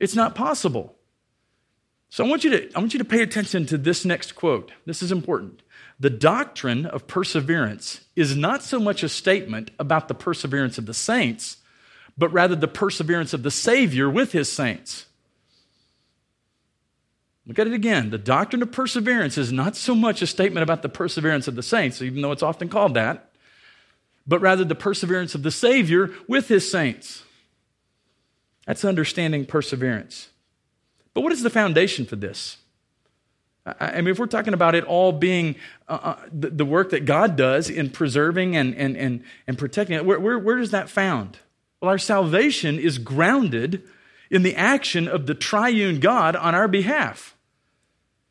It's 0.00 0.16
not 0.16 0.34
possible. 0.34 0.96
So 2.08 2.24
I 2.24 2.28
want 2.28 2.44
you 2.44 2.50
to, 2.50 2.72
I 2.74 2.78
want 2.78 2.94
you 2.94 2.98
to 2.98 3.04
pay 3.04 3.22
attention 3.22 3.66
to 3.66 3.78
this 3.78 4.04
next 4.04 4.32
quote. 4.32 4.72
This 4.84 5.02
is 5.02 5.12
important. 5.12 5.62
The 5.98 6.10
doctrine 6.10 6.86
of 6.86 7.06
perseverance 7.06 8.02
is 8.14 8.36
not 8.36 8.62
so 8.62 8.78
much 8.78 9.02
a 9.02 9.08
statement 9.08 9.70
about 9.78 10.08
the 10.08 10.14
perseverance 10.14 10.78
of 10.78 10.86
the 10.86 10.94
saints, 10.94 11.58
but 12.18 12.32
rather 12.32 12.54
the 12.54 12.68
perseverance 12.68 13.32
of 13.32 13.42
the 13.42 13.50
Savior 13.50 14.10
with 14.10 14.32
his 14.32 14.50
saints. 14.50 15.06
Look 17.46 17.58
at 17.58 17.66
it 17.66 17.72
again. 17.72 18.10
The 18.10 18.18
doctrine 18.18 18.62
of 18.62 18.72
perseverance 18.72 19.38
is 19.38 19.52
not 19.52 19.76
so 19.76 19.94
much 19.94 20.20
a 20.20 20.26
statement 20.26 20.64
about 20.64 20.82
the 20.82 20.88
perseverance 20.88 21.46
of 21.46 21.54
the 21.54 21.62
saints, 21.62 22.02
even 22.02 22.20
though 22.20 22.32
it's 22.32 22.42
often 22.42 22.68
called 22.68 22.94
that, 22.94 23.30
but 24.26 24.40
rather 24.40 24.64
the 24.64 24.74
perseverance 24.74 25.34
of 25.34 25.44
the 25.44 25.52
Savior 25.52 26.10
with 26.26 26.48
his 26.48 26.68
saints. 26.68 27.22
That's 28.66 28.84
understanding 28.84 29.46
perseverance. 29.46 30.30
But 31.14 31.20
what 31.20 31.32
is 31.32 31.42
the 31.42 31.50
foundation 31.50 32.04
for 32.04 32.16
this? 32.16 32.56
I 33.64 34.00
mean, 34.00 34.08
if 34.08 34.18
we're 34.18 34.26
talking 34.26 34.54
about 34.54 34.74
it 34.76 34.84
all 34.84 35.10
being 35.10 35.56
uh, 35.88 35.98
uh, 36.02 36.16
the, 36.32 36.50
the, 36.50 36.64
work 36.64 36.90
that 36.90 37.04
God 37.04 37.34
does 37.34 37.68
in 37.68 37.90
preserving 37.90 38.54
and, 38.54 38.74
and, 38.76 38.96
and, 38.96 39.24
and 39.48 39.58
protecting 39.58 39.96
it, 39.96 40.06
where, 40.06 40.20
where, 40.20 40.38
where 40.38 40.58
is 40.58 40.70
that 40.70 40.88
found? 40.88 41.38
Well, 41.80 41.90
our 41.90 41.98
salvation 41.98 42.78
is 42.78 42.98
grounded 42.98 43.82
in 44.30 44.44
the 44.44 44.54
action 44.54 45.08
of 45.08 45.26
the 45.26 45.34
triune 45.34 45.98
God 45.98 46.36
on 46.36 46.54
our 46.54 46.68
behalf. 46.68 47.35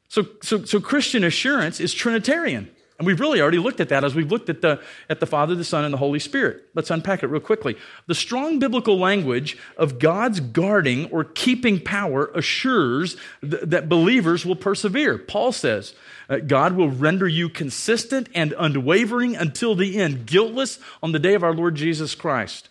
So, 0.07 0.27
so, 0.41 0.63
so 0.65 0.79
Christian 0.79 1.23
assurance 1.23 1.79
is 1.79 1.93
Trinitarian. 1.93 2.69
And 2.97 3.05
we've 3.05 3.19
really 3.19 3.41
already 3.41 3.57
looked 3.57 3.81
at 3.81 3.89
that 3.89 4.05
as 4.05 4.15
we've 4.15 4.31
looked 4.31 4.49
at 4.49 4.61
the, 4.61 4.81
at 5.09 5.19
the 5.19 5.25
Father, 5.25 5.53
the 5.53 5.65
Son, 5.65 5.83
and 5.83 5.93
the 5.93 5.97
Holy 5.97 6.19
Spirit. 6.19 6.63
Let's 6.75 6.89
unpack 6.89 7.23
it 7.23 7.27
real 7.27 7.41
quickly. 7.41 7.75
The 8.07 8.15
strong 8.15 8.57
biblical 8.57 8.97
language 8.97 9.57
of 9.75 9.99
God's 9.99 10.39
guarding 10.39 11.11
or 11.11 11.25
keeping 11.25 11.81
power 11.81 12.31
assures 12.33 13.17
th- 13.41 13.63
that 13.63 13.89
believers 13.89 14.45
will 14.45 14.55
persevere. 14.55 15.17
Paul 15.17 15.51
says, 15.51 15.93
uh, 16.29 16.37
God 16.37 16.77
will 16.77 16.89
render 16.89 17.27
you 17.27 17.49
consistent 17.49 18.29
and 18.33 18.53
unwavering 18.57 19.35
until 19.35 19.75
the 19.75 19.97
end, 19.99 20.25
guiltless 20.25 20.79
on 21.03 21.11
the 21.11 21.19
day 21.19 21.33
of 21.33 21.43
our 21.43 21.53
Lord 21.53 21.75
Jesus 21.75 22.15
Christ. 22.15 22.69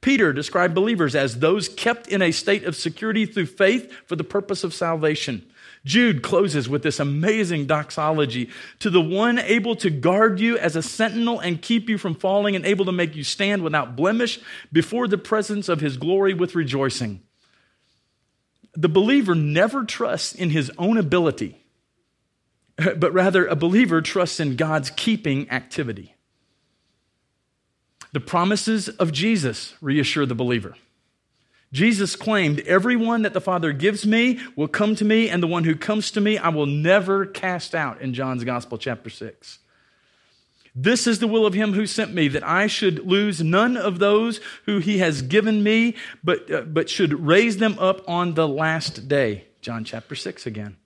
Peter 0.00 0.32
described 0.32 0.74
believers 0.74 1.14
as 1.14 1.38
those 1.38 1.68
kept 1.68 2.08
in 2.08 2.20
a 2.20 2.32
state 2.32 2.64
of 2.64 2.74
security 2.74 3.26
through 3.26 3.46
faith 3.46 3.92
for 4.06 4.16
the 4.16 4.24
purpose 4.24 4.64
of 4.64 4.74
salvation. 4.74 5.46
Jude 5.84 6.22
closes 6.22 6.68
with 6.68 6.82
this 6.82 7.00
amazing 7.00 7.66
doxology 7.66 8.50
to 8.78 8.88
the 8.88 9.00
one 9.00 9.38
able 9.38 9.74
to 9.76 9.90
guard 9.90 10.38
you 10.38 10.56
as 10.56 10.76
a 10.76 10.82
sentinel 10.82 11.40
and 11.40 11.60
keep 11.60 11.88
you 11.88 11.98
from 11.98 12.14
falling 12.14 12.54
and 12.54 12.64
able 12.64 12.84
to 12.84 12.92
make 12.92 13.16
you 13.16 13.24
stand 13.24 13.62
without 13.62 13.96
blemish 13.96 14.38
before 14.70 15.08
the 15.08 15.18
presence 15.18 15.68
of 15.68 15.80
his 15.80 15.96
glory 15.96 16.34
with 16.34 16.54
rejoicing. 16.54 17.20
The 18.74 18.88
believer 18.88 19.34
never 19.34 19.84
trusts 19.84 20.32
in 20.32 20.50
his 20.50 20.70
own 20.78 20.98
ability, 20.98 21.60
but 22.96 23.12
rather 23.12 23.46
a 23.46 23.56
believer 23.56 24.00
trusts 24.00 24.38
in 24.38 24.56
God's 24.56 24.90
keeping 24.90 25.50
activity. 25.50 26.14
The 28.12 28.20
promises 28.20 28.88
of 28.88 29.10
Jesus 29.10 29.74
reassure 29.80 30.26
the 30.26 30.34
believer. 30.34 30.76
Jesus 31.72 32.16
claimed, 32.16 32.60
Everyone 32.60 33.22
that 33.22 33.32
the 33.32 33.40
Father 33.40 33.72
gives 33.72 34.06
me 34.06 34.38
will 34.56 34.68
come 34.68 34.94
to 34.96 35.04
me, 35.04 35.28
and 35.28 35.42
the 35.42 35.46
one 35.46 35.64
who 35.64 35.74
comes 35.74 36.10
to 36.12 36.20
me 36.20 36.38
I 36.38 36.50
will 36.50 36.66
never 36.66 37.24
cast 37.24 37.74
out, 37.74 38.00
in 38.00 38.12
John's 38.14 38.44
Gospel, 38.44 38.78
chapter 38.78 39.08
6. 39.08 39.58
This 40.74 41.06
is 41.06 41.18
the 41.18 41.26
will 41.26 41.44
of 41.44 41.54
him 41.54 41.74
who 41.74 41.86
sent 41.86 42.14
me, 42.14 42.28
that 42.28 42.46
I 42.46 42.66
should 42.66 43.06
lose 43.06 43.42
none 43.42 43.76
of 43.76 43.98
those 43.98 44.40
who 44.64 44.78
he 44.78 44.98
has 44.98 45.22
given 45.22 45.62
me, 45.62 45.96
but, 46.24 46.50
uh, 46.50 46.62
but 46.62 46.88
should 46.88 47.26
raise 47.26 47.58
them 47.58 47.78
up 47.78 48.08
on 48.08 48.34
the 48.34 48.48
last 48.48 49.08
day. 49.08 49.46
John 49.60 49.84
chapter 49.84 50.14
6 50.14 50.46
again. 50.46 50.76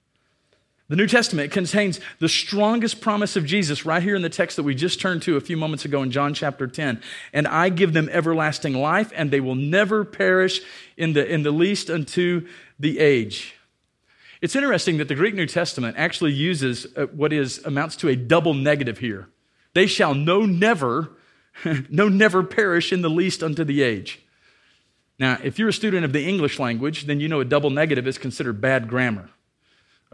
The 0.88 0.94
New 0.96 1.08
Testament 1.08 1.50
contains 1.50 1.98
the 2.20 2.28
strongest 2.28 3.00
promise 3.00 3.34
of 3.34 3.44
Jesus 3.44 3.84
right 3.84 4.02
here 4.02 4.14
in 4.14 4.22
the 4.22 4.28
text 4.28 4.56
that 4.56 4.62
we 4.62 4.74
just 4.74 5.00
turned 5.00 5.22
to 5.22 5.36
a 5.36 5.40
few 5.40 5.56
moments 5.56 5.84
ago 5.84 6.00
in 6.02 6.12
John 6.12 6.32
chapter 6.32 6.68
10. 6.68 7.02
And 7.32 7.48
I 7.48 7.70
give 7.70 7.92
them 7.92 8.08
everlasting 8.12 8.74
life, 8.74 9.10
and 9.16 9.32
they 9.32 9.40
will 9.40 9.56
never 9.56 10.04
perish 10.04 10.60
in 10.96 11.12
the, 11.12 11.26
in 11.26 11.42
the 11.42 11.50
least 11.50 11.90
unto 11.90 12.46
the 12.78 13.00
age. 13.00 13.56
It's 14.40 14.54
interesting 14.54 14.98
that 14.98 15.08
the 15.08 15.16
Greek 15.16 15.34
New 15.34 15.46
Testament 15.46 15.96
actually 15.98 16.32
uses 16.32 16.86
uh, 16.96 17.06
what 17.06 17.32
is 17.32 17.64
amounts 17.64 17.96
to 17.96 18.08
a 18.08 18.14
double 18.14 18.54
negative 18.54 18.98
here. 18.98 19.28
They 19.74 19.88
shall 19.88 20.14
no 20.14 20.46
never, 20.46 21.10
no 21.90 22.08
never 22.08 22.44
perish 22.44 22.92
in 22.92 23.02
the 23.02 23.10
least 23.10 23.42
unto 23.42 23.64
the 23.64 23.82
age. 23.82 24.20
Now, 25.18 25.38
if 25.42 25.58
you're 25.58 25.70
a 25.70 25.72
student 25.72 26.04
of 26.04 26.12
the 26.12 26.28
English 26.28 26.60
language, 26.60 27.06
then 27.06 27.18
you 27.18 27.26
know 27.26 27.40
a 27.40 27.44
double 27.44 27.70
negative 27.70 28.06
is 28.06 28.18
considered 28.18 28.60
bad 28.60 28.88
grammar. 28.88 29.30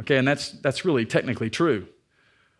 Okay, 0.00 0.16
and 0.16 0.26
that's, 0.26 0.50
that's 0.50 0.84
really 0.84 1.04
technically 1.04 1.50
true. 1.50 1.86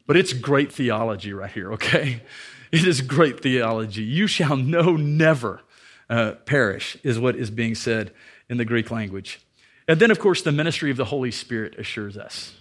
But 0.06 0.16
it's 0.16 0.32
great 0.32 0.72
theology 0.72 1.32
right 1.32 1.50
here, 1.50 1.72
okay? 1.74 2.22
It 2.72 2.86
is 2.86 3.02
great 3.02 3.40
theology. 3.40 4.02
You 4.02 4.26
shall 4.26 4.56
know 4.56 4.96
never 4.96 5.60
uh, 6.08 6.32
perish, 6.46 6.96
is 7.02 7.18
what 7.18 7.36
is 7.36 7.50
being 7.50 7.74
said 7.74 8.14
in 8.48 8.56
the 8.56 8.64
Greek 8.64 8.90
language. 8.90 9.40
And 9.86 10.00
then, 10.00 10.10
of 10.10 10.18
course, 10.18 10.40
the 10.40 10.52
ministry 10.52 10.90
of 10.90 10.96
the 10.96 11.04
Holy 11.04 11.30
Spirit 11.30 11.78
assures 11.78 12.16
us. 12.16 12.54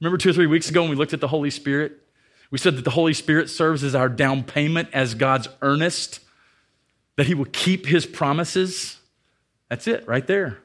Remember 0.00 0.18
two 0.18 0.30
or 0.30 0.32
three 0.32 0.48
weeks 0.48 0.68
ago 0.68 0.80
when 0.82 0.90
we 0.90 0.96
looked 0.96 1.12
at 1.12 1.20
the 1.20 1.28
Holy 1.28 1.50
Spirit? 1.50 1.92
We 2.50 2.58
said 2.58 2.76
that 2.76 2.84
the 2.84 2.90
Holy 2.90 3.14
Spirit 3.14 3.50
serves 3.50 3.84
as 3.84 3.94
our 3.94 4.08
down 4.08 4.42
payment, 4.42 4.88
as 4.92 5.14
God's 5.14 5.48
earnest, 5.62 6.18
that 7.16 7.26
He 7.26 7.34
will 7.34 7.46
keep 7.46 7.86
His 7.86 8.04
promises. 8.04 8.98
That's 9.68 9.86
it, 9.86 10.06
right 10.08 10.26
there. 10.26 10.58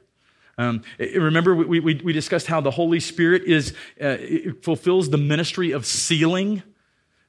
Um, 0.57 0.81
remember, 0.99 1.55
we, 1.55 1.79
we, 1.79 1.95
we, 2.03 2.13
discussed 2.13 2.47
how 2.47 2.61
the 2.61 2.71
Holy 2.71 2.99
Spirit 2.99 3.43
is, 3.43 3.73
uh, 4.01 4.17
fulfills 4.63 5.11
the 5.11 5.17
ministry 5.17 5.71
of 5.71 5.85
sealing. 5.85 6.63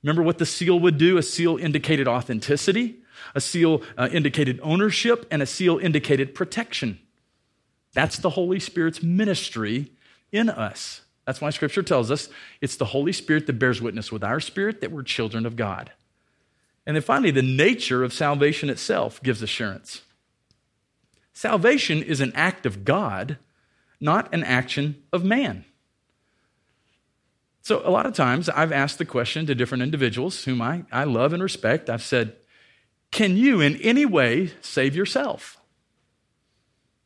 Remember 0.02 0.22
what 0.22 0.38
the 0.38 0.46
seal 0.46 0.80
would 0.80 0.96
do? 0.96 1.18
A 1.18 1.22
seal 1.22 1.58
indicated 1.58 2.08
authenticity, 2.08 2.96
a 3.34 3.40
seal 3.40 3.82
uh, 3.98 4.08
indicated 4.10 4.58
ownership, 4.62 5.26
and 5.30 5.42
a 5.42 5.46
seal 5.46 5.76
indicated 5.76 6.34
protection. 6.34 6.98
That's 7.92 8.16
the 8.16 8.30
Holy 8.30 8.60
Spirit's 8.60 9.02
ministry 9.02 9.92
in 10.32 10.48
us. 10.48 11.02
That's 11.26 11.42
why 11.42 11.50
Scripture 11.50 11.82
tells 11.82 12.10
us 12.10 12.30
it's 12.62 12.76
the 12.76 12.86
Holy 12.86 13.12
Spirit 13.12 13.46
that 13.46 13.58
bears 13.58 13.82
witness 13.82 14.10
with 14.10 14.24
our 14.24 14.40
spirit 14.40 14.80
that 14.80 14.90
we're 14.90 15.02
children 15.02 15.44
of 15.44 15.56
God. 15.56 15.92
And 16.86 16.96
then 16.96 17.02
finally, 17.02 17.30
the 17.30 17.42
nature 17.42 18.02
of 18.02 18.14
salvation 18.14 18.70
itself 18.70 19.22
gives 19.22 19.42
assurance. 19.42 20.00
Salvation 21.38 22.02
is 22.02 22.20
an 22.20 22.32
act 22.34 22.66
of 22.66 22.84
God, 22.84 23.38
not 24.00 24.34
an 24.34 24.42
action 24.42 25.00
of 25.12 25.22
man. 25.22 25.64
So, 27.62 27.80
a 27.86 27.90
lot 27.90 28.06
of 28.06 28.14
times 28.14 28.48
I've 28.48 28.72
asked 28.72 28.98
the 28.98 29.04
question 29.04 29.46
to 29.46 29.54
different 29.54 29.84
individuals 29.84 30.42
whom 30.42 30.60
I, 30.60 30.82
I 30.90 31.04
love 31.04 31.32
and 31.32 31.40
respect. 31.40 31.88
I've 31.88 32.02
said, 32.02 32.34
Can 33.12 33.36
you 33.36 33.60
in 33.60 33.76
any 33.76 34.04
way 34.04 34.50
save 34.62 34.96
yourself? 34.96 35.60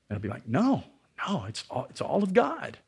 And 0.09 0.16
I'll 0.16 0.22
be 0.22 0.30
like, 0.30 0.49
No, 0.49 0.85
no, 1.28 1.45
it's 1.47 1.64
all, 1.70 1.87
it's 1.91 2.01
all 2.01 2.22
of 2.22 2.33
God. 2.33 2.78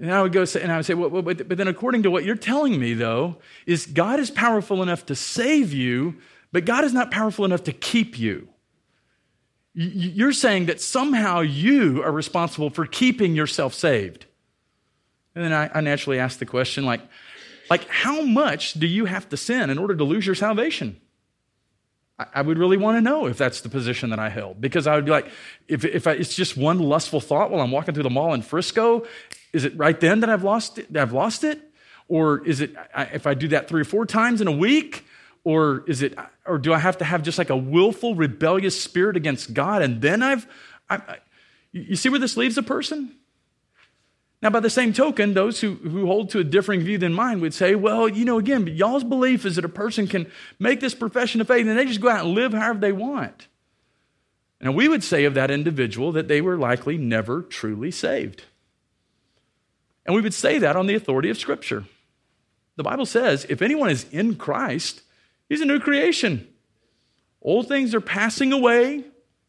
And 0.00 0.10
I 0.10 0.22
would 0.22 0.32
go 0.32 0.46
say, 0.46 0.62
and 0.62 0.72
I 0.72 0.76
would 0.76 0.86
say, 0.86 0.94
well, 0.94 1.10
but, 1.10 1.46
but 1.46 1.58
then 1.58 1.68
according 1.68 2.04
to 2.04 2.10
what 2.10 2.24
you're 2.24 2.36
telling 2.36 2.80
me, 2.80 2.94
though, 2.94 3.36
is 3.66 3.84
God 3.84 4.18
is 4.18 4.30
powerful 4.30 4.82
enough 4.82 5.04
to 5.06 5.14
save 5.14 5.74
you, 5.74 6.16
but 6.52 6.64
God 6.64 6.84
is 6.84 6.94
not 6.94 7.10
powerful 7.10 7.44
enough 7.44 7.64
to 7.64 7.72
keep 7.72 8.18
you. 8.18 8.48
You're 9.78 10.32
saying 10.32 10.66
that 10.66 10.80
somehow 10.80 11.40
you 11.40 12.02
are 12.02 12.10
responsible 12.10 12.70
for 12.70 12.86
keeping 12.86 13.34
yourself 13.34 13.74
saved. 13.74 14.24
And 15.34 15.44
then 15.44 15.52
I, 15.52 15.70
I 15.74 15.80
naturally 15.82 16.18
ask 16.18 16.38
the 16.38 16.46
question, 16.46 16.86
like, 16.86 17.02
like, 17.68 17.86
how 17.88 18.22
much 18.22 18.72
do 18.72 18.86
you 18.86 19.04
have 19.04 19.28
to 19.28 19.36
sin 19.36 19.68
in 19.68 19.76
order 19.76 19.94
to 19.94 20.02
lose 20.02 20.24
your 20.24 20.34
salvation? 20.34 20.98
I, 22.18 22.26
I 22.36 22.42
would 22.42 22.56
really 22.56 22.78
want 22.78 22.96
to 22.96 23.02
know 23.02 23.26
if 23.26 23.36
that's 23.36 23.60
the 23.60 23.68
position 23.68 24.08
that 24.10 24.18
I 24.18 24.30
held. 24.30 24.62
Because 24.62 24.86
I 24.86 24.94
would 24.94 25.04
be 25.04 25.10
like, 25.10 25.28
if, 25.68 25.84
if 25.84 26.06
I, 26.06 26.12
it's 26.12 26.34
just 26.34 26.56
one 26.56 26.78
lustful 26.78 27.20
thought 27.20 27.50
while 27.50 27.60
I'm 27.60 27.70
walking 27.70 27.92
through 27.92 28.04
the 28.04 28.08
mall 28.08 28.32
in 28.32 28.40
Frisco, 28.40 29.06
is 29.52 29.66
it 29.66 29.76
right 29.76 30.00
then 30.00 30.20
that 30.20 30.30
I've 30.30 30.42
lost 30.42 30.78
it? 30.78 30.96
I've 30.96 31.12
lost 31.12 31.44
it? 31.44 31.60
Or 32.08 32.42
is 32.46 32.62
it 32.62 32.74
if 33.12 33.26
I 33.26 33.34
do 33.34 33.48
that 33.48 33.68
three 33.68 33.82
or 33.82 33.84
four 33.84 34.06
times 34.06 34.40
in 34.40 34.48
a 34.48 34.52
week? 34.52 35.04
Or 35.46 35.84
is 35.86 36.02
it, 36.02 36.18
or 36.44 36.58
do 36.58 36.74
I 36.74 36.78
have 36.78 36.98
to 36.98 37.04
have 37.04 37.22
just 37.22 37.38
like 37.38 37.50
a 37.50 37.56
willful, 37.56 38.16
rebellious 38.16 38.82
spirit 38.82 39.16
against 39.16 39.54
God 39.54 39.80
and 39.80 40.02
then 40.02 40.20
I've, 40.20 40.44
I, 40.90 40.96
I, 40.96 41.18
you 41.70 41.94
see 41.94 42.08
where 42.08 42.18
this 42.18 42.36
leaves 42.36 42.58
a 42.58 42.64
person? 42.64 43.14
Now, 44.42 44.50
by 44.50 44.58
the 44.58 44.68
same 44.68 44.92
token, 44.92 45.34
those 45.34 45.60
who, 45.60 45.74
who 45.74 46.06
hold 46.06 46.30
to 46.30 46.40
a 46.40 46.44
differing 46.44 46.80
view 46.80 46.98
than 46.98 47.14
mine 47.14 47.40
would 47.40 47.54
say, 47.54 47.76
well, 47.76 48.08
you 48.08 48.24
know, 48.24 48.38
again, 48.38 48.66
y'all's 48.66 49.04
belief 49.04 49.46
is 49.46 49.54
that 49.54 49.64
a 49.64 49.68
person 49.68 50.08
can 50.08 50.28
make 50.58 50.80
this 50.80 50.96
profession 50.96 51.40
of 51.40 51.46
faith 51.46 51.64
and 51.64 51.78
they 51.78 51.84
just 51.84 52.00
go 52.00 52.08
out 52.08 52.24
and 52.24 52.34
live 52.34 52.52
however 52.52 52.80
they 52.80 52.90
want. 52.90 53.46
And 54.60 54.74
we 54.74 54.88
would 54.88 55.04
say 55.04 55.26
of 55.26 55.34
that 55.34 55.52
individual 55.52 56.10
that 56.10 56.26
they 56.26 56.40
were 56.40 56.58
likely 56.58 56.98
never 56.98 57.42
truly 57.42 57.92
saved. 57.92 58.42
And 60.04 60.12
we 60.12 60.22
would 60.22 60.34
say 60.34 60.58
that 60.58 60.74
on 60.74 60.88
the 60.88 60.96
authority 60.96 61.30
of 61.30 61.38
Scripture. 61.38 61.84
The 62.74 62.82
Bible 62.82 63.06
says 63.06 63.46
if 63.48 63.62
anyone 63.62 63.90
is 63.90 64.06
in 64.10 64.34
Christ, 64.34 65.02
He's 65.48 65.60
a 65.60 65.66
new 65.66 65.80
creation. 65.80 66.48
Old 67.42 67.68
things 67.68 67.94
are 67.94 68.00
passing 68.00 68.52
away, 68.52 69.04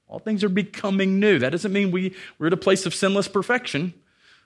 all 0.07 0.19
things 0.19 0.43
are 0.43 0.49
becoming 0.49 1.19
new. 1.19 1.39
That 1.39 1.49
doesn't 1.51 1.73
mean 1.73 1.91
we, 1.91 2.15
we're 2.37 2.47
at 2.47 2.53
a 2.53 2.57
place 2.57 2.85
of 2.85 2.93
sinless 2.93 3.27
perfection. 3.27 3.93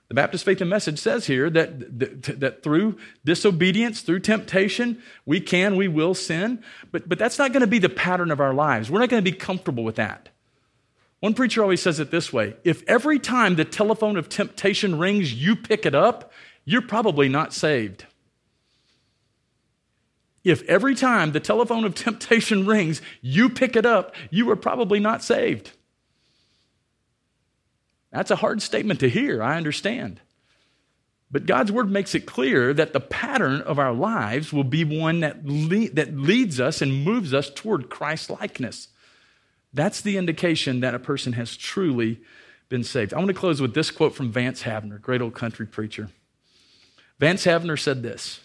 The 0.07 0.15
Baptist 0.15 0.43
Faith 0.43 0.59
and 0.59 0.69
Message 0.69 0.99
says 0.99 1.27
here 1.27 1.49
that, 1.49 1.99
that, 1.99 2.39
that, 2.41 2.63
through 2.63 2.97
disobedience, 3.23 4.01
through 4.01 4.19
temptation, 4.19 5.01
we 5.25 5.39
can, 5.39 5.77
we 5.77 5.87
will 5.87 6.13
sin, 6.13 6.63
but, 6.91 7.07
but 7.07 7.17
that's 7.17 7.39
not 7.39 7.53
going 7.53 7.61
to 7.61 7.67
be 7.67 7.79
the 7.79 7.87
pattern 7.87 8.29
of 8.29 8.41
our 8.41 8.53
lives. 8.53 8.91
We're 8.91 8.99
not 8.99 9.07
going 9.07 9.23
to 9.23 9.31
be 9.31 9.37
comfortable 9.37 9.85
with 9.85 9.95
that. 9.95 10.27
One 11.21 11.33
preacher 11.33 11.61
always 11.61 11.81
says 11.81 11.99
it 11.99 12.11
this 12.11 12.33
way 12.33 12.55
if 12.63 12.83
every 12.89 13.19
time 13.19 13.55
the 13.55 13.63
telephone 13.63 14.17
of 14.17 14.27
temptation 14.27 14.97
rings, 14.97 15.33
you 15.33 15.55
pick 15.55 15.85
it 15.85 15.95
up, 15.95 16.33
you're 16.65 16.81
probably 16.81 17.29
not 17.29 17.53
saved. 17.53 18.05
If 20.43 20.63
every 20.63 20.95
time 20.95 21.31
the 21.31 21.39
telephone 21.39 21.85
of 21.85 21.95
temptation 21.95 22.65
rings, 22.67 23.01
you 23.21 23.49
pick 23.49 23.75
it 23.75 23.85
up, 23.85 24.15
you 24.29 24.49
are 24.49 24.55
probably 24.55 24.99
not 24.99 25.23
saved. 25.23 25.71
That's 28.11 28.31
a 28.31 28.35
hard 28.37 28.61
statement 28.61 28.99
to 29.01 29.09
hear, 29.09 29.41
I 29.41 29.55
understand. 29.55 30.19
But 31.31 31.45
God's 31.45 31.71
word 31.71 31.89
makes 31.89 32.13
it 32.13 32.25
clear 32.25 32.73
that 32.73 32.91
the 32.91 32.99
pattern 32.99 33.61
of 33.61 33.79
our 33.79 33.93
lives 33.93 34.51
will 34.51 34.65
be 34.65 34.83
one 34.83 35.21
that, 35.21 35.43
that 35.45 36.13
leads 36.13 36.59
us 36.59 36.81
and 36.81 37.05
moves 37.05 37.33
us 37.33 37.49
toward 37.49 37.89
Christ 37.89 38.29
likeness. 38.29 38.89
That's 39.73 40.01
the 40.01 40.17
indication 40.17 40.81
that 40.81 40.93
a 40.93 40.99
person 40.99 41.33
has 41.33 41.55
truly 41.55 42.19
been 42.67 42.83
saved. 42.83 43.13
I 43.13 43.17
want 43.17 43.29
to 43.29 43.33
close 43.33 43.61
with 43.61 43.73
this 43.73 43.91
quote 43.91 44.13
from 44.13 44.31
Vance 44.31 44.63
Havner, 44.63 44.99
great 44.99 45.21
old 45.21 45.33
country 45.33 45.65
preacher. 45.65 46.09
Vance 47.17 47.45
Havner 47.45 47.79
said 47.79 48.03
this 48.03 48.41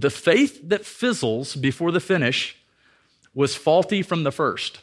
The 0.00 0.08
faith 0.08 0.66
that 0.66 0.86
fizzles 0.86 1.54
before 1.54 1.92
the 1.92 2.00
finish 2.00 2.56
was 3.34 3.54
faulty 3.54 4.02
from 4.02 4.22
the 4.22 4.32
first. 4.32 4.80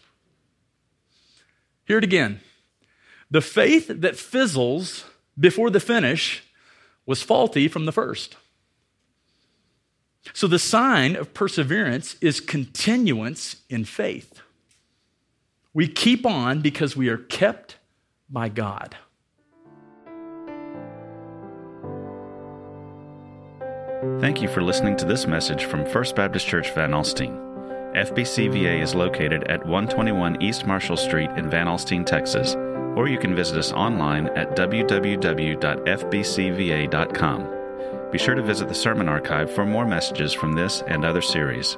Hear 1.86 1.98
it 1.98 2.04
again. 2.04 2.42
The 3.32 3.42
faith 3.42 3.88
that 3.88 4.16
fizzles 4.16 5.06
before 5.40 5.72
the 5.72 5.80
finish 5.80 6.44
was 7.08 7.24
faulty 7.24 7.68
from 7.68 7.86
the 7.86 7.92
first. 7.92 8.36
So 10.34 10.46
the 10.46 10.60
sign 10.60 11.16
of 11.16 11.34
perseverance 11.34 12.16
is 12.22 12.40
continuance 12.40 13.56
in 13.70 13.86
faith. 13.86 14.42
We 15.74 15.88
keep 15.88 16.28
on 16.28 16.62
because 16.62 16.96
we 16.96 17.10
are 17.10 17.18
kept 17.18 17.78
by 18.30 18.50
God. 18.50 18.96
Thank 24.20 24.42
you 24.42 24.48
for 24.48 24.64
listening 24.64 24.98
to 24.98 25.06
this 25.06 25.28
message 25.28 25.66
from 25.66 25.86
First 25.86 26.16
Baptist 26.16 26.48
Church 26.48 26.72
Van 26.72 26.92
Alstyne. 26.92 27.44
FBCVA 27.96 28.82
is 28.82 28.96
located 28.96 29.44
at 29.46 29.66
121 29.66 30.42
East 30.42 30.66
Marshall 30.66 30.98
Street 30.98 31.30
in 31.32 31.50
Van 31.50 31.68
Alstyne, 31.68 32.06
Texas 32.06 32.56
or 32.98 33.08
you 33.08 33.18
can 33.20 33.36
visit 33.36 33.58
us 33.60 33.72
online 33.72 34.28
at 34.30 34.56
www.fbcva.com. 34.56 35.22
Be 38.12 38.18
sure 38.18 38.34
to 38.34 38.42
visit 38.42 38.68
the 38.68 38.74
sermon 38.74 39.08
archive 39.08 39.52
for 39.52 39.68
more 39.68 39.86
messages 39.86 40.34
from 40.34 40.54
this 40.54 40.82
and 40.88 41.06
other 41.06 41.22
series. 41.22 41.78